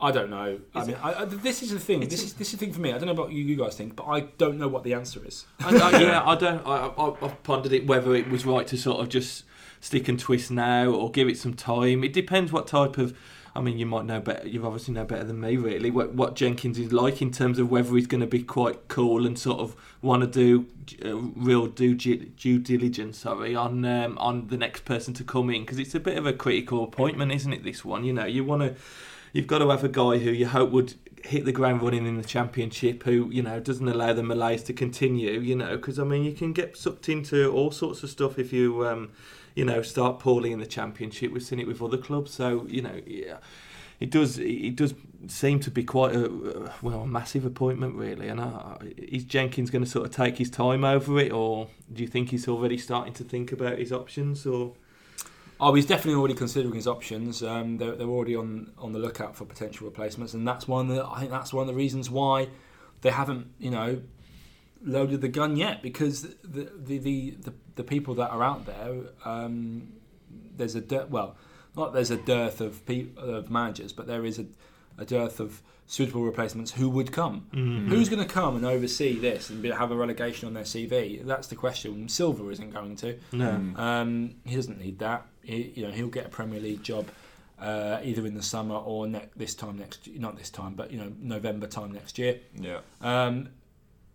I 0.00 0.12
don't 0.12 0.30
know. 0.30 0.60
I 0.76 0.80
Is 0.82 0.86
mean, 0.86 0.96
I, 1.02 1.22
I, 1.22 1.24
this 1.24 1.60
is 1.60 1.70
the 1.72 1.80
thing. 1.80 2.02
It's 2.04 2.14
This 2.14 2.22
is 2.22 2.34
this 2.34 2.48
is 2.48 2.52
the 2.52 2.64
thing 2.64 2.72
for 2.72 2.80
me. 2.80 2.90
I 2.92 2.98
don't 2.98 3.06
know 3.06 3.12
about 3.20 3.32
you, 3.32 3.42
you 3.42 3.56
guys 3.56 3.74
think, 3.74 3.96
but 3.96 4.04
I 4.06 4.20
don't 4.38 4.56
know 4.56 4.68
what 4.68 4.84
the 4.84 4.94
answer 4.94 5.20
is. 5.26 5.44
I, 5.58 5.76
I, 5.76 5.98
yeah, 6.00 6.22
I 6.24 6.36
don't. 6.36 6.64
I, 6.64 6.86
I, 6.86 7.24
I've 7.24 7.42
pondered 7.42 7.72
it 7.72 7.86
whether 7.88 8.14
it 8.14 8.28
was 8.30 8.46
right 8.46 8.64
to 8.68 8.76
sort 8.76 9.00
of 9.00 9.08
just 9.08 9.42
stick 9.80 10.08
and 10.08 10.18
twist 10.18 10.50
now 10.50 10.90
or 10.90 11.10
give 11.10 11.28
it 11.28 11.38
some 11.38 11.54
time. 11.54 12.04
It 12.04 12.12
depends 12.12 12.52
what 12.52 12.66
type 12.66 12.98
of. 12.98 13.16
I 13.56 13.60
mean, 13.60 13.78
you 13.78 13.86
might 13.86 14.04
know 14.04 14.20
better. 14.20 14.46
You've 14.46 14.64
obviously 14.64 14.94
know 14.94 15.04
better 15.04 15.24
than 15.24 15.40
me, 15.40 15.56
really. 15.56 15.90
What, 15.90 16.14
what 16.14 16.36
Jenkins 16.36 16.78
is 16.78 16.92
like 16.92 17.20
in 17.20 17.32
terms 17.32 17.58
of 17.58 17.68
whether 17.68 17.92
he's 17.96 18.06
going 18.06 18.20
to 18.20 18.26
be 18.26 18.42
quite 18.42 18.86
cool 18.86 19.26
and 19.26 19.36
sort 19.36 19.58
of 19.58 19.74
want 20.00 20.22
to 20.22 20.28
do 20.28 20.66
uh, 21.04 21.16
real 21.16 21.66
due, 21.66 21.94
due 21.94 22.58
diligence, 22.58 23.18
sorry, 23.18 23.56
on 23.56 23.84
um, 23.84 24.16
on 24.18 24.46
the 24.48 24.56
next 24.56 24.84
person 24.84 25.12
to 25.14 25.24
come 25.24 25.50
in 25.50 25.62
because 25.62 25.78
it's 25.78 25.94
a 25.94 26.00
bit 26.00 26.16
of 26.16 26.26
a 26.26 26.32
critical 26.32 26.84
appointment, 26.84 27.32
isn't 27.32 27.52
it? 27.52 27.64
This 27.64 27.84
one, 27.84 28.04
you 28.04 28.12
know, 28.12 28.26
you 28.26 28.44
want 28.44 28.62
to. 28.62 28.74
You've 29.32 29.46
got 29.46 29.58
to 29.58 29.68
have 29.70 29.84
a 29.84 29.88
guy 29.88 30.18
who 30.18 30.30
you 30.30 30.46
hope 30.46 30.70
would 30.70 30.94
hit 31.24 31.44
the 31.44 31.52
ground 31.52 31.82
running 31.82 32.06
in 32.06 32.16
the 32.16 32.26
championship, 32.26 33.02
who 33.04 33.28
you 33.30 33.42
know 33.42 33.60
doesn't 33.60 33.88
allow 33.88 34.12
the 34.12 34.22
malaise 34.22 34.62
to 34.64 34.72
continue. 34.72 35.40
You 35.40 35.56
know, 35.56 35.76
because 35.76 35.98
I 35.98 36.04
mean, 36.04 36.24
you 36.24 36.32
can 36.32 36.52
get 36.52 36.76
sucked 36.76 37.08
into 37.08 37.50
all 37.50 37.70
sorts 37.70 38.02
of 38.02 38.10
stuff 38.10 38.38
if 38.38 38.52
you, 38.52 38.86
um, 38.86 39.10
you 39.54 39.64
know, 39.64 39.82
start 39.82 40.18
poorly 40.18 40.52
in 40.52 40.58
the 40.58 40.66
championship. 40.66 41.32
We've 41.32 41.42
seen 41.42 41.60
it 41.60 41.66
with 41.66 41.82
other 41.82 41.98
clubs, 41.98 42.32
so 42.32 42.66
you 42.68 42.82
know, 42.82 43.00
yeah, 43.06 43.38
it 44.00 44.10
does. 44.10 44.38
It 44.38 44.76
does 44.76 44.94
seem 45.26 45.60
to 45.60 45.70
be 45.70 45.82
quite 45.82 46.14
a 46.14 46.26
uh, 46.26 46.72
well, 46.82 47.02
a 47.02 47.06
massive 47.06 47.44
appointment, 47.44 47.96
really. 47.96 48.28
And 48.28 48.40
is 48.96 49.24
Jenkins 49.24 49.70
going 49.70 49.84
to 49.84 49.90
sort 49.90 50.06
of 50.06 50.12
take 50.12 50.38
his 50.38 50.50
time 50.50 50.84
over 50.84 51.18
it, 51.18 51.32
or 51.32 51.68
do 51.92 52.02
you 52.02 52.08
think 52.08 52.30
he's 52.30 52.46
already 52.46 52.78
starting 52.78 53.12
to 53.14 53.24
think 53.24 53.52
about 53.52 53.78
his 53.78 53.92
options, 53.92 54.46
or? 54.46 54.74
Oh, 55.60 55.74
he's 55.74 55.86
definitely 55.86 56.18
already 56.18 56.34
considering 56.34 56.74
his 56.74 56.86
options. 56.86 57.42
Um, 57.42 57.78
they're, 57.78 57.96
they're 57.96 58.06
already 58.06 58.36
on, 58.36 58.70
on 58.78 58.92
the 58.92 59.00
lookout 59.00 59.34
for 59.34 59.44
potential 59.44 59.88
replacements, 59.88 60.32
and 60.32 60.46
that's 60.46 60.68
one 60.68 60.86
the, 60.86 61.04
I 61.04 61.18
think 61.18 61.32
that's 61.32 61.52
one 61.52 61.62
of 61.62 61.66
the 61.66 61.74
reasons 61.74 62.08
why 62.08 62.48
they 63.00 63.10
haven't, 63.10 63.48
you 63.58 63.70
know, 63.70 64.00
loaded 64.84 65.20
the 65.20 65.28
gun 65.28 65.56
yet. 65.56 65.82
Because 65.82 66.22
the 66.44 66.70
the 66.76 66.98
the, 66.98 67.30
the, 67.40 67.54
the 67.78 67.84
people 67.84 68.14
that 68.16 68.30
are 68.30 68.42
out 68.42 68.66
there, 68.66 68.96
um, 69.24 69.94
there's 70.56 70.74
a 70.74 70.82
dearth, 70.82 71.08
well, 71.08 71.36
not 71.74 71.94
there's 71.94 72.10
a 72.10 72.16
dearth 72.16 72.60
of 72.60 72.84
pe- 72.84 73.06
of 73.16 73.50
managers, 73.50 73.94
but 73.94 74.06
there 74.06 74.26
is 74.26 74.38
a, 74.38 74.46
a 74.98 75.06
dearth 75.06 75.40
of 75.40 75.62
suitable 75.86 76.22
replacements 76.22 76.72
who 76.72 76.90
would 76.90 77.12
come. 77.12 77.46
Mm-hmm. 77.54 77.88
Who's 77.88 78.10
going 78.10 78.26
to 78.26 78.28
come 78.28 78.56
and 78.56 78.66
oversee 78.66 79.18
this 79.18 79.48
and 79.48 79.62
be, 79.62 79.70
have 79.70 79.90
a 79.90 79.96
relegation 79.96 80.46
on 80.46 80.54
their 80.54 80.64
CV? 80.64 81.24
That's 81.24 81.46
the 81.46 81.54
question. 81.54 82.08
Silva 82.08 82.50
isn't 82.50 82.70
going 82.74 82.96
to. 82.96 83.18
No. 83.32 83.50
Mm. 83.50 83.78
Um, 83.78 84.34
he 84.44 84.56
doesn't 84.56 84.78
need 84.78 84.98
that. 84.98 85.26
He, 85.42 85.72
you 85.76 85.86
know, 85.86 85.92
he'll 85.92 86.08
get 86.08 86.26
a 86.26 86.28
Premier 86.28 86.60
League 86.60 86.82
job 86.82 87.06
uh, 87.60 88.00
either 88.02 88.26
in 88.26 88.34
the 88.34 88.42
summer 88.42 88.74
or 88.74 89.06
ne- 89.06 89.28
this 89.36 89.54
time 89.54 89.78
next. 89.78 90.08
Not 90.08 90.36
this 90.36 90.50
time, 90.50 90.74
but 90.74 90.90
you 90.90 90.98
know, 90.98 91.12
November 91.20 91.66
time 91.66 91.92
next 91.92 92.18
year. 92.18 92.40
Yeah. 92.54 92.80
Um, 93.00 93.48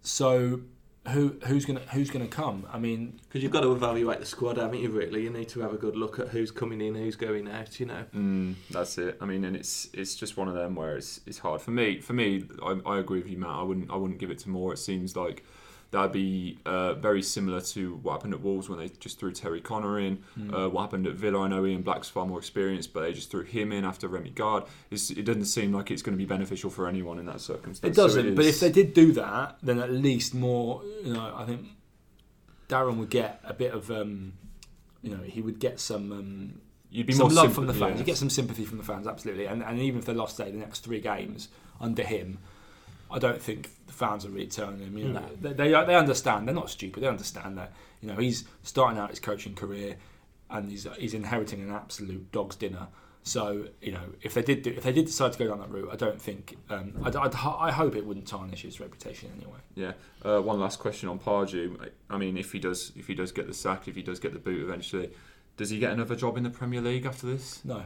so, 0.04 0.62
who 1.10 1.36
who's 1.48 1.66
gonna 1.66 1.82
who's 1.92 2.10
gonna 2.10 2.28
come? 2.28 2.66
I 2.72 2.80
mean, 2.80 3.20
Because 3.28 3.44
you've 3.44 3.52
got 3.52 3.62
to 3.62 3.72
evaluate 3.74 4.20
the 4.20 4.26
squad, 4.26 4.58
haven't 4.58 4.80
you? 4.80 4.90
Really, 4.90 5.24
you 5.24 5.30
need 5.30 5.50
to 5.50 5.60
have 5.62 5.74
a 5.74 5.78
good 5.78 5.96
look 5.98 6.20
at 6.20 6.30
who's 6.30 6.52
coming 6.52 6.80
in, 6.80 6.96
who's 6.96 7.16
going 7.16 7.50
out. 7.50 7.80
You 7.80 7.88
know. 7.88 8.06
Mm, 8.16 8.56
that's 8.72 8.98
it. 8.98 9.18
I 9.20 9.26
mean, 9.26 9.44
and 9.44 9.56
it's 9.56 9.90
it's 9.94 10.16
just 10.16 10.38
one 10.38 10.48
of 10.48 10.54
them 10.54 10.76
where 10.76 10.96
it's 10.96 11.20
it's 11.26 11.40
hard 11.40 11.62
for 11.62 11.72
me. 11.72 12.00
For 12.00 12.14
me, 12.14 12.46
I, 12.64 12.80
I 12.86 13.00
agree 13.00 13.20
with 13.20 13.30
you, 13.30 13.38
Matt. 13.38 13.50
I 13.50 13.64
wouldn't 13.64 13.92
I 13.92 13.96
wouldn't 13.98 14.20
give 14.20 14.32
it 14.32 14.40
to 14.40 14.50
Moore. 14.50 14.74
It 14.74 14.78
seems 14.78 15.16
like 15.16 15.44
that'd 15.94 16.12
be 16.12 16.58
uh, 16.66 16.96
very 16.96 17.22
similar 17.22 17.62
to 17.62 17.96
what 17.98 18.14
happened 18.14 18.34
at 18.34 18.42
Wolves 18.42 18.68
when 18.68 18.80
they 18.80 18.90
just 18.90 19.20
threw 19.20 19.32
Terry 19.32 19.62
Connor 19.62 20.00
in. 20.00 20.18
Hmm. 20.34 20.54
Uh, 20.54 20.68
what 20.68 20.82
happened 20.82 21.06
at 21.06 21.14
Villa? 21.14 21.42
I 21.42 21.48
know 21.48 21.66
Ian 21.66 21.84
Black's 21.84 22.10
far 22.10 22.26
more 22.26 22.40
experienced, 22.40 22.94
but 22.94 23.02
they 23.02 23.14
just 23.14 23.30
threw 23.30 23.44
him 23.44 23.72
in 23.72 23.86
after 23.86 24.08
Remy 24.08 24.32
Garde. 24.32 24.64
It's, 24.90 25.12
it 25.12 25.24
doesn't 25.24 25.46
seem 25.46 25.72
like 25.72 25.92
it's 25.92 26.02
going 26.02 26.18
to 26.18 26.18
be 26.18 26.26
beneficial 26.26 26.72
for 26.72 26.88
anyone 26.88 27.20
in 27.20 27.28
that 27.28 27.42
circumstance. 27.42 27.96
it 27.96 27.96
doesn't. 27.96 28.34
but 28.34 28.44
if 28.44 28.60
they 28.60 28.72
did 28.72 28.96
do 28.96 29.12
that, 29.14 29.58
then 29.62 29.80
at 29.80 29.92
least 29.92 30.34
Moore. 30.34 30.82
You 31.04 31.14
know, 31.14 31.34
I 31.36 31.46
think 31.46 31.68
Darren 32.68 32.98
would 32.98 33.12
get 33.12 33.40
a 33.46 33.54
bit 33.54 33.72
of. 33.74 33.90
Um, 33.92 34.34
you 35.04 35.16
know, 35.16 35.22
he 35.22 35.42
would 35.42 35.60
get 35.60 35.80
some. 35.80 36.12
Um, 36.12 36.62
you'd 36.90 37.06
be 37.06 37.14
some 37.14 37.28
more 37.28 37.44
love 37.44 37.54
from 37.54 37.68
the 37.68 37.74
fans. 37.74 37.94
yeah. 37.94 37.98
You 38.00 38.04
get 38.04 38.18
some 38.18 38.32
sympathy 38.32 38.66
from 38.66 38.80
the 38.80 38.84
fans, 38.84 39.06
absolutely. 39.06 39.46
And, 39.46 39.62
and 39.62 39.80
even 39.80 40.00
if 40.00 40.06
they 40.06 40.14
lost 40.14 40.38
say 40.38 40.50
the 40.50 40.58
next 40.58 40.80
three 40.80 41.02
games 41.02 41.50
under 41.80 42.04
him, 42.04 42.40
I 43.14 43.20
don't 43.20 43.42
think 43.42 43.70
the 43.88 43.94
fans 43.94 44.26
are 44.26 44.30
really 44.30 44.48
turning 44.48 44.80
him. 44.80 44.98
You 44.98 45.06
know, 45.10 45.20
No. 45.22 45.26
they, 45.42 45.54
they 45.54 45.70
they 45.86 45.96
understand. 45.96 46.48
They're 46.48 46.56
not 46.56 46.70
stupid. 46.70 47.04
They 47.04 47.08
understand 47.08 47.58
that 47.58 47.72
you 48.02 48.08
know 48.10 48.16
he's 48.16 48.44
starting 48.64 48.98
out 49.00 49.10
his 49.12 49.20
coaching 49.20 49.54
career, 49.56 49.98
and 50.50 50.70
he's 50.70 50.88
he's 50.98 51.14
inheriting 51.14 51.62
an 51.62 51.72
absolute 51.72 52.32
dog's 52.32 52.56
dinner. 52.56 52.88
So 53.26 53.68
you 53.82 53.94
know, 53.94 54.04
if 54.22 54.34
they 54.34 54.42
did 54.42 54.64
do, 54.64 54.72
if 54.72 54.84
they 54.84 54.92
did 54.92 55.06
decide 55.06 55.32
to 55.32 55.40
go 55.40 55.48
down 55.48 55.60
that 55.60 55.70
route, 55.72 55.90
I 55.94 55.96
don't 55.96 56.22
think. 56.22 56.58
Um, 56.70 56.94
I'd, 57.06 57.16
I'd, 57.16 57.34
I 57.36 57.72
hope 57.72 57.96
it 57.96 58.06
wouldn't 58.06 58.28
tarnish 58.28 58.64
his 58.64 58.82
reputation 58.82 59.30
anyway. 59.38 59.60
Yeah. 59.76 59.94
Uh, 60.26 60.42
one 60.42 60.60
last 60.60 60.80
question 60.80 61.08
on 61.08 61.20
Pardew. 61.20 61.90
I 62.10 62.18
mean, 62.18 62.36
if 62.38 62.52
he 62.52 62.60
does, 62.60 62.92
if 62.98 63.08
he 63.08 63.16
does 63.16 63.32
get 63.32 63.48
the 63.48 63.54
sack, 63.54 63.88
if 63.88 63.96
he 63.96 64.02
does 64.02 64.20
get 64.20 64.34
the 64.34 64.40
boot 64.40 64.62
eventually, 64.62 65.10
does 65.56 65.70
he 65.70 65.80
get 65.80 65.92
another 65.94 66.16
job 66.18 66.36
in 66.36 66.44
the 66.44 66.50
Premier 66.50 66.82
League 66.82 67.06
after 67.06 67.26
this? 67.28 67.64
No, 67.64 67.86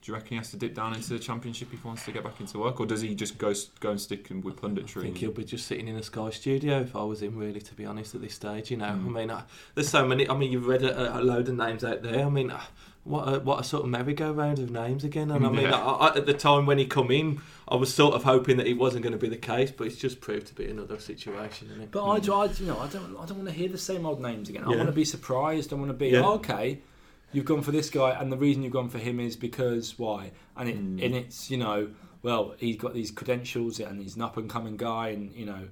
Do 0.00 0.12
you 0.12 0.14
reckon 0.14 0.28
he 0.30 0.36
has 0.36 0.50
to 0.52 0.56
dip 0.56 0.74
down 0.74 0.94
into 0.94 1.08
the 1.08 1.18
championship 1.18 1.68
if 1.72 1.82
he 1.82 1.86
wants 1.86 2.04
to 2.04 2.12
get 2.12 2.22
back 2.22 2.38
into 2.40 2.58
work, 2.60 2.78
or 2.78 2.86
does 2.86 3.00
he 3.00 3.14
just 3.16 3.36
go 3.36 3.52
go 3.80 3.90
and 3.90 4.00
stick 4.00 4.28
with 4.30 4.56
punditry? 4.56 4.98
I 4.98 5.02
think 5.02 5.18
he'll 5.18 5.32
be 5.32 5.44
just 5.44 5.66
sitting 5.66 5.88
in 5.88 5.96
a 5.96 6.02
Sky 6.04 6.30
studio 6.30 6.80
if 6.80 6.94
I 6.94 7.02
was 7.02 7.20
him, 7.20 7.36
really, 7.36 7.60
to 7.60 7.74
be 7.74 7.84
honest, 7.84 8.14
at 8.14 8.20
this 8.20 8.34
stage. 8.34 8.70
You 8.70 8.76
know, 8.76 8.86
Mm. 8.86 9.06
I 9.06 9.10
mean, 9.10 9.30
uh, 9.30 9.42
there's 9.74 9.88
so 9.88 10.06
many. 10.06 10.28
I 10.28 10.36
mean, 10.36 10.52
you've 10.52 10.66
read 10.68 10.82
a, 10.84 11.18
a 11.18 11.20
load 11.20 11.48
of 11.48 11.56
names 11.56 11.82
out 11.82 12.02
there. 12.02 12.24
I 12.24 12.30
mean, 12.30 12.52
uh, 12.52 12.60
what 13.02 13.24
a, 13.34 13.40
what 13.40 13.60
a 13.60 13.64
sort 13.64 13.84
of 13.84 13.90
merry-go-round 13.90 14.58
of 14.60 14.70
names 14.70 15.02
again. 15.02 15.30
And 15.32 15.44
I 15.44 15.48
mean, 15.48 15.62
Yeah. 15.62 15.74
I, 15.76 16.08
I, 16.08 16.16
at 16.16 16.26
the 16.26 16.34
time 16.34 16.64
when 16.66 16.78
he 16.78 16.86
come 16.86 17.10
in, 17.10 17.40
I 17.66 17.74
was 17.74 17.92
sort 17.92 18.14
of 18.14 18.22
hoping 18.22 18.56
that 18.58 18.66
it 18.68 18.74
wasn't 18.74 19.02
going 19.02 19.14
to 19.14 19.18
be 19.18 19.28
the 19.28 19.36
case, 19.36 19.70
but 19.72 19.86
it's 19.88 19.96
just 19.96 20.20
proved 20.20 20.46
to 20.48 20.54
be 20.54 20.66
another 20.70 20.98
situation, 21.00 21.68
isn't 21.70 21.82
it? 21.82 21.90
But 21.90 22.04
I, 22.04 22.14
I, 22.16 22.44
you 22.46 22.66
know, 22.66 22.78
I 22.78 22.86
don't, 22.86 23.16
I 23.18 23.26
don't 23.26 23.38
want 23.38 23.48
to 23.48 23.54
hear 23.54 23.68
the 23.68 23.78
same 23.78 24.06
old 24.06 24.20
names 24.20 24.48
again. 24.48 24.62
I 24.64 24.68
want 24.68 24.86
to 24.86 24.92
be 24.92 25.04
surprised. 25.04 25.72
I 25.72 25.76
want 25.76 25.88
to 25.88 25.94
be 25.94 26.08
Yeah. 26.10 26.22
oh, 26.24 26.34
okay. 26.34 26.78
You've 27.32 27.44
gone 27.44 27.62
for 27.62 27.72
this 27.72 27.90
guy, 27.90 28.10
and 28.18 28.32
the 28.32 28.36
reason 28.36 28.62
you've 28.62 28.72
gone 28.72 28.88
for 28.88 28.98
him 28.98 29.20
is 29.20 29.36
because 29.36 29.98
why? 29.98 30.32
And 30.56 30.68
it, 30.68 30.76
Mm. 30.76 31.04
and 31.04 31.14
it's 31.14 31.50
you 31.50 31.56
know, 31.58 31.90
well, 32.22 32.54
he's 32.58 32.76
got 32.76 32.94
these 32.94 33.10
credentials, 33.10 33.78
and 33.80 34.00
he's 34.00 34.16
an 34.16 34.22
up 34.22 34.36
and 34.36 34.48
coming 34.48 34.76
guy, 34.76 35.08
and 35.08 35.32
you 35.34 35.44
know, 35.46 35.68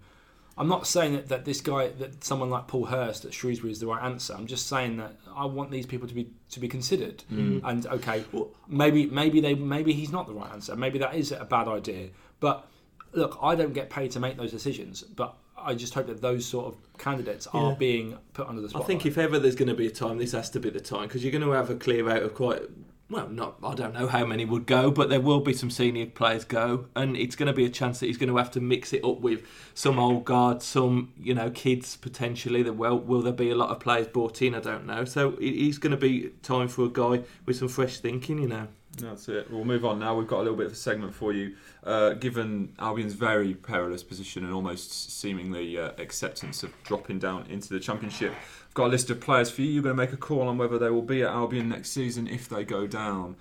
I'm 0.58 0.68
not 0.68 0.86
saying 0.86 1.12
that, 1.14 1.28
that 1.28 1.44
this 1.44 1.60
guy, 1.60 1.88
that 1.88 2.24
someone 2.24 2.48
like 2.50 2.66
Paul 2.66 2.86
Hurst 2.86 3.24
at 3.24 3.34
Shrewsbury 3.34 3.72
is 3.72 3.80
the 3.80 3.86
right 3.86 4.02
answer. 4.02 4.34
I'm 4.34 4.46
just 4.46 4.66
saying 4.68 4.96
that 4.98 5.16
I 5.34 5.44
want 5.46 5.70
these 5.70 5.86
people 5.86 6.08
to 6.08 6.14
be 6.14 6.30
to 6.50 6.60
be 6.60 6.68
considered. 6.68 7.24
Mm. 7.32 7.60
And 7.64 7.86
okay, 7.86 8.24
Well- 8.32 8.50
maybe 8.68 9.06
maybe 9.06 9.40
they 9.40 9.54
maybe 9.54 9.92
he's 9.92 10.12
not 10.12 10.26
the 10.26 10.34
right 10.34 10.50
answer. 10.52 10.76
Maybe 10.76 10.98
that 10.98 11.14
is 11.14 11.32
a 11.32 11.44
bad 11.44 11.68
idea. 11.68 12.10
But 12.40 12.68
look, 13.12 13.38
I 13.42 13.54
don't 13.54 13.72
get 13.72 13.88
paid 13.90 14.10
to 14.12 14.20
make 14.20 14.36
those 14.36 14.50
decisions. 14.50 15.02
But 15.02 15.36
I 15.66 15.74
just 15.74 15.94
hope 15.94 16.06
that 16.06 16.22
those 16.22 16.46
sort 16.46 16.66
of 16.66 16.98
candidates 16.98 17.48
are 17.48 17.74
being 17.74 18.16
put 18.34 18.46
under 18.48 18.62
the 18.62 18.68
spotlight. 18.68 18.84
I 18.84 18.86
think 18.86 19.04
if 19.04 19.18
ever 19.18 19.40
there's 19.40 19.56
going 19.56 19.68
to 19.68 19.74
be 19.74 19.88
a 19.88 19.90
time, 19.90 20.18
this 20.18 20.30
has 20.30 20.48
to 20.50 20.60
be 20.60 20.70
the 20.70 20.80
time 20.80 21.08
because 21.08 21.24
you're 21.24 21.32
going 21.32 21.42
to 21.42 21.50
have 21.50 21.70
a 21.70 21.74
clear 21.74 22.08
out 22.08 22.22
of 22.22 22.34
quite. 22.34 22.62
Well, 23.10 23.28
not 23.28 23.56
I 23.62 23.74
don't 23.74 23.94
know 23.94 24.06
how 24.06 24.24
many 24.24 24.44
would 24.44 24.66
go, 24.66 24.90
but 24.90 25.08
there 25.10 25.20
will 25.20 25.40
be 25.40 25.52
some 25.52 25.70
senior 25.70 26.06
players 26.06 26.44
go, 26.44 26.86
and 26.94 27.16
it's 27.16 27.36
going 27.36 27.48
to 27.48 27.52
be 27.52 27.64
a 27.64 27.68
chance 27.68 28.00
that 28.00 28.06
he's 28.06 28.16
going 28.16 28.30
to 28.30 28.36
have 28.36 28.50
to 28.52 28.60
mix 28.60 28.92
it 28.92 29.04
up 29.04 29.20
with 29.20 29.42
some 29.74 29.98
old 29.98 30.24
guard, 30.24 30.62
some 30.62 31.12
you 31.18 31.34
know 31.34 31.50
kids 31.50 31.96
potentially. 31.96 32.62
That 32.62 32.74
well, 32.74 32.98
will 32.98 33.22
there 33.22 33.32
be 33.32 33.50
a 33.50 33.56
lot 33.56 33.70
of 33.70 33.80
players 33.80 34.06
brought 34.06 34.42
in? 34.42 34.54
I 34.54 34.60
don't 34.60 34.86
know. 34.86 35.04
So 35.04 35.34
it 35.34 35.54
is 35.54 35.78
going 35.78 35.92
to 35.92 35.96
be 35.96 36.30
time 36.42 36.68
for 36.68 36.84
a 36.84 36.88
guy 36.88 37.22
with 37.44 37.56
some 37.56 37.68
fresh 37.68 37.98
thinking, 37.98 38.38
you 38.38 38.48
know. 38.48 38.68
That's 38.96 39.28
it. 39.28 39.50
We'll 39.50 39.64
move 39.64 39.84
on 39.84 39.98
now. 39.98 40.16
We've 40.16 40.26
got 40.26 40.38
a 40.38 40.44
little 40.44 40.56
bit 40.56 40.66
of 40.66 40.72
a 40.72 40.76
segment 40.76 41.14
for 41.14 41.32
you. 41.32 41.56
Uh, 41.86 42.14
given 42.14 42.72
Albion's 42.80 43.12
very 43.12 43.54
perilous 43.54 44.02
position 44.02 44.44
and 44.44 44.52
almost 44.52 45.16
seemingly 45.20 45.78
uh, 45.78 45.92
acceptance 45.98 46.64
of 46.64 46.72
dropping 46.82 47.20
down 47.20 47.46
into 47.48 47.68
the 47.72 47.78
Championship, 47.78 48.32
I've 48.32 48.74
got 48.74 48.86
a 48.86 48.88
list 48.88 49.08
of 49.08 49.20
players 49.20 49.50
for 49.50 49.62
you. 49.62 49.68
You're 49.68 49.84
going 49.84 49.96
to 49.96 50.02
make 50.02 50.12
a 50.12 50.16
call 50.16 50.48
on 50.48 50.58
whether 50.58 50.80
they 50.80 50.90
will 50.90 51.02
be 51.02 51.22
at 51.22 51.28
Albion 51.28 51.68
next 51.68 51.90
season 51.90 52.26
if 52.26 52.48
they 52.48 52.64
go 52.64 52.88
down. 52.88 53.36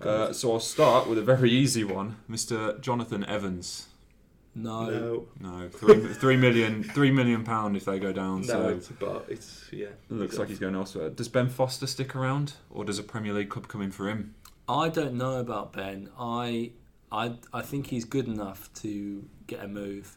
Uh, 0.00 0.32
so 0.32 0.52
I'll 0.52 0.60
start 0.60 1.08
with 1.08 1.18
a 1.18 1.22
very 1.22 1.50
easy 1.50 1.82
one, 1.82 2.16
Mr. 2.30 2.80
Jonathan 2.80 3.24
Evans. 3.24 3.88
no. 4.54 4.88
no, 4.88 5.26
No, 5.40 5.68
three, 5.68 6.14
three 6.14 6.36
million, 6.36 6.82
three 6.84 7.10
million 7.10 7.42
pound 7.44 7.76
if 7.76 7.84
they 7.84 7.98
go 7.98 8.12
down. 8.12 8.42
no, 8.42 8.46
so 8.46 8.68
it's 8.68 8.90
about 8.90 9.26
it's 9.28 9.66
yeah. 9.72 9.86
it 9.86 10.12
looks 10.12 10.38
like 10.38 10.48
he's 10.48 10.58
going 10.58 10.74
elsewhere. 10.74 11.10
Does 11.10 11.28
Ben 11.28 11.48
Foster 11.48 11.86
stick 11.86 12.14
around, 12.16 12.54
or 12.70 12.84
does 12.84 12.98
a 12.98 13.02
Premier 13.02 13.32
League 13.32 13.50
club 13.50 13.68
come 13.68 13.82
in 13.82 13.90
for 13.90 14.08
him? 14.08 14.34
I 14.68 14.88
don't 14.88 15.14
know 15.14 15.36
about 15.38 15.72
Ben. 15.72 16.10
I, 16.18 16.72
I, 17.10 17.34
I 17.52 17.62
think 17.62 17.86
he's 17.88 18.04
good 18.04 18.26
enough 18.28 18.70
to 18.82 19.24
get 19.46 19.64
a 19.64 19.68
move, 19.68 20.16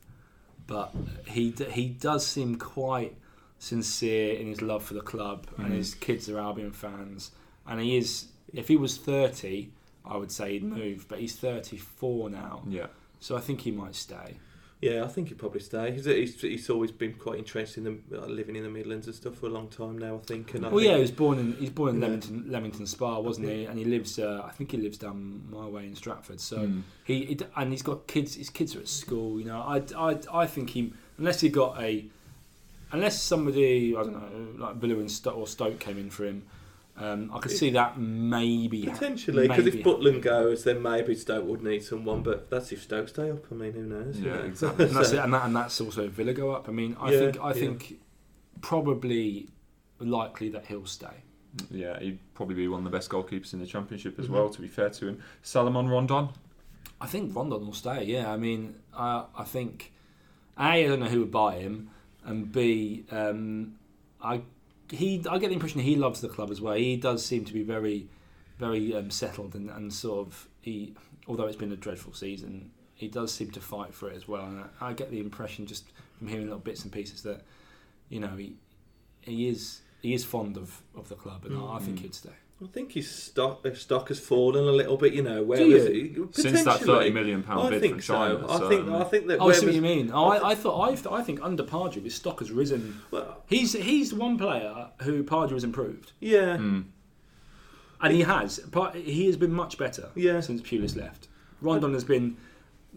but 0.68 0.94
he 1.28 1.52
he 1.72 1.88
does 1.88 2.26
seem 2.26 2.58
quite 2.58 3.16
sincere 3.60 4.34
in 4.36 4.48
his 4.48 4.62
love 4.62 4.84
for 4.84 4.94
the 4.94 5.02
club, 5.02 5.48
and 5.58 5.68
Mhm. 5.68 5.76
his 5.76 5.94
kids 5.94 6.28
are 6.30 6.40
Albion 6.40 6.72
fans, 6.72 7.32
and 7.66 7.80
he 7.80 7.96
is. 7.98 8.28
If 8.54 8.68
he 8.68 8.76
was 8.76 8.98
thirty, 8.98 9.72
I 10.04 10.18
would 10.18 10.32
say 10.32 10.54
he'd 10.54 10.64
move, 10.64 11.06
but 11.08 11.20
he's 11.20 11.36
thirty 11.36 11.78
four 11.78 12.30
now, 12.30 12.64
Yeah. 12.68 12.88
so 13.20 13.38
I 13.38 13.40
think 13.40 13.62
he 13.62 13.72
might 13.72 13.96
stay. 13.96 14.36
Yeah, 14.82 15.04
I 15.04 15.08
think 15.10 15.28
he'd 15.30 15.38
probably 15.38 15.60
stay. 15.60 15.92
He's, 15.92 16.06
he's, 16.06 16.42
he's 16.42 16.68
always 16.72 16.92
been 16.92 17.14
quite 17.14 17.38
entrenched 17.38 17.78
in 17.78 17.84
the 17.84 18.18
uh, 18.18 18.26
living 18.26 18.56
in 18.56 18.64
the 18.64 18.70
Midlands 18.70 19.06
and 19.06 19.16
stuff 19.16 19.36
for 19.36 19.46
a 19.46 19.50
long 19.50 19.68
time 19.68 19.96
now. 20.00 20.16
I 20.16 20.26
think. 20.26 20.56
And 20.56 20.66
I 20.66 20.70
Well, 20.70 20.80
think, 20.80 20.90
yeah, 20.90 20.96
he 20.96 21.02
was 21.02 21.12
born 21.12 21.38
in 21.38 21.54
he's 21.54 21.70
born 21.70 21.90
in 21.96 22.02
Yeah. 22.02 22.08
Leamington, 22.08 22.52
Leamington 22.52 22.88
Spa, 22.88 23.20
wasn't 23.20 23.50
he? 23.50 23.66
And 23.66 23.78
he 23.78 23.86
lives. 23.86 24.18
Uh, 24.18 24.42
I 24.44 24.50
think 24.52 24.72
he 24.72 24.78
lives 24.78 24.98
down 24.98 25.44
my 25.52 25.68
way 25.68 25.86
in 25.86 25.96
Stratford. 25.96 26.40
So 26.42 26.58
Mm. 26.58 26.82
he, 27.04 27.26
he 27.26 27.40
and 27.56 27.72
he's 27.72 27.84
got 27.84 28.08
kids. 28.08 28.34
His 28.36 28.50
kids 28.50 28.76
are 28.76 28.80
at 28.80 28.88
school. 28.88 29.40
You 29.40 29.46
know, 29.46 29.62
I, 29.62 29.84
I, 29.96 30.18
I 30.34 30.48
think 30.48 30.72
he 30.72 30.94
unless 31.20 31.42
he 31.42 31.50
got 31.50 31.80
a 31.80 32.06
unless 32.92 33.22
somebody 33.22 33.96
I 33.96 34.02
don't 34.04 34.14
know 34.58 34.66
like 34.66 34.76
Villa 34.78 34.96
and 34.96 35.12
Stoke 35.12 35.38
or 35.38 35.48
Stoke 35.48 35.80
came 35.80 36.00
in 36.00 36.10
for 36.10 36.26
him. 36.26 36.42
Um, 37.02 37.32
I 37.34 37.40
could 37.40 37.52
see 37.52 37.72
that 37.72 37.98
maybe 38.00 38.84
Potentially, 38.86 39.48
because 39.48 39.66
if 39.66 39.76
Butland 39.84 40.22
goes, 40.22 40.64
then 40.64 40.82
maybe 40.82 41.16
Stoke 41.16 41.46
would 41.48 41.64
need 41.64 41.84
someone. 41.84 42.22
But 42.22 42.50
that's 42.52 42.72
if 42.72 42.84
Stoke 42.84 43.10
stay 43.10 43.32
up. 43.32 43.46
I 43.52 43.56
mean, 43.56 43.74
who 43.74 43.84
knows? 43.84 44.20
you 44.20 44.28
Yeah, 44.30 44.38
exactly. 44.52 44.86
and 44.86 44.96
that's 44.96 45.10
So- 45.10 45.24
and, 45.24 45.34
that, 45.34 45.46
and 45.46 45.56
that's 45.56 45.82
also 45.82 46.06
if 46.06 46.12
Villa 46.12 46.34
go 46.34 46.52
up. 46.52 46.70
I 46.70 46.72
mean, 46.72 46.96
I 47.00 47.12
Yeah, 47.12 47.20
think 47.20 47.40
I 47.42 47.48
yeah. 47.50 47.54
think 47.54 48.00
probably 48.62 49.50
likely 50.00 50.50
that 50.50 50.66
he'll 50.68 50.86
stay. 50.86 51.24
Yeah, 51.70 52.00
he'd 52.00 52.20
probably 52.34 52.56
be 52.56 52.68
one 52.68 52.80
of 52.80 52.84
the 52.86 52.90
best 52.98 53.10
goalkeepers 53.10 53.54
in 53.54 53.60
the 53.60 53.66
championship 53.66 54.18
as 54.20 54.28
Mhm. 54.28 54.32
well. 54.32 54.50
To 54.50 54.62
be 54.62 54.68
fair 54.68 54.90
to 54.90 55.08
him, 55.08 55.22
Salomon 55.42 55.88
Rondon. 55.90 56.30
I 57.02 57.08
think 57.08 57.36
Rondon 57.36 57.66
will 57.66 57.74
stay. 57.74 58.06
Yeah, 58.06 58.32
I 58.32 58.38
mean, 58.38 58.76
I 58.94 59.26
I 59.36 59.44
think 59.44 59.92
a 60.58 60.62
I 60.64 60.84
don't 60.88 61.00
know 61.00 61.08
who 61.08 61.22
would 61.22 61.32
buy 61.32 61.56
him, 61.58 61.90
and 62.24 62.52
b 62.52 63.06
um, 63.12 63.76
I 64.22 64.42
he 64.92 65.24
I 65.30 65.38
get 65.38 65.48
the 65.48 65.54
impression 65.54 65.82
he 65.82 65.96
loves 65.96 66.22
the 66.22 66.30
club 66.30 66.52
as 66.52 66.62
well. 66.62 66.76
He 66.76 66.98
does 66.98 67.26
seem 67.26 67.46
to 67.46 67.54
be 67.54 67.64
very 67.64 68.08
very 68.60 68.96
um, 68.96 69.10
settled 69.10 69.56
and, 69.56 69.70
and 69.70 69.92
sort 69.92 70.28
of 70.28 70.48
he 70.62 70.94
although 71.28 71.48
it's 71.48 71.56
been 71.56 71.72
a 71.72 71.78
dreadful 71.78 72.14
season, 72.14 72.72
he 72.94 73.08
does 73.08 73.34
seem 73.34 73.50
to 73.52 73.60
fight 73.60 73.94
for 73.94 74.10
it 74.10 74.16
as 74.16 74.28
well. 74.28 74.46
And 74.46 74.66
I, 74.80 74.90
I 74.90 74.94
get 74.94 75.10
the 75.12 75.20
impression 75.20 75.66
just 75.66 75.86
from 76.18 76.28
hearing 76.28 76.46
little 76.46 76.60
bits 76.60 76.84
and 76.84 76.92
pieces 76.92 77.24
that 77.24 77.42
you 78.10 78.20
know 78.20 78.36
he 78.38 78.54
he 79.22 79.48
is 79.48 79.82
he 80.02 80.14
is 80.14 80.24
fond 80.26 80.58
of, 80.58 80.82
of 80.96 81.10
the 81.10 81.16
club, 81.16 81.46
and 81.46 81.58
I, 81.58 81.76
I 81.76 81.80
think 81.80 82.00
he'd 82.00 82.16
stay. 82.16 82.32
I 82.64 82.68
think 82.68 82.92
his 82.92 83.10
stock, 83.10 83.64
his 83.66 83.82
stock 83.82 84.10
has 84.10 84.20
fallen 84.20 84.64
a 84.68 84.72
little 84.72 84.96
bit. 84.98 85.14
You 85.14 85.24
know, 85.24 85.42
where 85.44 85.58
Do 85.58 85.68
was 85.74 85.86
you? 85.86 86.30
it? 86.30 86.36
Since 86.36 86.64
that 86.64 86.80
thirty 86.82 87.10
million 87.10 87.42
pound 87.42 87.68
I 87.68 87.70
bid 87.72 87.82
think 87.82 87.94
from 87.96 88.02
so. 88.02 88.14
China, 88.14 88.46
I 88.66 88.70
think. 88.70 88.90
I 88.90 89.04
think 89.06 89.28
that. 89.28 89.40
Oh, 89.40 89.44
I 89.44 89.46
where 89.48 89.54
see 89.56 89.62
what 89.62 89.68
was- 89.68 89.76
you 89.76 89.82
mean. 89.82 90.12
Oh, 90.14 90.26
I 90.26 90.38
I, 90.38 90.50
I 90.52 90.56
thought 90.56 91.08
I, 91.08 91.16
I 91.18 91.24
think 91.24 91.40
under 91.42 91.64
Pardew 91.64 92.04
his 92.04 92.14
stock 92.16 92.40
has 92.40 92.52
risen 92.52 93.02
well, 93.10 93.44
He's 93.48 93.74
he's 93.74 94.12
the 94.12 94.18
one 94.18 94.38
player 94.38 94.90
who 95.02 95.24
Pardew 95.24 95.54
has 95.54 95.64
improved, 95.64 96.12
yeah, 96.20 96.58
Mm. 96.58 96.86
and 98.02 98.14
he 98.14 98.22
has. 98.22 98.60
He 98.94 99.26
has 99.28 99.38
been 99.38 99.54
much 99.54 99.78
better 99.78 100.10
Yeah. 100.16 100.40
since 100.42 100.62
Pulis 100.62 100.96
left. 100.96 101.28
Rondon 101.62 101.94
has 101.94 102.04
been, 102.04 102.38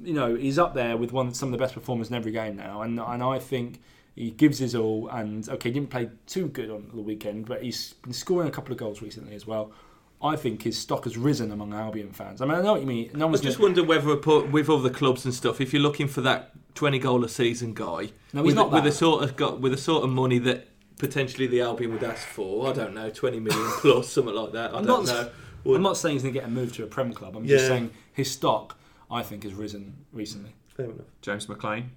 you 0.02 0.14
know, 0.14 0.34
he's 0.34 0.58
up 0.58 0.74
there 0.74 0.96
with 0.96 1.12
one 1.12 1.32
some 1.34 1.48
of 1.48 1.52
the 1.52 1.58
best 1.58 1.74
performers 1.74 2.08
in 2.08 2.14
every 2.14 2.32
game 2.32 2.56
now, 2.56 2.82
and 2.82 2.98
and 3.00 3.22
I 3.22 3.38
think 3.38 3.80
he 4.14 4.30
gives 4.30 4.58
his 4.58 4.74
all. 4.74 5.08
And 5.08 5.48
okay, 5.48 5.68
he 5.70 5.72
didn't 5.74 5.90
play 5.90 6.10
too 6.26 6.48
good 6.48 6.70
on 6.70 6.90
the 6.94 7.02
weekend, 7.02 7.46
but 7.46 7.62
he's 7.62 7.94
been 7.94 8.12
scoring 8.12 8.48
a 8.48 8.50
couple 8.50 8.72
of 8.72 8.78
goals 8.78 9.02
recently 9.02 9.34
as 9.34 9.46
well. 9.46 9.72
I 10.22 10.36
think 10.36 10.62
his 10.62 10.78
stock 10.78 11.04
has 11.04 11.18
risen 11.18 11.52
among 11.52 11.74
Albion 11.74 12.12
fans. 12.12 12.40
I 12.40 12.46
mean, 12.46 12.54
I 12.56 12.62
know 12.62 12.72
what 12.72 12.80
you 12.80 12.86
mean. 12.86 13.10
No 13.14 13.26
I 13.26 13.28
one's 13.28 13.40
just 13.42 13.58
gonna, 13.58 13.68
wonder 13.74 13.84
whether 13.84 14.16
put, 14.16 14.50
with 14.50 14.66
the 14.66 14.90
clubs 14.90 15.24
and 15.26 15.34
stuff, 15.34 15.60
if 15.60 15.72
you're 15.72 15.82
looking 15.82 16.08
for 16.08 16.22
that 16.22 16.52
twenty 16.74 16.98
goal 16.98 17.24
a 17.24 17.28
season 17.28 17.74
guy 17.74 18.10
no, 18.32 18.42
with, 18.42 18.46
he's 18.46 18.54
not 18.54 18.70
with 18.70 18.84
that. 18.84 18.88
a 18.88 18.92
sort 18.92 19.22
of 19.22 19.36
got 19.36 19.60
with 19.60 19.72
a 19.74 19.76
sort 19.76 20.02
of 20.04 20.10
money 20.10 20.38
that 20.38 20.68
potentially 20.98 21.46
the 21.46 21.60
Albion 21.60 21.92
would 21.92 22.04
ask 22.04 22.26
for. 22.26 22.68
I 22.70 22.72
don't 22.72 22.94
know, 22.94 23.10
twenty 23.10 23.40
million 23.40 23.70
plus, 23.80 24.08
something 24.08 24.34
like 24.34 24.52
that. 24.52 24.72
I 24.74 24.78
I'm 24.78 24.86
don't 24.86 25.04
not- 25.06 25.26
know. 25.26 25.30
I'm 25.74 25.82
not 25.82 25.96
saying 25.96 26.16
he's 26.16 26.22
going 26.22 26.34
to 26.34 26.40
get 26.40 26.46
a 26.46 26.50
move 26.52 26.74
to 26.74 26.84
a 26.84 26.86
Prem 26.86 27.12
club. 27.14 27.36
I'm 27.36 27.46
just 27.46 27.66
saying 27.68 27.90
his 28.12 28.30
stock, 28.30 28.78
I 29.10 29.22
think, 29.22 29.44
has 29.44 29.54
risen 29.54 29.94
recently. 30.12 30.54
Fair 30.76 30.86
enough. 30.86 31.06
James 31.22 31.48
McLean. 31.48 31.90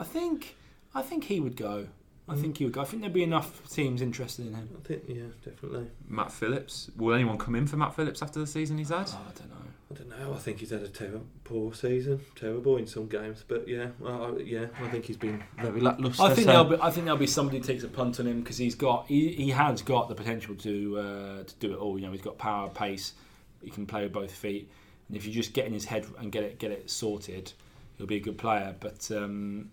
I 0.00 0.04
think 0.04 0.56
I 0.98 1.02
think 1.02 1.24
he 1.24 1.40
would 1.40 1.56
go. 1.56 1.88
I 2.30 2.34
Mm. 2.34 2.40
think 2.42 2.58
he 2.58 2.64
would 2.64 2.74
go. 2.74 2.82
I 2.82 2.84
think 2.84 3.00
there'd 3.02 3.12
be 3.14 3.22
enough 3.22 3.66
teams 3.70 4.02
interested 4.02 4.46
in 4.46 4.54
him. 4.54 4.68
I 4.78 4.86
think 4.86 5.02
yeah, 5.08 5.22
definitely. 5.44 5.86
Matt 6.06 6.30
Phillips. 6.30 6.90
Will 6.96 7.14
anyone 7.14 7.38
come 7.38 7.54
in 7.54 7.66
for 7.66 7.76
Matt 7.78 7.94
Phillips 7.94 8.20
after 8.22 8.38
the 8.38 8.46
season 8.46 8.76
he's 8.76 8.90
had? 8.90 9.08
Oh, 9.08 9.26
I 9.28 9.32
don't 9.38 9.48
know. 9.48 9.56
I 9.90 9.94
don't 9.94 10.08
know. 10.10 10.34
I 10.34 10.38
think 10.38 10.58
he's 10.58 10.68
had 10.68 10.82
a 10.82 10.88
terrible, 10.88 11.24
poor 11.44 11.72
season, 11.72 12.20
terrible 12.36 12.76
in 12.76 12.86
some 12.86 13.06
games. 13.08 13.42
But 13.48 13.66
yeah, 13.66 13.86
well, 13.98 14.36
I, 14.36 14.40
yeah, 14.42 14.66
I 14.78 14.88
think 14.90 15.06
he's 15.06 15.16
been 15.16 15.42
very 15.58 15.80
lacklustre. 15.80 16.22
I 16.22 16.34
think 16.34 16.44
so- 16.44 16.52
there'll 16.52 16.64
be. 16.64 16.76
I 16.82 16.90
think 16.90 17.04
there'll 17.06 17.18
be 17.18 17.26
somebody 17.26 17.56
who 17.58 17.64
takes 17.64 17.82
a 17.84 17.88
punt 17.88 18.20
on 18.20 18.26
him 18.26 18.40
because 18.40 18.58
he's 18.58 18.74
got. 18.74 19.06
He, 19.06 19.32
he 19.32 19.48
has 19.50 19.80
got 19.80 20.10
the 20.10 20.14
potential 20.14 20.54
to 20.56 20.98
uh, 20.98 21.42
to 21.44 21.54
do 21.60 21.72
it 21.72 21.76
all. 21.78 21.98
You 21.98 22.04
know, 22.06 22.12
he's 22.12 22.20
got 22.20 22.36
power, 22.36 22.68
pace. 22.68 23.14
He 23.62 23.70
can 23.70 23.86
play 23.86 24.02
with 24.02 24.12
both 24.12 24.32
feet. 24.32 24.68
And 25.08 25.16
if 25.16 25.24
you 25.24 25.32
just 25.32 25.54
get 25.54 25.64
in 25.64 25.72
his 25.72 25.86
head 25.86 26.04
and 26.18 26.30
get 26.30 26.44
it 26.44 26.58
get 26.58 26.70
it 26.72 26.90
sorted, 26.90 27.54
he'll 27.96 28.06
be 28.06 28.16
a 28.16 28.20
good 28.20 28.36
player. 28.36 28.76
But 28.78 29.10
um, 29.10 29.70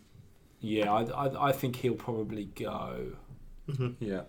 yeah, 0.66 0.92
I, 0.92 1.02
I 1.26 1.50
I 1.50 1.52
think 1.52 1.78
he'll 1.78 1.96
probably 1.96 2.46
go. 2.46 3.14
Mhm. 3.70 3.96
Yeah. 4.00 4.22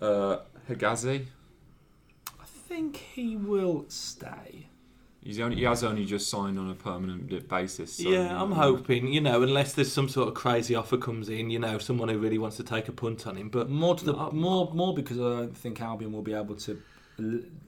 Uh, 0.00 0.38
Hegazi. 0.68 1.26
I 2.40 2.44
think 2.68 2.96
he 2.96 3.36
will 3.36 3.84
stay. 3.88 4.66
He's 5.22 5.40
only 5.40 5.56
he 5.56 5.64
has 5.64 5.82
only 5.84 6.04
just 6.04 6.30
signed 6.30 6.58
on 6.58 6.70
a 6.70 6.74
permanent 6.74 7.48
basis. 7.48 7.94
So 7.96 8.08
yeah, 8.08 8.40
I'm 8.40 8.52
hoping. 8.52 9.12
You 9.12 9.20
know, 9.20 9.42
unless 9.42 9.72
there's 9.74 9.92
some 9.92 10.08
sort 10.08 10.28
of 10.28 10.34
crazy 10.34 10.74
offer 10.74 10.96
comes 10.96 11.28
in, 11.28 11.50
you 11.50 11.58
know, 11.58 11.78
someone 11.78 12.08
who 12.08 12.18
really 12.18 12.38
wants 12.38 12.56
to 12.58 12.62
take 12.62 12.88
a 12.88 12.92
punt 12.92 13.26
on 13.26 13.36
him. 13.36 13.48
But 13.48 13.68
More 13.68 13.94
to 13.96 14.04
the 14.04 14.12
No, 14.12 14.30
more 14.30 14.70
more 14.72 14.94
because 14.94 15.18
I 15.18 15.22
don't 15.40 15.56
think 15.56 15.80
Albion 15.82 16.12
will 16.12 16.22
be 16.22 16.34
able 16.34 16.54
to 16.56 16.80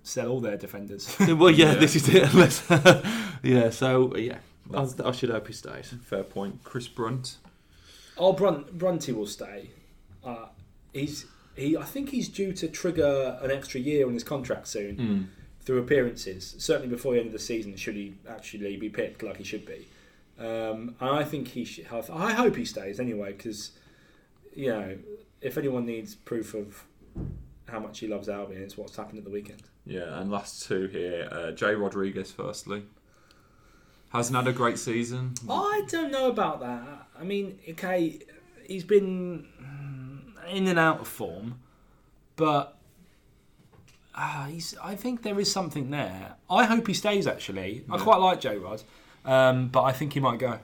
sell 0.05 0.29
all 0.29 0.41
their 0.41 0.57
defenders. 0.57 1.15
well, 1.21 1.51
yeah, 1.51 1.73
Yeah. 1.73 1.75
this 1.75 1.97
is 1.97 2.09
it. 2.09 2.23
Unless, 2.33 2.63
yeah, 3.43 3.71
so 3.71 4.17
yeah, 4.17 4.39
I, 4.73 4.87
I 5.05 5.11
should 5.13 5.31
hope 5.31 5.49
he 5.49 5.53
stays. 5.53 5.93
Fair 6.03 6.23
point. 6.23 6.63
Chris 6.65 6.87
Brunt. 6.89 7.37
Oh, 8.21 8.33
Brunt, 8.33 8.79
Brunty 8.79 9.13
will 9.13 9.27
stay. 9.27 9.71
Uh, 10.25 10.47
he's 10.93 11.27
he. 11.57 11.77
I 11.77 11.85
think 11.85 12.11
he's 12.11 12.29
due 12.29 12.53
to 12.53 12.69
trigger 12.69 13.39
an 13.43 13.51
extra 13.51 13.81
year 13.81 14.07
on 14.07 14.15
his 14.15 14.23
contract 14.25 14.69
soon 14.69 14.97
Mm. 14.97 15.27
through 15.65 15.79
appearances. 15.79 16.55
Certainly 16.59 16.89
before 16.89 17.15
the 17.15 17.19
end 17.21 17.27
of 17.29 17.33
the 17.33 17.39
season, 17.39 17.75
should 17.77 17.97
he 17.97 18.15
actually 18.29 18.77
be 18.77 18.89
picked 18.89 19.23
like 19.23 19.37
he 19.39 19.45
should 19.45 19.67
be. 19.67 19.89
Um, 20.39 20.95
and 21.01 21.11
I 21.11 21.25
think 21.25 21.49
he 21.49 21.65
should. 21.65 21.87
Have, 21.87 22.09
I 22.11 22.33
hope 22.33 22.57
he 22.57 22.65
stays 22.65 23.01
anyway 23.01 23.33
because 23.33 23.73
you 24.55 24.69
know 24.69 24.97
if 25.41 25.57
anyone 25.59 25.85
needs 25.87 26.15
proof 26.15 26.55
of 26.55 26.85
how 27.67 27.79
much 27.81 27.99
he 28.01 28.07
loves 28.09 28.29
Albion, 28.29 28.63
it's 28.63 28.77
what's 28.77 28.97
happened 28.97 29.19
at 29.19 29.25
the 29.25 29.31
weekend. 29.31 29.63
Yeah, 29.87 30.21
and 30.21 30.31
last 30.31 30.67
two 30.69 30.87
here. 30.89 31.29
Uh, 31.33 31.51
Jay 31.53 31.75
Rodriguez, 31.75 32.31
firstly. 32.33 32.83
Hasn't 34.11 34.37
had 34.37 34.49
a 34.49 34.53
great 34.53 34.79
season. 34.79 35.35
I 35.49 35.83
don't 35.89 36.11
know 36.11 36.29
about 36.29 36.61
that. 36.61 37.07
I 37.19 37.25
mean, 37.25 37.59
okay, 37.71 38.21
he's 38.67 38.85
been 38.85 39.47
in 40.49 40.67
and 40.67 40.79
out 40.79 41.01
of 41.01 41.09
form, 41.09 41.61
but 42.37 42.77
uh, 44.15 44.47
he's. 44.47 44.77
I 44.83 44.97
think 44.97 45.23
there 45.23 45.39
is 45.39 45.51
something 45.51 45.91
there. 45.91 46.35
I 46.49 46.65
hope 46.65 46.87
he 46.89 46.95
stays. 46.95 47.27
Actually, 47.27 47.85
I 47.89 47.99
quite 47.99 48.17
like 48.17 48.41
Joe 48.41 48.57
Rod, 48.57 48.83
um, 49.25 49.69
but 49.69 49.83
I 49.83 49.93
think 49.93 50.13
he 50.15 50.21
might 50.21 50.39
go. 50.39 50.59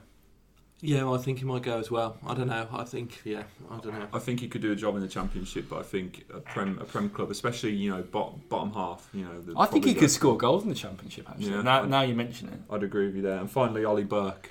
Yeah, 0.83 1.05
well, 1.05 1.15
I 1.15 1.19
think 1.19 1.39
he 1.39 1.45
might 1.47 1.63
go 1.63 1.79
as 1.79 1.91
well. 1.91 2.19
I 2.27 2.35
don't 2.35 2.49
know. 2.49 2.69
I 2.71 2.85
think, 2.85 3.23
yeah, 3.25 3.45
I 3.71 3.79
don't 3.79 3.95
know. 3.99 4.07
I 4.13 4.19
think 4.19 4.41
he 4.41 4.49
could 4.49 4.61
do 4.61 4.73
a 4.73 4.77
job 4.77 4.95
in 4.95 5.01
the 5.01 5.09
championship, 5.09 5.71
but 5.71 5.79
I 5.79 5.83
think 5.83 6.27
a 6.33 6.41
prem 6.41 6.79
a 6.79 6.85
prem 6.85 7.09
club, 7.09 7.31
especially 7.31 7.73
you 7.73 7.91
know 7.91 8.03
bottom, 8.03 8.43
bottom 8.51 8.73
half, 8.75 9.09
you 9.15 9.25
know. 9.25 9.41
they'd 9.41 9.55
I 9.57 9.65
think 9.67 9.85
he 9.85 9.93
probably 9.93 10.01
could 10.01 10.11
score 10.11 10.37
goals 10.37 10.65
in 10.65 10.69
the 10.69 10.75
championship. 10.75 11.31
Actually, 11.31 11.51
Yeah. 11.53 11.63
now, 11.63 11.85
now 11.87 12.03
you 12.03 12.15
mention 12.15 12.49
it, 12.49 12.61
I'd 12.71 12.83
agree 12.83 13.07
with 13.07 13.17
you 13.17 13.23
there. 13.23 13.39
And 13.39 13.51
finally, 13.51 13.85
Ollie 13.85 14.05
Burke. 14.05 14.51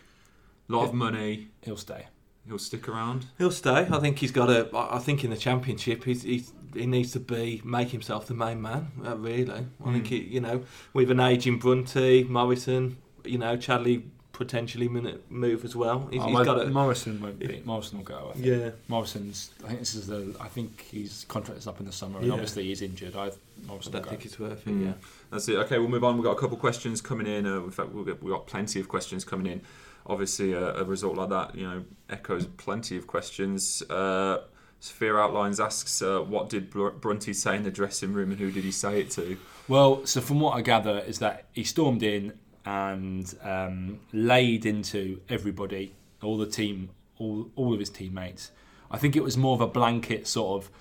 A 0.68 0.72
lot 0.74 0.86
of 0.86 0.94
money. 0.96 1.50
he'll 1.62 1.78
stay. 1.78 2.08
He'll 2.48 2.58
stick 2.58 2.88
around. 2.90 3.28
He'll 3.38 3.52
stay. 3.52 3.88
I 3.92 4.00
think 4.00 4.18
he's 4.18 4.32
got 4.32 4.50
a. 4.50 4.68
I 4.76 4.98
think 4.98 5.24
in 5.24 5.30
the 5.30 5.38
championship, 5.38 6.04
he's, 6.06 6.24
he's 6.24 6.54
he 6.74 6.88
needs 6.88 7.12
to 7.12 7.20
be 7.20 7.62
make 7.64 7.90
himself 7.90 8.26
the 8.26 8.34
main 8.34 8.62
man. 8.64 8.92
Uh, 9.06 9.16
really, 9.16 9.52
I 9.86 9.92
think 9.92 10.06
Mm. 10.06 10.08
he, 10.08 10.18
you 10.24 10.42
know 10.42 10.64
with 10.94 11.12
an 11.12 11.20
aging 11.20 11.60
Brunty, 11.60 12.24
Morrison, 12.24 12.98
you 13.24 13.38
know 13.38 13.56
Chadli 13.58 14.04
potentially 14.38 14.88
min- 14.88 15.20
move 15.30 15.64
as 15.64 15.76
well. 15.76 16.08
He's, 16.12 16.22
Oh, 16.22 16.26
he's 16.26 16.36
well, 16.36 16.46
got 16.46 16.62
a. 16.62 16.70
Morrison 16.70 17.22
won't 17.22 17.40
be. 17.40 17.62
Morrison 17.66 17.98
will 18.00 18.06
go. 18.06 18.30
I 18.32 18.34
think. 18.34 18.46
Yeah, 18.46 18.70
Morrison's. 18.88 19.52
I 19.64 19.68
think 19.70 19.80
this 19.80 19.96
is 19.96 20.08
the. 20.08 20.36
I 20.40 20.48
think 20.50 20.82
his 20.92 21.26
contract 21.28 21.60
is 21.60 21.68
up 21.68 21.80
in 21.80 21.86
the 21.86 21.92
summer, 21.92 22.18
and 22.20 22.28
Yeah. 22.28 22.34
obviously 22.34 22.66
he's 22.66 22.82
injured. 22.82 23.16
I 23.16 23.28
I 23.28 23.32
Morrison 23.68 23.94
will 23.94 24.00
don't 24.02 24.10
think 24.10 24.26
it's 24.26 24.38
worth 24.40 24.68
it. 24.68 24.70
Mm. 24.70 24.86
Yeah. 24.86 24.94
That's 25.32 25.48
it. 25.48 25.56
Okay, 25.56 25.80
we'll 25.80 25.88
move 25.90 26.04
on. 26.04 26.16
We've 26.16 26.24
got 26.26 26.32
a 26.38 26.40
couple 26.40 26.56
of 26.56 26.62
questions 26.62 27.02
coming 27.02 27.28
in. 27.28 27.46
Uh, 27.48 27.64
in 27.64 27.72
fact, 27.72 27.92
we've 27.92 28.06
got, 28.06 28.22
we've 28.22 28.34
got 28.34 28.46
plenty 28.48 28.80
of 28.80 28.88
questions 28.90 29.24
coming 29.24 29.48
in. 29.48 29.62
Obviously, 30.08 30.54
a, 30.54 30.76
a 30.76 30.84
result 30.84 31.16
like 31.16 31.30
that, 31.30 31.56
you 31.56 31.64
know, 31.68 31.84
echoes 32.10 32.46
plenty 32.46 32.96
of 32.98 33.08
questions. 33.08 33.82
Uh, 33.90 34.42
Sphere 34.82 35.18
Outlines 35.18 35.60
asks, 35.60 36.00
uh, 36.04 36.20
what 36.20 36.50
did 36.50 36.70
Br- 36.70 36.90
Brunty 36.90 37.34
say 37.34 37.56
in 37.56 37.64
the 37.64 37.72
dressing 37.72 38.14
room 38.14 38.30
and 38.30 38.40
who 38.40 38.52
did 38.52 38.64
he 38.64 38.72
say 38.72 39.00
it 39.02 39.10
to? 39.12 39.36
Well, 39.68 40.06
so 40.06 40.22
from 40.22 40.40
what 40.40 40.52
I 40.56 40.62
gather 40.62 41.00
is 41.00 41.18
that 41.20 41.46
he 41.54 41.64
stormed 41.64 42.04
in 42.04 42.34
and 42.66 43.34
um, 43.44 44.00
laid 44.12 44.66
into 44.66 45.22
everybody, 45.30 45.94
all 46.24 46.38
the 46.38 46.48
team, 46.48 46.90
all 47.20 47.50
all 47.56 47.74
of 47.74 47.80
his 47.80 47.90
teammates. 47.90 48.52
I 48.92 48.98
think 48.98 49.16
it 49.16 49.24
was 49.24 49.38
more 49.38 49.54
of 49.56 49.62
a 49.62 49.68
blanket 49.68 50.28
sort 50.28 50.64
of, 50.64 50.72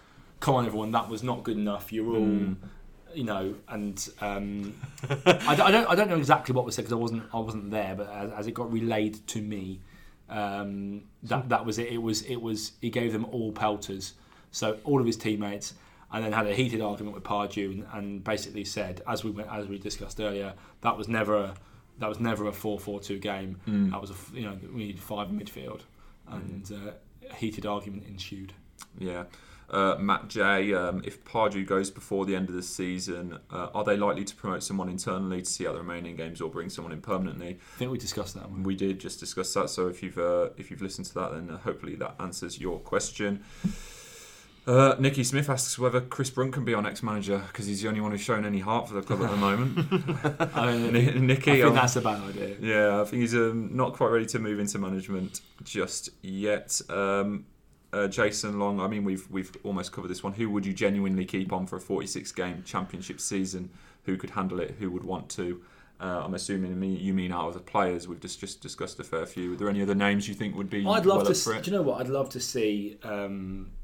"Come 0.41 0.55
on, 0.55 0.66
everyone, 0.66 0.91
that 0.93 1.09
was 1.09 1.22
not 1.22 1.43
good 1.45 1.57
enough. 1.57 1.93
You're 1.93 2.07
all." 2.09 2.20
Mm. 2.20 2.57
You 3.14 3.22
know, 3.22 3.55
and 3.68 4.09
um, 4.20 4.74
I, 5.09 5.55
don't- 5.55 5.61
I 5.61 5.70
don't, 5.70 5.87
I 5.91 5.95
don't 5.95 6.09
know 6.11 6.16
exactly 6.16 6.53
what 6.53 6.64
was 6.64 6.74
said 6.74 6.82
because 6.82 6.95
I 6.95 6.97
wasn't, 7.01 7.22
I 7.32 7.39
wasn't 7.39 7.70
there. 7.70 7.95
But 7.95 8.09
as, 8.11 8.32
as 8.32 8.47
it 8.49 8.55
got 8.55 8.72
relayed 8.72 9.24
to 9.28 9.41
me, 9.41 9.78
um, 10.28 11.03
that 11.22 11.49
that 11.51 11.64
was 11.64 11.78
it. 11.78 11.93
It 11.93 11.99
was, 12.03 12.22
it 12.22 12.43
was. 12.43 12.72
He 12.80 12.91
gave 12.91 13.12
them 13.12 13.24
all 13.26 13.53
pelters, 13.53 14.14
so 14.51 14.78
all 14.82 14.99
of 14.99 15.07
his 15.07 15.16
teammates, 15.16 15.74
and 16.12 16.24
then 16.24 16.32
had 16.32 16.49
a 16.49 16.55
heated 16.55 16.80
argument 16.80 17.14
with 17.14 17.22
Pardew, 17.22 17.70
and, 17.70 17.87
and 17.93 18.24
basically 18.24 18.64
said, 18.64 19.01
as 19.07 19.22
we 19.22 19.30
went, 19.30 19.49
as 19.53 19.68
we 19.68 19.78
discussed 19.78 20.18
earlier, 20.18 20.55
that 20.80 20.99
was 20.99 21.07
never 21.07 21.37
a, 21.37 21.55
that 21.99 22.09
was 22.09 22.20
never 22.20 22.47
a 22.47 22.53
four-four-two 22.53 23.18
game. 23.18 23.61
Mm. 23.66 23.90
That 23.90 24.01
was 24.01 24.11
a, 24.11 24.14
you 24.32 24.42
know, 24.42 24.59
we 24.72 24.86
need 24.86 25.01
five 25.01 25.28
in 25.30 25.38
midfield, 25.38 25.82
and 26.28 26.70
uh, 26.72 26.92
a 27.30 27.34
heated 27.34 27.66
argument 27.66 28.07
ensued. 28.07 28.53
Yeah. 28.99 29.24
Uh, 29.70 29.97
Matt 29.99 30.28
J, 30.28 30.74
um, 30.74 31.03
if 31.07 31.24
Pardew 31.24 31.66
goes 31.66 31.90
before 31.90 32.26
the 32.26 32.36
end 32.36 32.51
of 32.51 32.55
the 32.55 32.62
season, 32.62 33.38
uh, 33.51 33.68
are 33.74 33.82
they 33.82 33.97
likely 33.97 34.22
to 34.22 34.34
promote 34.36 34.62
someone 34.62 34.90
internally 34.90 35.40
to 35.40 35.51
see 35.51 35.66
out 35.66 35.72
the 35.72 35.80
remaining 35.80 36.16
games 36.16 36.42
or 36.42 36.51
bring 36.51 36.68
someone 36.68 36.92
in 36.92 37.01
permanently? 37.01 37.59
I 37.74 37.78
think 37.78 37.90
we 37.90 37.97
discussed 37.97 38.34
that 38.34 38.51
one. 38.51 38.62
We 38.62 38.76
did 38.76 39.01
just 39.01 39.18
discuss 39.18 39.55
that, 39.55 39.70
so 39.70 39.88
if 39.88 40.03
you've 40.03 40.18
uh, 40.18 40.51
if 40.59 40.70
you've 40.70 40.82
listened 40.82 41.07
to 41.07 41.14
that, 41.14 41.32
then 41.32 41.51
uh, 41.51 41.59
hopefully 41.59 41.95
that 41.97 42.14
answers 42.20 42.61
your 42.61 42.78
question. 42.78 43.42
Uh, 44.67 44.97
Nicky 44.99 45.25
Smith 45.25 45.51
asks 45.51 45.79
whether 45.79 46.01
Chris 46.01 46.31
Brunt 46.31 46.55
can 46.55 46.65
be 46.65 46.73
our 46.73 46.81
next 46.81 47.03
manager 47.03 47.43
because 47.49 47.67
he's 47.67 47.83
the 47.83 47.89
only 47.89 48.01
one 48.01 48.12
who's 48.12 48.23
shown 48.23 48.47
any 48.47 48.61
heart 48.61 48.89
for 48.89 48.95
the 48.95 49.03
club 49.03 49.23
at 49.23 49.31
the 49.31 49.37
moment. 49.37 49.79
I, 50.57 50.65
don't 50.67 50.93
Ni- 50.93 51.33
I 51.33 51.37
think 51.37 51.65
um, 51.65 51.75
that's 51.75 51.97
a 51.97 52.01
bad 52.01 52.23
idea. 52.23 52.57
yeah, 52.61 53.01
I 53.01 53.05
think 53.05 53.21
he's 53.21 53.35
um, 53.35 53.77
not 53.77 53.93
quite 53.93 54.09
ready 54.09 54.27
to 54.27 54.39
move 54.39 54.59
into 54.59 54.79
management 54.79 55.43
just 55.65 56.09
yet. 56.23 56.81
Um, 56.89 57.45
uh, 57.93 58.09
Jason 58.09 58.59
Long, 58.59 58.81
I 58.81 58.89
mean, 58.89 59.05
we've 59.05 59.31
we've 59.31 59.55
almost 59.65 59.93
covered 59.93 60.09
this 60.09 60.23
one. 60.23 60.33
Who 60.33 60.49
would 60.51 60.65
you 60.67 60.73
genuinely 60.73 61.27
keep 61.27 61.53
on 61.53 61.67
for 61.67 61.77
a 61.77 61.81
46 61.81 62.33
game 62.33 62.62
championship 62.65 63.21
season? 63.21 63.71
Who 64.05 64.17
could 64.17 64.31
handle 64.31 64.61
it? 64.61 64.77
Who 64.81 64.91
would 64.91 65.05
want 65.05 65.29
to? 65.31 65.61
Uh, 66.01 66.23
I'm 66.25 66.35
assuming 66.35 66.83
you 66.83 67.15
mean 67.15 67.33
out 67.33 67.49
of 67.49 67.55
the 67.55 67.61
players. 67.61 68.09
We've 68.09 68.19
just 68.19 68.41
just 68.41 68.61
discussed 68.62 68.99
a 68.99 69.05
fair 69.05 69.27
few. 69.27 69.53
Are 69.53 69.57
there 69.57 69.69
any 69.69 69.81
other 69.83 69.95
names 69.95 70.27
you 70.27 70.35
think 70.35 70.57
would 70.57 70.71
be? 70.71 70.81
I'd 70.81 71.07
love 71.07 71.19
well 71.19 71.19
to. 71.19 71.25
up 71.27 71.31
s- 71.31 71.45
for 71.45 71.61
Do 71.61 71.71
you 71.71 71.77
know 71.77 71.83
what? 71.83 72.01
I'd 72.01 72.09
love 72.09 72.31
to 72.31 72.41
see 72.41 72.99
um, 73.05 73.71
s- 73.71 73.84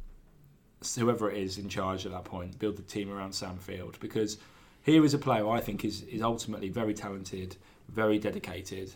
whoever 0.98 1.30
it 1.30 1.36
is 1.36 1.58
in 1.58 1.68
charge 1.68 2.06
at 2.06 2.12
that 2.12 2.24
point 2.24 2.58
build 2.58 2.76
the 2.76 2.82
team 2.82 3.12
around 3.12 3.32
Sam 3.32 3.58
Field 3.58 3.98
because 4.00 4.38
here 4.82 5.04
is 5.04 5.12
a 5.14 5.18
player 5.18 5.48
I 5.48 5.60
think 5.60 5.84
is 5.84 6.02
is 6.04 6.22
ultimately 6.22 6.68
very 6.68 6.94
talented, 6.94 7.56
very 7.88 8.18
dedicated, 8.18 8.92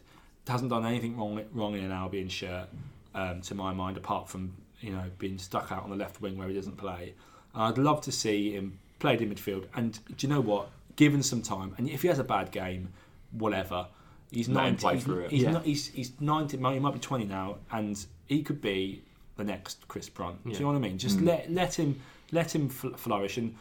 hasn't 0.48 0.70
done 0.70 0.86
anything 0.86 1.16
wrong 1.16 1.42
wrong 1.52 1.74
in 1.74 1.84
an 1.84 1.92
Albion 1.92 2.28
shirt 2.28 2.68
um, 3.14 3.40
to 3.42 3.54
my 3.54 3.72
mind, 3.72 3.96
apart 3.96 4.28
from 4.28 4.54
you 4.80 4.92
know 4.92 5.04
being 5.18 5.38
stuck 5.38 5.70
out 5.72 5.82
on 5.84 5.90
the 5.90 5.96
left 5.96 6.20
wing 6.20 6.38
where 6.38 6.48
he 6.48 6.54
doesn't 6.54 6.76
play. 6.76 7.14
And 7.54 7.62
I'd 7.62 7.78
love 7.78 8.00
to 8.02 8.12
see 8.12 8.52
him 8.52 8.78
played 8.98 9.20
in 9.20 9.32
midfield. 9.32 9.66
And 9.74 9.98
do 10.16 10.26
you 10.26 10.32
know 10.32 10.40
what? 10.40 10.70
Given 10.96 11.22
some 11.22 11.42
time, 11.42 11.74
and 11.76 11.88
if 11.88 12.02
he 12.02 12.08
has 12.08 12.18
a 12.18 12.24
bad 12.24 12.50
game, 12.50 12.88
whatever. 13.32 13.86
He's 14.30 14.48
Let 14.48 14.66
him 14.66 14.74
19, 14.74 14.80
play 14.80 14.94
he's, 14.94 15.30
he's, 15.30 15.42
Yeah. 15.42 15.50
not, 15.52 15.64
he's, 15.64 15.86
he's 15.88 16.12
19, 16.18 16.64
he 16.72 16.78
might 16.80 16.94
be 16.94 16.98
20 16.98 17.24
now, 17.26 17.58
and 17.70 18.04
he 18.26 18.42
could 18.42 18.60
be 18.60 19.02
the 19.36 19.44
next 19.44 19.86
Chris 19.88 20.08
Brunt. 20.08 20.42
Do 20.44 20.50
you 20.52 20.60
know 20.60 20.66
what 20.68 20.76
I 20.76 20.78
mean? 20.78 20.98
Just 20.98 21.18
Mm. 21.18 21.26
let 21.26 21.50
let 21.50 21.74
him 21.78 22.00
let 22.32 22.54
him 22.54 22.68
fl- 22.68 22.94
flourish. 22.94 23.36
And 23.38 23.54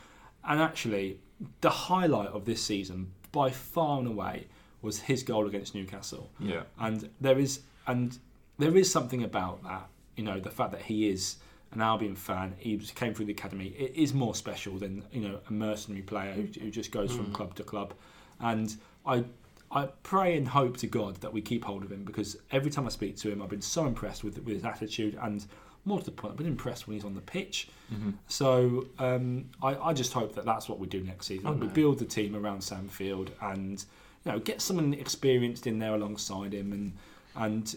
and 0.46 0.62
actually, 0.62 1.20
the 1.62 1.70
highlight 1.70 2.30
of 2.30 2.46
this 2.46 2.62
season, 2.64 3.12
by 3.32 3.50
far 3.50 4.00
and 4.00 4.08
away, 4.08 4.48
was 4.82 5.00
his 5.02 5.24
goal 5.24 5.48
against 5.48 5.74
Newcastle. 5.74 6.30
Yeah, 6.40 6.64
And 6.78 7.10
there 7.22 7.40
is 7.40 7.62
and 7.88 8.18
there 8.60 8.76
is 8.78 8.92
something 8.92 9.24
about 9.24 9.64
that. 9.64 9.88
You 10.16 10.24
know, 10.24 10.40
the 10.40 10.52
fact 10.52 10.72
that 10.74 10.84
he 10.84 11.10
is 11.10 11.38
an 11.72 11.82
Albion 11.82 12.16
fan, 12.16 12.54
he 12.60 12.78
came 12.78 13.16
through 13.16 13.26
the 13.26 13.32
academy. 13.32 13.68
It 13.70 13.96
is 13.96 14.14
more 14.14 14.36
special 14.36 14.78
than 14.78 15.04
you 15.12 15.22
know 15.22 15.40
a 15.50 15.54
mercenary 15.54 16.04
player 16.04 16.34
who, 16.34 16.44
who 16.60 16.70
just 16.70 16.92
goes 16.92 17.12
from 17.16 17.28
Mm. 17.28 17.34
club 17.34 17.56
to 17.56 17.64
club. 17.64 17.94
And 18.40 18.76
I 19.06 19.24
I 19.72 19.88
pray 20.04 20.38
and 20.38 20.48
hope 20.50 20.78
to 20.78 20.88
God 20.88 21.16
that 21.22 21.34
we 21.34 21.42
keep 21.42 21.64
hold 21.66 21.84
of 21.84 21.92
him 21.92 22.04
because 22.04 22.38
every 22.52 22.70
time 22.70 22.86
I 22.86 22.90
speak 22.90 23.18
to 23.18 23.32
him, 23.32 23.42
I've 23.42 23.50
been 23.50 23.62
so 23.78 23.88
impressed 23.88 24.24
with 24.24 24.38
with 24.46 24.56
his 24.56 24.66
attitude 24.66 25.18
and. 25.22 25.46
More 25.86 26.00
to 26.00 26.06
the 26.06 26.12
point, 26.12 26.32
I've 26.32 26.38
been 26.38 26.48
impressed 26.48 26.88
when 26.88 26.96
he's 26.96 27.04
on 27.06 27.14
the 27.16 27.22
pitch. 27.22 27.68
hmm 27.90 28.12
So 28.28 28.88
um, 29.00 29.50
I, 29.62 29.76
I 29.76 29.94
just 29.94 30.14
hope 30.14 30.34
that 30.36 30.46
that's 30.46 30.70
what 30.70 30.80
we 30.80 30.88
do 30.88 31.02
next 31.02 31.28
season. 31.28 31.48
Oh, 31.48 31.52
we 31.54 31.68
no. 31.68 31.74
build 31.74 32.00
the 32.00 32.06
team 32.06 32.36
around 32.36 32.62
Sam 32.64 32.88
Field 32.88 33.32
and 33.42 33.84
you 34.26 34.32
know 34.32 34.40
get 34.40 34.62
someone 34.62 34.94
experienced 34.94 35.68
in 35.68 35.80
there 35.80 35.94
alongside 35.96 36.54
him 36.54 36.72
and 36.72 36.94
and 37.36 37.76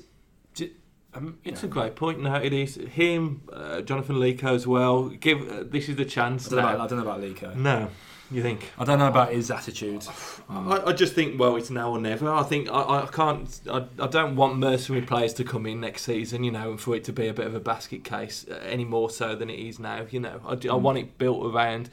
um, 1.15 1.39
It's 1.45 1.63
know, 1.63 1.69
a 1.69 1.73
great 1.73 1.97
point. 1.97 2.21
Now 2.23 2.37
it 2.37 2.53
is 2.53 2.75
him, 2.77 3.43
uh, 3.53 3.81
Jonathan 3.83 4.17
Leko 4.17 4.55
as 4.55 4.67
well. 4.67 5.09
Give 5.09 5.41
uh, 5.51 5.65
this 5.65 5.89
is 5.89 5.97
the 5.97 6.03
I 6.05 6.09
chance. 6.09 6.49
don't, 6.49 6.59
about, 6.59 6.79
I 6.81 6.87
don't 6.87 6.99
know 6.99 7.11
about 7.11 7.21
Leko. 7.23 7.55
No, 7.57 7.89
you 8.31 8.43
think? 8.43 8.73
I 8.79 8.85
don't 8.85 8.99
know 8.99 9.09
about 9.09 9.33
his 9.33 9.51
attitude. 9.51 10.05
I, 10.49 10.83
I 10.87 10.93
just 10.93 11.15
think 11.15 11.39
well, 11.39 11.57
it's 11.57 11.71
now 11.71 11.91
or 11.93 12.01
never. 12.01 12.31
I 12.31 12.43
think 12.43 12.69
I, 12.71 13.03
I 13.03 13.09
can't. 13.13 13.61
I, 13.71 13.85
I 13.99 14.07
don't 14.07 14.37
want 14.37 14.59
mercenary 14.59 15.05
players 15.05 15.33
to 15.35 15.45
come 15.45 15.67
in 15.67 15.81
next 15.81 16.03
season, 16.03 16.43
you 16.45 16.51
know, 16.51 16.71
and 16.71 16.81
for 16.81 16.95
it 16.97 17.05
to 17.05 17.13
be 17.13 17.29
a 17.29 17.33
bit 17.35 17.47
of 17.47 17.55
a 17.55 17.61
basket 17.61 18.05
case 18.05 18.45
uh, 18.51 18.55
any 18.65 18.85
more 18.85 19.11
so 19.11 19.35
than 19.35 19.49
it 19.51 19.59
is 19.59 19.79
now. 19.79 20.07
You 20.11 20.21
know, 20.21 20.41
I, 20.47 20.55
do- 20.57 20.71
I 20.71 20.75
Mm. 20.75 20.81
want 20.83 20.99
it 20.99 21.19
built 21.19 21.47
around 21.55 21.89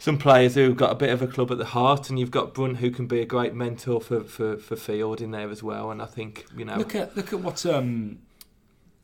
some 0.00 0.16
players 0.18 0.54
who've 0.54 0.76
got 0.76 0.92
a 0.92 0.94
bit 0.94 1.10
of 1.10 1.22
a 1.22 1.26
club 1.26 1.50
at 1.50 1.58
the 1.58 1.64
heart, 1.64 2.08
and 2.08 2.18
you've 2.20 2.30
got 2.30 2.54
Brunt 2.54 2.76
who 2.78 2.90
can 2.90 3.06
be 3.06 3.20
a 3.20 3.24
great 3.24 3.52
mentor 3.54 4.00
for, 4.00 4.22
for, 4.22 4.56
for 4.56 4.76
Field 4.76 5.20
in 5.20 5.32
there 5.32 5.50
as 5.50 5.60
well. 5.62 5.90
And 5.90 6.00
I 6.00 6.06
think 6.06 6.44
you 6.56 6.64
know, 6.64 6.76
Look 6.76 6.94
at 6.94 7.16
look 7.16 7.32
at 7.32 7.40
what 7.40 7.64
um, 7.66 8.18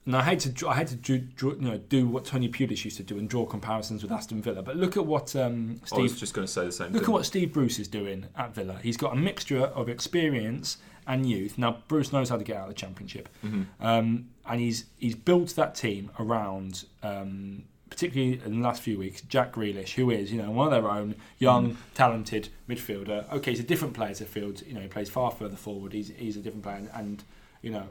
and 0.06 0.16
I 0.16 0.22
hate 0.22 0.40
to 0.40 0.68
I 0.68 0.74
hate 0.76 0.88
to 0.88 0.96
draw, 0.96 1.18
draw, 1.36 1.50
you 1.52 1.60
know 1.60 1.78
do 1.78 2.06
what 2.06 2.24
Tony 2.24 2.48
Pulis 2.48 2.84
used 2.84 2.96
to 2.98 3.02
do 3.02 3.18
and 3.18 3.28
draw 3.28 3.46
comparisons 3.46 4.02
with 4.02 4.12
Aston 4.12 4.42
Villa. 4.42 4.62
But 4.62 4.76
look 4.76 4.96
at 4.96 5.06
what 5.06 5.34
um, 5.36 5.76
I 5.78 5.80
was 5.82 6.08
Steve 6.10 6.18
just 6.20 6.34
going 6.34 6.46
to 6.46 6.52
say 6.52 6.64
the 6.64 6.72
same 6.72 6.92
look 6.92 7.02
thing. 7.04 7.10
at 7.10 7.12
what 7.12 7.26
Steve 7.26 7.52
Bruce 7.52 7.78
is 7.78 7.88
doing 7.88 8.26
at 8.36 8.54
Villa. 8.54 8.78
He's 8.82 8.96
got 8.96 9.12
a 9.12 9.16
mixture 9.16 9.60
of 9.64 9.88
experience 9.88 10.78
and 11.06 11.28
youth. 11.28 11.58
Now 11.58 11.78
Bruce 11.88 12.12
knows 12.12 12.28
how 12.28 12.36
to 12.36 12.44
get 12.44 12.56
out 12.56 12.64
of 12.64 12.68
the 12.68 12.74
Championship, 12.74 13.28
Mhm. 13.44 13.66
um, 13.80 14.28
and 14.46 14.60
he's 14.60 14.84
he's 14.98 15.14
built 15.14 15.50
that 15.56 15.74
team 15.74 16.10
around. 16.18 16.84
Um, 17.02 17.64
Particularly 17.90 18.40
in 18.44 18.60
the 18.60 18.66
last 18.66 18.82
few 18.82 18.98
weeks, 18.98 19.20
Jack 19.20 19.52
Grealish, 19.52 19.90
who 19.92 20.10
is 20.10 20.32
you 20.32 20.42
know 20.42 20.50
one 20.50 20.66
of 20.66 20.72
their 20.82 20.90
own 20.90 21.14
young, 21.38 21.76
talented 21.94 22.48
midfielder. 22.68 23.30
Okay, 23.32 23.52
he's 23.52 23.60
a 23.60 23.64
different 23.64 23.94
player 23.94 24.12
to 24.14 24.24
Field. 24.24 24.62
You 24.66 24.74
know, 24.74 24.80
he 24.80 24.88
plays 24.88 25.08
far 25.08 25.30
further 25.30 25.54
forward. 25.54 25.92
He's 25.92 26.08
he's 26.16 26.36
a 26.36 26.40
different 26.40 26.64
player, 26.64 26.76
and, 26.78 26.90
and 26.92 27.24
you 27.62 27.70
know, 27.70 27.84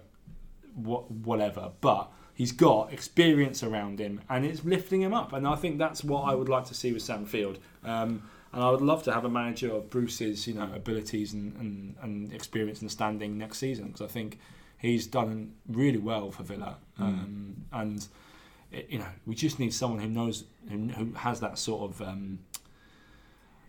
what 0.76 1.09
whatever. 1.11 1.71
But 1.82 2.11
he's 2.34 2.51
got 2.51 2.91
experience 2.91 3.63
around 3.63 3.99
him, 3.99 4.21
and 4.30 4.45
it's 4.45 4.63
lifting 4.63 5.01
him 5.01 5.13
up. 5.13 5.34
And 5.34 5.47
I 5.47 5.55
think 5.55 5.78
that's 5.78 6.03
what 6.03 6.21
I 6.21 6.36
would 6.36 6.49
like 6.49 6.65
to 6.65 6.74
see 6.74 6.91
with 6.91 7.01
Sam 7.01 7.26
Field. 7.26 7.59
Um, 7.84 8.24
and 8.53 8.63
I 8.63 8.69
would 8.69 8.82
love 8.82 9.01
to 9.03 9.13
have 9.13 9.26
a 9.26 9.30
manager 9.30 9.74
of 9.74 9.89
Bruce's, 9.89 10.47
you 10.47 10.53
know, 10.53 10.69
abilities 10.76 11.34
and, 11.34 11.55
and, 11.57 11.95
and 12.03 12.34
experience 12.34 12.82
and 12.82 12.91
standing 12.91 13.38
next 13.38 13.57
season 13.57 13.88
because 13.88 14.01
I 14.01 14.07
think 14.07 14.38
he's 14.78 15.07
done 15.07 15.53
really 15.67 15.97
well 15.97 16.30
for 16.30 16.43
Villa. 16.43 16.78
Um, 16.99 17.65
and 17.71 18.07
it, 18.71 18.88
you 18.89 18.99
know, 18.99 19.07
we 19.26 19.34
just 19.34 19.57
need 19.57 19.74
someone 19.74 19.99
who 19.99 20.07
knows 20.07 20.43
who, 20.69 20.88
who 20.89 21.13
has 21.13 21.39
that 21.39 21.57
sort 21.57 21.89
of 21.89 22.01
um, 22.03 22.39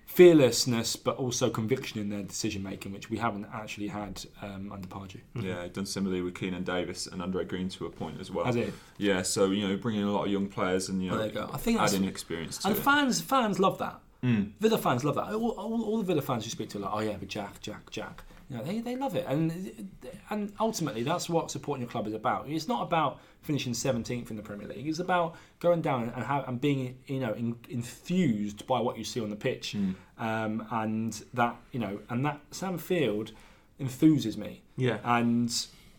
fearlessness, 0.07 0.97
but 0.97 1.17
also 1.17 1.51
conviction 1.51 2.01
in 2.01 2.09
their 2.09 2.23
decision 2.23 2.63
making, 2.63 2.93
which 2.93 3.11
we 3.11 3.17
haven't 3.19 3.47
actually 3.53 3.89
had 3.89 4.25
um, 4.43 4.71
under 4.73 4.87
Pardew. 4.89 5.21
Yeah, 5.35 5.67
done 5.73 5.87
similarly 5.87 6.23
with 6.23 6.35
Keinan 6.35 6.65
Davis 6.65 7.07
and 7.07 7.21
Andre 7.23 7.45
Green 7.45 7.69
to 7.71 7.87
a 7.87 7.91
point 7.91 8.21
as 8.21 8.31
well. 8.31 8.45
Has 8.45 8.57
it? 8.57 8.73
Yeah, 8.99 9.23
so 9.23 9.51
you 9.51 9.67
know, 9.67 9.77
bringing 9.77 10.05
a 10.05 10.11
lot 10.13 10.27
of 10.27 10.31
young 10.33 10.47
players 10.49 10.89
and 10.89 11.03
you 11.03 11.11
Well, 11.11 11.19
know, 11.21 11.27
there 11.29 11.35
you 11.43 11.47
go. 11.49 11.51
I 11.53 11.59
think 11.59 11.81
adding 11.81 12.05
experience 12.05 12.59
to 12.59 12.69
and 12.69 12.77
it. 12.77 12.81
fans 12.81 13.21
fans 13.21 13.59
love 13.59 13.79
that. 13.79 14.01
Mm. 14.23 14.53
Villa 14.61 14.79
fans 14.79 15.05
love 15.05 15.17
that. 15.17 15.35
All, 15.35 15.51
all, 15.51 15.85
all 15.85 15.99
the 15.99 16.05
Villa 16.05 16.23
fans 16.23 16.45
you 16.45 16.51
speak 16.51 16.71
to 16.71 16.79
are 16.79 16.83
like, 16.83 16.91
oh 16.95 17.01
yeah, 17.01 17.17
but 17.19 17.29
Jack, 17.29 17.61
Jack, 17.61 17.91
Jack. 17.91 18.25
You 18.51 18.59
know, 18.59 18.63
they, 18.65 18.81
they 18.81 18.95
love 18.97 19.17
it, 19.17 19.25
and 19.27 19.89
and 20.31 20.53
ultimately 20.61 21.03
that's 21.03 21.29
what 21.31 21.51
supporting 21.51 21.81
your 21.83 21.91
club 21.91 22.07
is 22.07 22.13
about. 22.13 22.47
It's 22.49 22.69
not 22.69 22.83
about 22.83 23.21
finishing 23.41 23.73
17th 23.73 24.31
in 24.31 24.37
the 24.37 24.43
Premier 24.43 24.69
League. 24.69 24.87
It's 24.87 24.99
about 24.99 25.37
going 25.61 25.81
down 25.81 26.13
and 26.15 26.25
have, 26.25 26.47
and 26.47 26.61
being 26.61 26.99
you 27.07 27.21
know 27.21 27.33
in, 27.33 27.57
enthused 27.71 28.67
by 28.67 28.81
what 28.81 28.99
you 28.99 29.05
see 29.05 29.21
on 29.21 29.31
the 29.31 29.37
pitch, 29.37 29.75
Mm. 29.77 29.95
um, 30.19 30.67
and 30.71 31.25
that 31.33 31.57
you 31.73 31.81
know 31.81 32.01
and 32.11 32.25
that 32.27 32.39
Sam 32.51 32.77
Field 32.79 33.33
enthuses 33.81 34.37
me, 34.37 34.63
Yeah. 34.77 34.99
and 35.05 35.51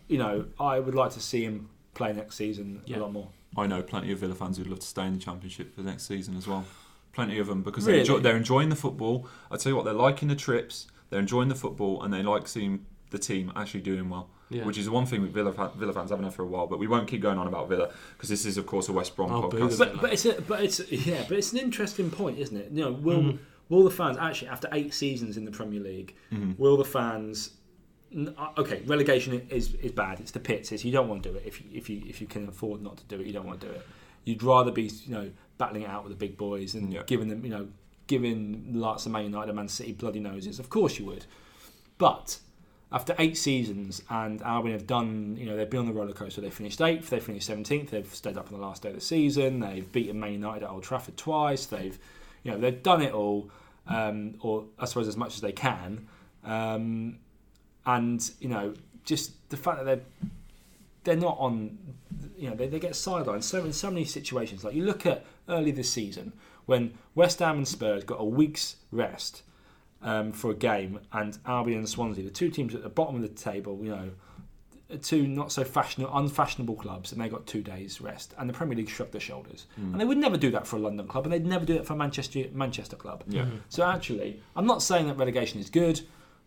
you 0.08 0.18
know 0.18 0.46
I 0.60 0.80
would 0.80 0.96
like 0.96 1.12
to 1.14 1.20
see 1.20 1.44
him 1.44 1.70
play 1.94 2.14
next 2.14 2.36
season 2.36 2.82
Yeah. 2.86 2.98
a 2.98 3.00
lot 3.00 3.12
more. 3.14 3.30
I 3.58 3.68
know 3.68 3.82
plenty 3.82 4.12
of 4.12 4.20
Villa 4.20 4.36
fans 4.36 4.58
who'd 4.58 4.68
love 4.68 4.80
to 4.80 4.88
stay 4.88 5.06
in 5.06 5.14
the 5.14 5.20
Championship 5.20 5.74
for 5.74 5.82
the 5.82 5.90
next 5.90 6.06
season 6.08 6.36
as 6.36 6.46
well. 6.48 6.66
Plenty 7.14 7.40
of 7.40 7.48
them 7.48 7.64
because 7.64 7.86
Really? 7.86 7.98
they 8.00 8.02
enjoy, 8.02 8.20
they're 8.20 8.36
enjoying 8.36 8.68
the 8.70 8.76
football. 8.76 9.28
I 9.50 9.56
tell 9.58 9.72
you 9.72 9.76
what, 9.78 9.86
they're 9.86 9.94
liking 9.94 10.28
the 10.28 10.36
trips, 10.36 10.88
they're 11.16 11.22
enjoying 11.22 11.48
the 11.48 11.56
football, 11.56 12.04
and 12.04 12.14
they 12.14 12.22
like 12.22 12.46
seeing 12.48 12.86
the 13.12 13.18
team 13.18 13.54
actually 13.56 13.80
doing 13.82 14.10
well. 14.10 14.30
Yeah. 14.50 14.66
Which 14.66 14.78
is 14.78 14.90
one 14.90 15.06
thing 15.06 15.22
with 15.22 15.32
Villa, 15.34 15.52
Villa 15.78 15.94
fans 15.94 16.10
haven't 16.10 16.26
had 16.26 16.34
for 16.34 16.44
a 16.44 16.48
while. 16.48 16.68
But 16.68 16.78
we 16.78 16.88
won't 16.88 17.08
keep 17.08 17.22
going 17.22 17.38
on 17.40 17.48
about 17.48 17.70
Villa 17.70 17.92
because 18.18 18.30
this 18.30 18.46
is, 18.46 18.58
of 18.58 18.66
course, 18.68 18.90
a 18.90 18.94
West 18.94 19.16
Brom 19.16 19.32
Oh, 19.32 19.48
boo 19.48 19.58
podcast. 19.58 19.78
But 19.80 20.02
but 20.02 20.14
it's 20.14 20.26
a, 20.26 20.42
but 20.42 20.62
it's 20.62 20.92
yeah, 20.92 21.24
but 21.28 21.38
it's 21.38 21.54
an 21.54 21.60
interesting 21.60 22.12
point, 22.12 22.38
isn't 22.38 22.56
it? 22.58 22.70
You 22.72 22.84
know, 22.84 22.92
will 22.92 23.22
Mhm. 23.24 23.38
will 23.70 23.84
the 23.84 23.90
fans 23.92 24.18
actually 24.18 24.50
after 24.50 24.68
eight 24.74 24.94
seasons 24.94 25.38
in 25.38 25.46
the 25.46 25.52
Premier 25.52 25.80
League, 25.80 26.14
Mhm. 26.34 26.60
will 26.60 26.76
the 26.78 26.86
fans? 26.86 27.52
uh, 28.38 28.50
Okay, 28.58 28.82
relegation 28.86 29.42
is 29.50 29.74
is 29.76 29.92
bad. 29.92 30.20
It's 30.20 30.32
the 30.32 30.40
pits. 30.40 30.72
It's, 30.72 30.86
you 30.86 30.92
don't 30.92 31.08
want 31.10 31.24
to 31.24 31.30
do 31.32 31.36
it 31.38 31.44
if 31.46 31.60
you, 31.62 31.68
if 31.74 31.90
you 31.90 32.02
if 32.08 32.22
you 32.22 32.28
can 32.28 32.48
afford 32.48 32.82
not 32.84 32.98
to 32.98 33.04
do 33.06 33.20
it. 33.22 33.26
You 33.28 33.34
don't 33.34 33.48
want 33.48 33.62
to 33.62 33.68
do 33.68 33.74
it. 33.74 33.82
You'd 34.26 34.44
rather 34.44 34.72
be 34.72 34.84
you 35.08 35.12
know 35.18 35.32
battling 35.58 35.84
it 35.84 35.90
out 35.90 36.04
with 36.04 36.12
the 36.14 36.18
big 36.26 36.38
boys 36.38 36.76
and 36.76 36.94
Yeah. 36.94 37.02
giving 37.08 37.30
them 37.30 37.44
you 37.44 37.52
know 37.52 37.68
giving 38.08 38.72
likes 38.74 39.06
of 39.06 39.12
Man 39.12 39.24
United 39.24 39.50
and 39.50 39.56
Man 39.56 39.68
City 39.68 39.94
bloody 39.94 40.20
noses. 40.20 40.60
Of 40.60 40.70
course 40.70 41.00
you 41.00 41.06
would, 41.06 41.26
but 41.98 42.40
after 42.92 43.16
eight 43.20 43.36
seasons 43.36 44.02
and 44.10 44.42
Albion 44.42 44.74
have 44.74 44.88
done, 44.88 45.36
you 45.38 45.46
know, 45.46 45.58
they've 45.58 45.70
been 45.70 45.82
on 45.82 45.86
the 45.88 45.94
roller 45.94 46.14
coaster. 46.14 46.40
They 46.40 46.50
finished 46.50 46.80
eighth, 46.82 47.10
they 47.10 47.20
finished 47.20 47.48
seventeenth. 47.48 47.92
They've 47.92 48.14
stayed 48.14 48.38
up 48.38 48.48
on 48.52 48.60
the 48.60 48.66
last 48.66 48.84
day 48.84 48.90
of 48.90 48.96
the 48.96 49.02
season. 49.02 49.60
They've 49.60 49.92
beaten 49.92 50.20
Man 50.20 50.34
United 50.34 50.64
at 50.64 50.70
Old 50.70 50.84
Trafford 50.84 51.18
twice. 51.18 51.66
They've, 51.66 51.98
you 52.44 52.52
know, 52.52 52.58
they've 52.58 52.82
done 52.82 53.02
it 53.02 53.14
all, 53.14 53.50
um, 53.88 54.36
or 54.40 54.66
I 54.80 54.86
suppose 54.86 55.08
as 55.08 55.18
much 55.18 55.36
as 55.36 55.42
they 55.42 55.52
can. 55.52 56.08
Um, 56.44 57.20
and 57.86 58.32
you 58.40 58.50
know, 58.50 58.74
just 59.04 59.50
the 59.50 59.58
fact 59.58 59.80
that 59.80 59.86
they're 59.86 60.30
they're 61.04 61.16
not 61.16 61.38
on, 61.40 61.78
you 62.38 62.50
know, 62.50 62.56
they, 62.56 62.68
they 62.68 62.80
get 62.80 62.94
sidelined 62.94 63.44
so 63.44 63.64
in 63.64 63.74
so 63.74 63.90
many 63.90 64.06
situations. 64.06 64.64
Like 64.64 64.74
you 64.74 64.86
look 64.86 65.06
at 65.06 65.26
early 65.50 65.72
this 65.72 65.90
season 65.90 66.34
when 66.66 66.94
West 67.14 67.40
Ham 67.40 67.58
and 67.58 67.68
Spurs 67.68 68.04
got 68.04 68.20
a 68.20 68.26
week's 68.26 68.78
rest 68.92 69.44
um, 70.02 70.32
for 70.32 70.52
a 70.52 70.56
game, 70.56 71.00
and 71.14 71.38
Albion 71.46 71.80
and 71.80 71.90
Swansea, 71.90 72.24
the 72.24 72.30
two 72.30 72.50
teams 72.50 72.76
at 72.76 72.84
the 72.84 72.90
bottom 72.90 73.16
of 73.16 73.22
the 73.22 73.28
table, 73.28 73.80
you 73.82 73.90
know, 73.90 74.12
two 75.02 75.28
not 75.28 75.52
so 75.52 75.64
fashionable, 75.64 76.16
unfashionable 76.16 76.76
clubs, 76.76 77.12
and 77.12 77.20
they 77.20 77.28
got 77.28 77.48
two 77.48 77.62
days 77.62 78.02
rest. 78.02 78.34
And 78.38 78.48
the 78.48 78.54
Premier 78.54 78.78
League 78.78 78.90
shrugged 78.90 79.14
their 79.14 79.22
shoulders, 79.22 79.66
and 79.78 80.00
they 80.00 80.06
would 80.06 80.18
never 80.18 80.38
do 80.38 80.52
that 80.52 80.68
for 80.68 80.76
a 80.76 80.80
London 80.80 81.08
club, 81.08 81.26
and 81.26 81.34
they'd 81.34 81.46
never 81.46 81.66
do 81.66 81.76
it 81.76 81.86
for 81.86 81.94
a 81.94 81.96
Manchester 81.98 82.46
Manchester 82.54 82.96
club. 82.96 83.24
Yeah. 83.28 83.46
So 83.70 83.84
actually, 83.84 84.42
I'm 84.56 84.68
not 84.68 84.82
saying 84.84 85.08
that 85.08 85.18
relegation 85.18 85.60
is 85.60 85.70
good, 85.70 86.02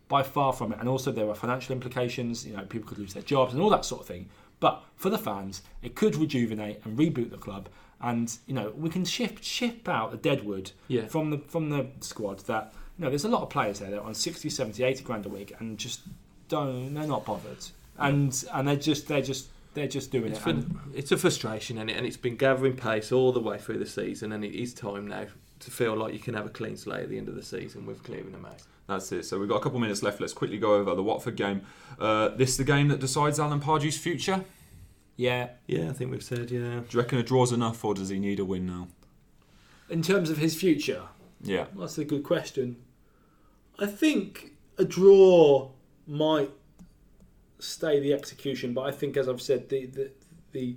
by 0.09 0.23
far 0.23 0.51
from 0.51 0.73
it, 0.73 0.79
and 0.79 0.89
also 0.89 1.11
there 1.11 1.29
are 1.29 1.35
financial 1.35 1.73
implications. 1.73 2.45
You 2.45 2.57
know, 2.57 2.63
people 2.65 2.89
could 2.89 2.97
lose 2.97 3.13
their 3.13 3.23
jobs 3.23 3.53
and 3.53 3.61
all 3.61 3.69
that 3.69 3.85
sort 3.85 4.01
of 4.01 4.07
thing. 4.07 4.27
But 4.59 4.83
for 4.95 5.09
the 5.09 5.17
fans, 5.17 5.61
it 5.81 5.95
could 5.95 6.17
rejuvenate 6.17 6.81
and 6.83 6.97
reboot 6.97 7.29
the 7.29 7.37
club, 7.37 7.69
and 8.01 8.37
you 8.47 8.53
know 8.53 8.71
we 8.77 8.89
can 8.89 9.03
shift 9.05 9.43
ship 9.43 9.87
out 9.89 10.11
the 10.11 10.17
deadwood 10.17 10.71
Yeah. 10.87 11.05
from 11.07 11.29
the 11.31 11.37
from 11.39 11.69
the 11.69 11.87
squad. 12.01 12.39
That 12.41 12.73
you 12.97 13.03
know, 13.05 13.09
there's 13.09 13.25
a 13.25 13.29
lot 13.29 13.41
of 13.43 13.49
players 13.49 13.79
there 13.79 13.89
that 13.91 13.99
are 13.99 14.05
on 14.05 14.13
60, 14.13 14.49
70, 14.49 14.83
80 14.83 15.03
grand 15.03 15.25
a 15.25 15.29
week, 15.29 15.53
and 15.59 15.77
just 15.77 16.01
don't 16.47 16.93
they're 16.93 17.07
not 17.07 17.25
bothered, 17.25 17.65
and 17.97 18.43
and 18.53 18.67
they're 18.67 18.75
just 18.75 19.07
they're 19.07 19.21
just 19.21 19.49
they're 19.73 19.87
just 19.87 20.11
doing 20.11 20.31
It's, 20.31 20.39
it. 20.39 20.45
been, 20.45 20.55
And, 20.57 20.79
it's 20.95 21.11
a 21.11 21.17
frustration, 21.17 21.77
and 21.77 21.89
it, 21.89 21.97
and 21.97 22.05
it's 22.05 22.17
been 22.17 22.35
gathering 22.35 22.75
pace 22.75 23.11
all 23.11 23.31
the 23.31 23.39
way 23.39 23.57
through 23.57 23.77
the 23.79 23.85
season, 23.85 24.31
and 24.31 24.43
it 24.43 24.53
is 24.59 24.73
time 24.73 25.07
now 25.07 25.25
to 25.59 25.71
feel 25.71 25.95
like 25.95 26.13
you 26.13 26.19
can 26.19 26.33
have 26.33 26.45
a 26.45 26.49
clean 26.49 26.75
slate 26.75 27.03
at 27.03 27.09
the 27.09 27.17
end 27.17 27.27
of 27.29 27.35
the 27.35 27.43
season 27.43 27.85
with 27.85 28.01
clearing 28.03 28.31
them 28.31 28.45
out. 28.45 28.61
That's 28.87 29.11
it. 29.11 29.25
So 29.25 29.37
we've 29.37 29.47
got 29.47 29.57
a 29.57 29.59
couple 29.59 29.77
minutes 29.79 30.01
left. 30.01 30.19
Let's 30.19 30.33
quickly 30.33 30.57
go 30.57 30.73
over 30.73 30.95
the 30.95 31.03
Watford 31.03 31.35
game. 31.35 31.61
Uh, 31.99 32.29
this 32.29 32.49
is 32.51 32.57
the 32.57 32.63
game 32.63 32.87
that 32.87 32.99
decides 32.99 33.39
Alan 33.39 33.59
Pardew's 33.59 33.97
future. 33.97 34.43
Yeah, 35.19 35.49
Yeah, 35.67 35.89
I 35.89 35.93
think 35.93 36.11
we've 36.11 36.23
said 36.23 36.49
yeah. 36.49 36.79
Do 36.79 36.85
you 36.91 36.99
reckon 37.01 37.17
a 37.19 37.23
draw's 37.23 37.51
enough, 37.51 37.83
or 37.83 37.93
does 37.93 38.07
he 38.07 38.19
need 38.19 38.39
a 38.39 38.45
win 38.45 38.65
now? 38.65 38.87
in 39.89 40.01
terms 40.03 40.29
of 40.29 40.37
his 40.37 40.55
future, 40.55 41.03
Yeah. 41.41 41.65
That's 41.75 41.97
a 41.97 42.05
good 42.05 42.23
question. 42.23 42.77
I 43.79 43.87
think 43.87 44.51
a 44.77 44.85
draw 44.85 45.71
might 46.07 46.51
stay 47.59 47.99
the 47.99 48.13
execution, 48.13 48.73
but 48.73 48.81
I 48.81 48.91
think, 48.91 49.17
as 49.17 49.27
I've 49.27 49.41
said, 49.41 49.67
the 49.69 49.85
the 49.87 50.11
the, 50.51 50.75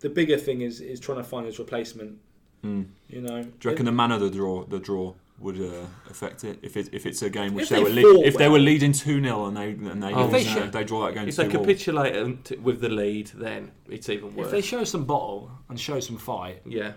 the 0.00 0.08
bigger 0.08 0.38
thing 0.38 0.62
is 0.62 0.80
is 0.80 0.98
trying 0.98 1.18
to 1.18 1.24
find 1.24 1.46
his 1.46 1.58
replacement. 1.58 2.18
Mm. 2.64 2.86
You 3.08 3.20
know, 3.20 3.42
Do 3.42 3.50
you 3.62 3.70
reckon 3.70 3.86
the 3.86 3.92
manner 3.92 4.16
of 4.16 4.22
the 4.22 4.30
draw, 4.30 4.64
the 4.64 4.80
draw 4.80 5.14
would 5.40 5.60
uh, 5.60 5.86
affect 6.10 6.42
it 6.42 6.58
if 6.62 6.76
it 6.76 6.88
if 6.92 7.06
it's 7.06 7.22
a 7.22 7.30
game 7.30 7.54
which 7.54 7.64
If 7.64 7.68
they, 7.70 7.92
they 7.92 8.02
were 8.04 8.14
fought 8.16 8.24
if 8.26 8.36
they 8.36 8.48
were 8.48 8.58
leading 8.58 8.92
two 8.92 9.22
0 9.22 9.46
and 9.46 9.56
they 9.56 9.70
and 9.70 10.02
they, 10.02 10.12
Oh, 10.12 10.22
lose, 10.24 10.32
they 10.32 10.40
uh, 10.50 10.54
should- 10.54 10.72
they 10.72 10.82
draw 10.84 11.06
that 11.06 11.14
game 11.14 11.28
If 11.28 11.36
they 11.36 11.46
capitulate 11.48 12.16
and 12.16 12.44
t- 12.44 12.56
with 12.56 12.80
the 12.80 12.88
lead, 12.88 13.28
then 13.34 13.70
it's 13.88 14.08
even 14.08 14.34
worse. 14.34 14.46
if 14.46 14.50
they 14.52 14.60
show 14.60 14.82
some 14.84 15.04
bottle 15.04 15.50
and 15.68 15.78
show 15.78 16.00
some 16.00 16.16
fight, 16.18 16.62
yeah, 16.66 16.92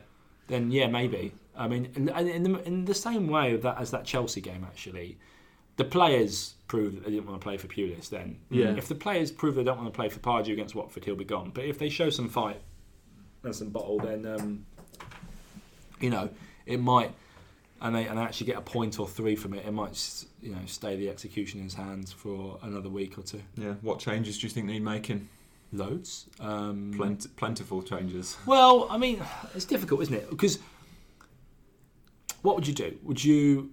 then 0.47 0.71
yeah, 0.71 0.87
maybe. 0.87 1.33
I 1.55 1.67
mean, 1.67 1.89
in, 1.95 2.09
in, 2.09 2.43
the, 2.43 2.63
in 2.65 2.85
the 2.85 2.93
same 2.95 3.27
way 3.27 3.57
that 3.57 3.77
as 3.77 3.91
that 3.91 4.05
Chelsea 4.05 4.39
game, 4.41 4.63
actually, 4.63 5.17
the 5.75 5.83
players 5.83 6.55
proved 6.67 6.95
that 6.95 7.03
they 7.03 7.11
didn't 7.11 7.27
want 7.27 7.39
to 7.39 7.43
play 7.43 7.57
for 7.57 7.67
Pulis. 7.67 8.09
Then, 8.09 8.39
Yeah. 8.49 8.73
if 8.77 8.87
the 8.87 8.95
players 8.95 9.31
prove 9.31 9.55
they 9.55 9.63
don't 9.63 9.77
want 9.77 9.93
to 9.93 9.95
play 9.95 10.07
for 10.09 10.19
Pardew 10.19 10.53
against 10.53 10.73
Watford, 10.75 11.03
he'll 11.05 11.15
be 11.15 11.25
gone. 11.25 11.51
But 11.53 11.65
if 11.65 11.77
they 11.77 11.89
show 11.89 12.09
some 12.09 12.29
fight 12.29 12.61
and 13.43 13.53
some 13.53 13.69
bottle, 13.69 13.99
then 13.99 14.25
um, 14.25 14.65
you 15.99 16.09
know 16.09 16.29
it 16.65 16.79
might, 16.79 17.11
and 17.81 17.95
they 17.95 18.05
and 18.07 18.17
they 18.17 18.21
actually 18.21 18.47
get 18.47 18.57
a 18.57 18.61
point 18.61 18.99
or 18.99 19.07
three 19.07 19.35
from 19.35 19.53
it. 19.53 19.65
It 19.65 19.71
might 19.71 19.91
s- 19.91 20.25
you 20.41 20.51
know 20.51 20.61
stay 20.67 20.95
the 20.95 21.09
execution 21.09 21.59
in 21.59 21.65
his 21.65 21.73
hands 21.73 22.11
for 22.11 22.59
another 22.61 22.89
week 22.89 23.17
or 23.17 23.23
two. 23.23 23.41
Yeah. 23.57 23.73
What 23.81 23.99
changes 23.99 24.37
do 24.39 24.47
you 24.47 24.51
think 24.53 24.67
they 24.67 24.73
need 24.73 24.83
making? 24.83 25.27
Loads. 25.73 26.27
Um, 26.39 26.93
Plent- 26.95 27.33
plentiful 27.37 27.81
changes. 27.81 28.37
Well, 28.45 28.87
I 28.89 28.97
mean, 28.97 29.21
it's 29.55 29.65
difficult, 29.65 30.01
isn't 30.01 30.13
it? 30.13 30.29
Because 30.29 30.59
what 32.41 32.55
would 32.55 32.67
you 32.67 32.73
do? 32.73 32.97
Would 33.03 33.23
you 33.23 33.71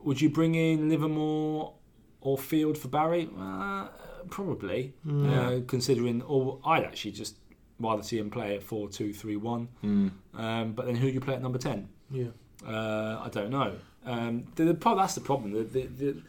would 0.00 0.20
you 0.20 0.28
bring 0.30 0.54
in 0.54 0.88
Livermore 0.88 1.74
or 2.20 2.36
Field 2.38 2.76
for 2.76 2.88
Barry? 2.88 3.28
Uh, 3.38 3.88
probably. 4.30 4.94
Yeah. 5.04 5.40
Uh, 5.40 5.60
considering, 5.66 6.22
or 6.22 6.58
I'd 6.64 6.84
actually 6.84 7.12
just 7.12 7.36
rather 7.78 8.02
see 8.02 8.18
him 8.18 8.30
play 8.30 8.56
at 8.56 8.62
four 8.62 8.88
two 8.88 9.12
three 9.12 9.36
one. 9.36 9.68
Mm. 9.84 10.10
Um, 10.34 10.72
but 10.72 10.86
then 10.86 10.96
who 10.96 11.06
do 11.08 11.12
you 11.14 11.20
play 11.20 11.34
at 11.34 11.42
number 11.42 11.58
ten? 11.58 11.88
yeah. 12.10 12.28
Uh, 12.66 13.20
I 13.24 13.28
don't 13.30 13.50
know. 13.50 13.72
Um, 14.04 14.44
the, 14.56 14.64
the, 14.64 14.72
that's 14.74 15.14
the 15.14 15.20
problem. 15.20 15.52
The, 15.52 15.62
the, 15.64 15.86
the, 15.86 16.22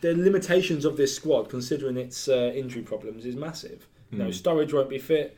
the 0.00 0.14
limitations 0.14 0.84
of 0.84 0.96
this 0.96 1.14
squad, 1.14 1.48
considering 1.48 1.96
its 1.96 2.28
uh, 2.28 2.52
injury 2.54 2.82
problems, 2.82 3.24
is 3.26 3.36
massive. 3.36 3.86
You 4.10 4.18
know, 4.18 4.26
Mm. 4.26 4.40
Sturridge 4.42 4.72
won't 4.72 4.88
be 4.88 4.98
fit. 4.98 5.36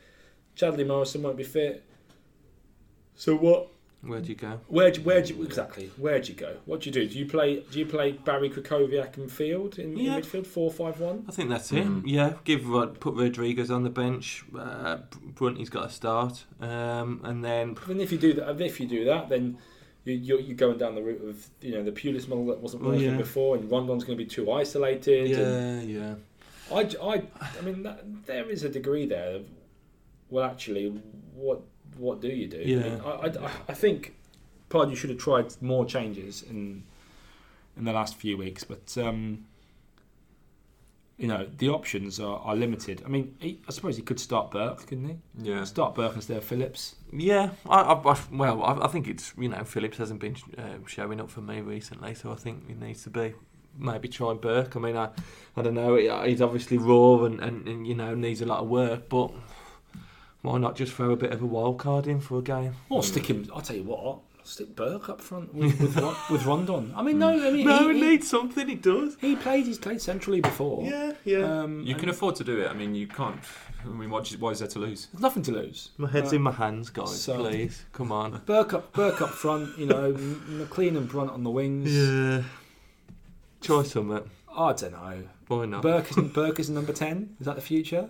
Chadli 0.55 0.85
Morrison 0.85 1.23
won't 1.23 1.37
be 1.37 1.43
fit. 1.43 1.83
So 3.15 3.35
what? 3.35 3.69
Where 4.01 4.21
do 4.21 4.29
you 4.29 4.35
go? 4.35 4.59
Where 4.67 4.91
do, 4.91 5.01
where 5.01 5.21
do 5.21 5.33
you, 5.33 5.43
exactly? 5.43 5.91
Where 5.97 6.21
do 6.21 6.31
you 6.31 6.37
go? 6.37 6.55
What 6.65 6.79
do 6.81 6.89
you 6.89 6.93
do? 6.93 7.05
Do 7.07 7.19
you 7.19 7.25
play? 7.25 7.59
Do 7.71 7.79
you 7.79 7.85
play 7.85 8.13
Barry 8.13 8.49
Krychowiak 8.49 9.17
in 9.17 9.27
field 9.27 9.77
in, 9.77 9.97
Yeah. 9.97 10.15
in 10.17 10.21
midfield 10.21 10.47
four 10.47 10.71
five 10.71 11.01
one? 11.01 11.25
I 11.27 11.31
think 11.33 11.49
that's 11.49 11.71
it. 11.73 11.85
Mm. 11.85 12.03
Yeah, 12.05 12.33
give 12.45 12.65
Rod, 12.69 13.01
put 13.01 13.15
Rodriguez 13.15 13.69
on 13.69 13.83
the 13.83 13.89
bench. 13.89 14.45
Uh, 14.57 14.99
Brunty's 15.35 15.69
got 15.69 15.89
to 15.89 15.93
start, 15.93 16.45
um, 16.61 17.19
and 17.25 17.43
then 17.43 17.75
And 17.87 17.99
if 17.99 18.13
you 18.13 18.17
do 18.17 18.33
that, 18.35 18.61
if 18.61 18.79
you 18.79 18.87
do 18.87 19.03
that, 19.05 19.27
then 19.27 19.43
you, 19.45 19.57
you're, 20.11 20.39
you're 20.39 20.55
going 20.55 20.77
down 20.77 20.95
the 20.95 21.01
route 21.01 21.23
of 21.27 21.47
you 21.61 21.73
know 21.73 21.83
the 21.83 21.91
Pulis 21.91 22.27
model 22.27 22.45
that 22.47 22.59
wasn't 22.59 22.83
Well, 22.83 22.91
working 22.93 23.11
yeah. 23.11 23.17
before, 23.17 23.55
and 23.55 23.69
Rondon's 23.69 24.03
going 24.03 24.17
to 24.17 24.23
be 24.23 24.29
too 24.29 24.51
isolated. 24.51 25.29
yeah, 25.29 25.81
yeah. 25.81 26.15
I, 26.71 26.81
I, 27.01 27.23
I 27.57 27.61
mean, 27.63 27.81
that, 27.83 28.03
there 28.25 28.49
is 28.49 28.63
a 28.63 28.69
degree 28.69 29.05
there. 29.07 29.37
Of, 29.37 29.45
well, 30.29 30.45
actually, 30.45 30.89
what 31.35 31.61
what 31.97 32.21
do 32.21 32.27
you 32.27 32.47
do? 32.47 32.59
I, 32.59 32.61
Yeah. 32.63 32.77
mean, 32.83 33.01
I, 33.01 33.45
I, 33.47 33.51
I 33.69 33.73
think 33.73 34.15
Pardew 34.69 34.95
should 34.95 35.09
have 35.09 35.19
tried 35.19 35.59
more 35.61 35.85
changes 35.85 36.43
in 36.43 36.83
in 37.77 37.85
the 37.85 37.93
last 37.93 38.15
few 38.15 38.37
weeks, 38.37 38.63
but 38.63 38.95
um, 38.97 39.45
you 41.19 41.27
know 41.27 41.45
the 41.57 41.69
options 41.69 42.19
are, 42.19 42.39
are 42.39 42.55
limited. 42.55 43.03
I 43.05 43.09
mean, 43.09 43.35
he, 43.39 43.61
I 43.67 43.71
suppose 43.71 43.97
he 43.97 44.01
could 44.01 44.19
start 44.19 44.51
Burke, 44.51 44.87
couldn't 44.87 45.07
he? 45.09 45.17
Yeah. 45.51 45.65
Start 45.65 45.93
Burke 45.93 46.15
instead 46.15 46.37
of 46.37 46.45
Phillips. 46.45 46.95
Yeah, 47.11 47.51
I, 47.67 47.81
I, 47.81 48.11
I 48.13 48.17
well, 48.31 48.63
I, 48.63 48.85
I 48.85 48.87
think 48.87 49.07
it's 49.07 49.33
you 49.37 49.49
know 49.49 49.63
Phillips 49.65 49.97
hasn't 49.97 50.21
been 50.21 50.37
uh, 50.57 50.77
showing 50.87 51.19
up 51.19 51.29
for 51.29 51.41
me 51.41 51.59
recently, 51.59 52.15
so 52.15 52.31
I 52.31 52.35
think 52.35 52.67
he 52.67 52.73
needs 52.73 53.03
to 53.03 53.09
be 53.09 53.33
maybe 53.77 54.07
try 54.07 54.33
Burke. 54.33 54.77
I 54.77 54.79
mean, 54.79 54.95
I, 54.95 55.09
I 55.57 55.61
don't 55.61 55.75
know. 55.75 55.95
He's 56.23 56.41
obviously 56.41 56.77
raw 56.77 57.25
and, 57.25 57.41
and, 57.41 57.67
and 57.67 57.85
you 57.85 57.95
know 57.95 58.15
needs 58.15 58.41
a 58.41 58.45
lot 58.45 58.59
of 58.59 58.69
work, 58.69 59.09
but 59.09 59.31
why 60.41 60.57
not 60.57 60.77
just 60.77 60.93
throw 60.93 61.11
a 61.11 61.17
bit 61.17 61.33
of 61.33 61.41
a 61.41 61.45
wild 61.45 61.79
card 61.79 62.07
in 62.07 62.21
for 62.21 62.39
a 62.39 62.41
game? 62.41 62.75
Or 62.89 63.03
stick 63.03 63.29
him. 63.29 63.45
I'll 63.53 63.61
tell 63.61 63.75
you 63.75 63.83
what. 63.83 64.19
Stick 64.49 64.75
Burke 64.75 65.09
up 65.09 65.21
front 65.21 65.53
with 65.53 65.79
with, 65.79 65.95
Ron- 66.01 66.15
with 66.31 66.45
Rondon. 66.45 66.91
I 66.95 67.03
mean, 67.03 67.19
no, 67.19 67.29
I 67.29 67.51
mean 67.51 67.65
no, 67.65 67.87
he, 67.87 67.93
he 67.93 67.99
he, 68.01 68.09
needs 68.09 68.27
something. 68.29 68.67
He 68.67 68.75
does. 68.75 69.15
he 69.21 69.35
played. 69.35 69.65
He's 69.67 69.77
played 69.77 70.01
centrally 70.01 70.41
before. 70.41 70.83
Yeah, 70.83 71.13
yeah. 71.23 71.61
Um, 71.61 71.81
You 71.85 71.93
can 71.95 72.09
afford 72.09 72.35
to 72.37 72.43
do 72.43 72.59
it. 72.59 72.67
I 72.69 72.73
mean, 72.73 72.95
you 72.95 73.05
can't. 73.07 73.39
I 73.85 73.87
mean, 73.89 74.09
what, 74.09 74.27
why 74.39 74.49
is 74.49 74.59
there 74.59 74.67
to 74.69 74.79
lose? 74.79 75.07
there's 75.13 75.21
nothing 75.21 75.43
to 75.43 75.51
lose. 75.51 75.91
my 75.97 76.09
head's 76.09 76.33
Uh, 76.33 76.37
in 76.37 76.41
my 76.41 76.51
hands, 76.51 76.89
guys. 76.89 77.21
so- 77.21 77.37
please, 77.37 77.85
come 77.93 78.11
on. 78.11 78.41
Burke 78.45 78.73
up, 78.73 78.91
Burke 78.93 79.21
up 79.21 79.29
front. 79.29 79.77
You 79.77 79.85
know, 79.85 80.13
McLean 80.47 80.97
and 80.97 81.07
Brunt 81.07 81.31
on 81.31 81.43
the 81.43 81.51
wings. 81.51 81.89
Yeah. 81.93 82.43
Try 83.61 83.83
something. 83.83 84.29
I 84.55 84.73
don't 84.73 84.91
know. 84.93 85.23
Why 85.47 85.65
not? 85.65 85.81
Burke 85.83 86.09
is 86.11 86.17
Burke 86.33 86.59
is 86.59 86.69
number 86.69 86.93
ten. 86.93 87.35
Is 87.39 87.45
that 87.45 87.55
the 87.55 87.61
future? 87.61 88.09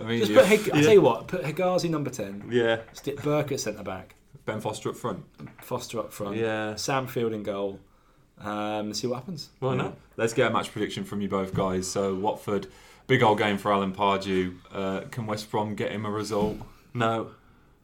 I 0.00 0.04
mean, 0.04 0.20
Just 0.20 0.30
yeah, 0.30 0.38
put. 0.40 0.46
Hig- 0.48 0.70
I 0.72 0.82
tell 0.82 0.92
you 0.92 1.00
what. 1.00 1.26
Put 1.28 1.42
Hegazi 1.42 1.90
number 1.90 2.10
ten. 2.10 2.44
Yeah. 2.50 2.78
Stick 2.92 3.20
Burke 3.22 3.52
at 3.52 3.60
centre 3.60 3.82
back. 3.82 4.14
Ben 4.44 4.60
Foster 4.60 4.88
up 4.90 4.96
front. 4.96 5.24
Foster 5.62 5.98
up 6.00 6.12
front. 6.12 6.36
Yeah. 6.36 6.74
Sam 6.76 7.06
Field 7.06 7.32
in 7.32 7.42
goal. 7.42 7.78
Um, 8.40 8.94
see 8.94 9.06
what 9.06 9.16
happens. 9.16 9.50
Why 9.58 9.72
Yeah. 9.74 9.82
not? 9.82 9.96
Let's 10.16 10.32
get 10.32 10.50
a 10.50 10.52
match 10.52 10.72
prediction 10.72 11.04
from 11.04 11.20
you 11.20 11.28
both 11.28 11.52
guys. 11.54 11.86
So 11.90 12.14
Watford, 12.14 12.66
big 13.06 13.22
old 13.22 13.38
game 13.38 13.58
for 13.58 13.72
Alan 13.72 13.92
Pardew. 13.92 14.56
Uh, 14.72 15.02
can 15.10 15.26
West 15.26 15.50
Brom 15.50 15.74
get 15.74 15.92
him 15.92 16.06
a 16.06 16.10
result? 16.10 16.56
No. 16.94 17.32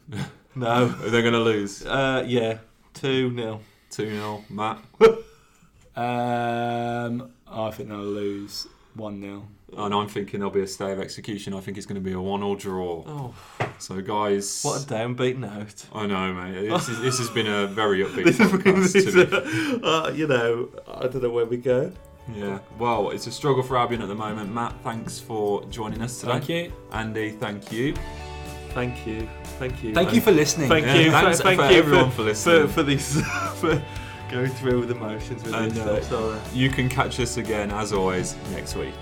no. 0.54 0.88
They're 0.88 1.22
going 1.22 1.34
to 1.34 1.40
lose. 1.40 1.84
Uh, 1.84 2.24
yeah. 2.26 2.58
Two 2.94 3.34
0 3.36 3.60
2 3.90 4.10
0. 4.10 4.44
Matt. 4.48 4.78
Um, 5.94 7.30
I 7.46 7.70
think 7.70 7.88
they'll 7.88 7.98
lose 7.98 8.66
one 8.94 9.20
0 9.20 9.46
And 9.76 9.92
I'm 9.92 10.06
thinking 10.08 10.38
there'll 10.40 10.54
be 10.54 10.60
a 10.62 10.66
stay 10.66 10.92
of 10.92 11.00
execution. 11.00 11.52
I 11.52 11.60
think 11.60 11.76
it's 11.76 11.86
going 11.86 11.96
to 12.00 12.04
be 12.04 12.12
a 12.12 12.20
one 12.20 12.42
all 12.42 12.54
draw. 12.54 13.02
Oh, 13.06 13.34
So, 13.78 14.00
guys. 14.00 14.62
what 14.62 14.82
a 14.82 14.86
downbeat 14.86 15.38
note. 15.38 15.86
I 15.92 16.06
know, 16.06 16.32
mate. 16.32 16.68
This, 16.68 16.88
is, 16.88 17.00
this 17.00 17.18
has 17.18 17.28
been 17.30 17.48
a 17.48 17.66
very 17.66 17.98
upbeat 18.04 18.24
This 18.26 18.38
has 18.38 18.52
been- 18.52 18.60
podcast. 18.62 18.92
this, 18.92 19.04
to 19.12 19.78
be- 19.78 19.84
uh, 19.84 20.10
you 20.12 20.28
know, 20.28 20.68
I 20.86 21.08
don't 21.08 21.22
know 21.22 21.30
where 21.30 21.46
we 21.46 21.56
go. 21.56 21.92
Yeah. 22.32 22.58
Well, 22.78 23.10
it's 23.10 23.26
a 23.26 23.32
struggle 23.32 23.62
for 23.62 23.76
Albion 23.76 24.02
at 24.02 24.08
the 24.08 24.14
moment. 24.14 24.52
Matt, 24.54 24.74
thanks 24.82 25.18
for 25.18 25.64
joining 25.66 26.00
us 26.00 26.20
today. 26.20 26.32
Thank 26.32 26.48
you. 26.48 26.72
Andy, 26.92 27.30
thank 27.32 27.72
you. 27.72 27.94
Thank 28.70 29.06
you. 29.06 29.28
Thank 29.58 29.82
you. 29.82 29.94
Thank 29.94 30.12
you 30.14 30.20
for 30.20 30.32
listening. 30.32 30.68
Thank 30.68 30.86
Yeah, 30.86 30.94
you. 30.96 31.10
thanks 31.10 31.40
thank 31.40 31.60
for 31.60 31.70
you 31.70 31.78
everyone 31.78 32.10
for, 32.10 32.16
for 32.18 32.22
listening. 32.22 32.66
for, 32.68 32.72
for 32.72 32.82
this. 32.84 33.20
for 33.56 33.82
going 34.30 34.50
through 34.50 34.86
the 34.86 34.94
motions 34.94 35.42
with 35.44 35.54
And, 35.54 35.78
uh, 35.78 36.38
You 36.52 36.68
can 36.70 36.88
catch 36.88 37.18
us 37.20 37.36
again, 37.36 37.70
as 37.70 37.92
always, 37.92 38.36
next 38.52 38.76
week. 38.76 38.94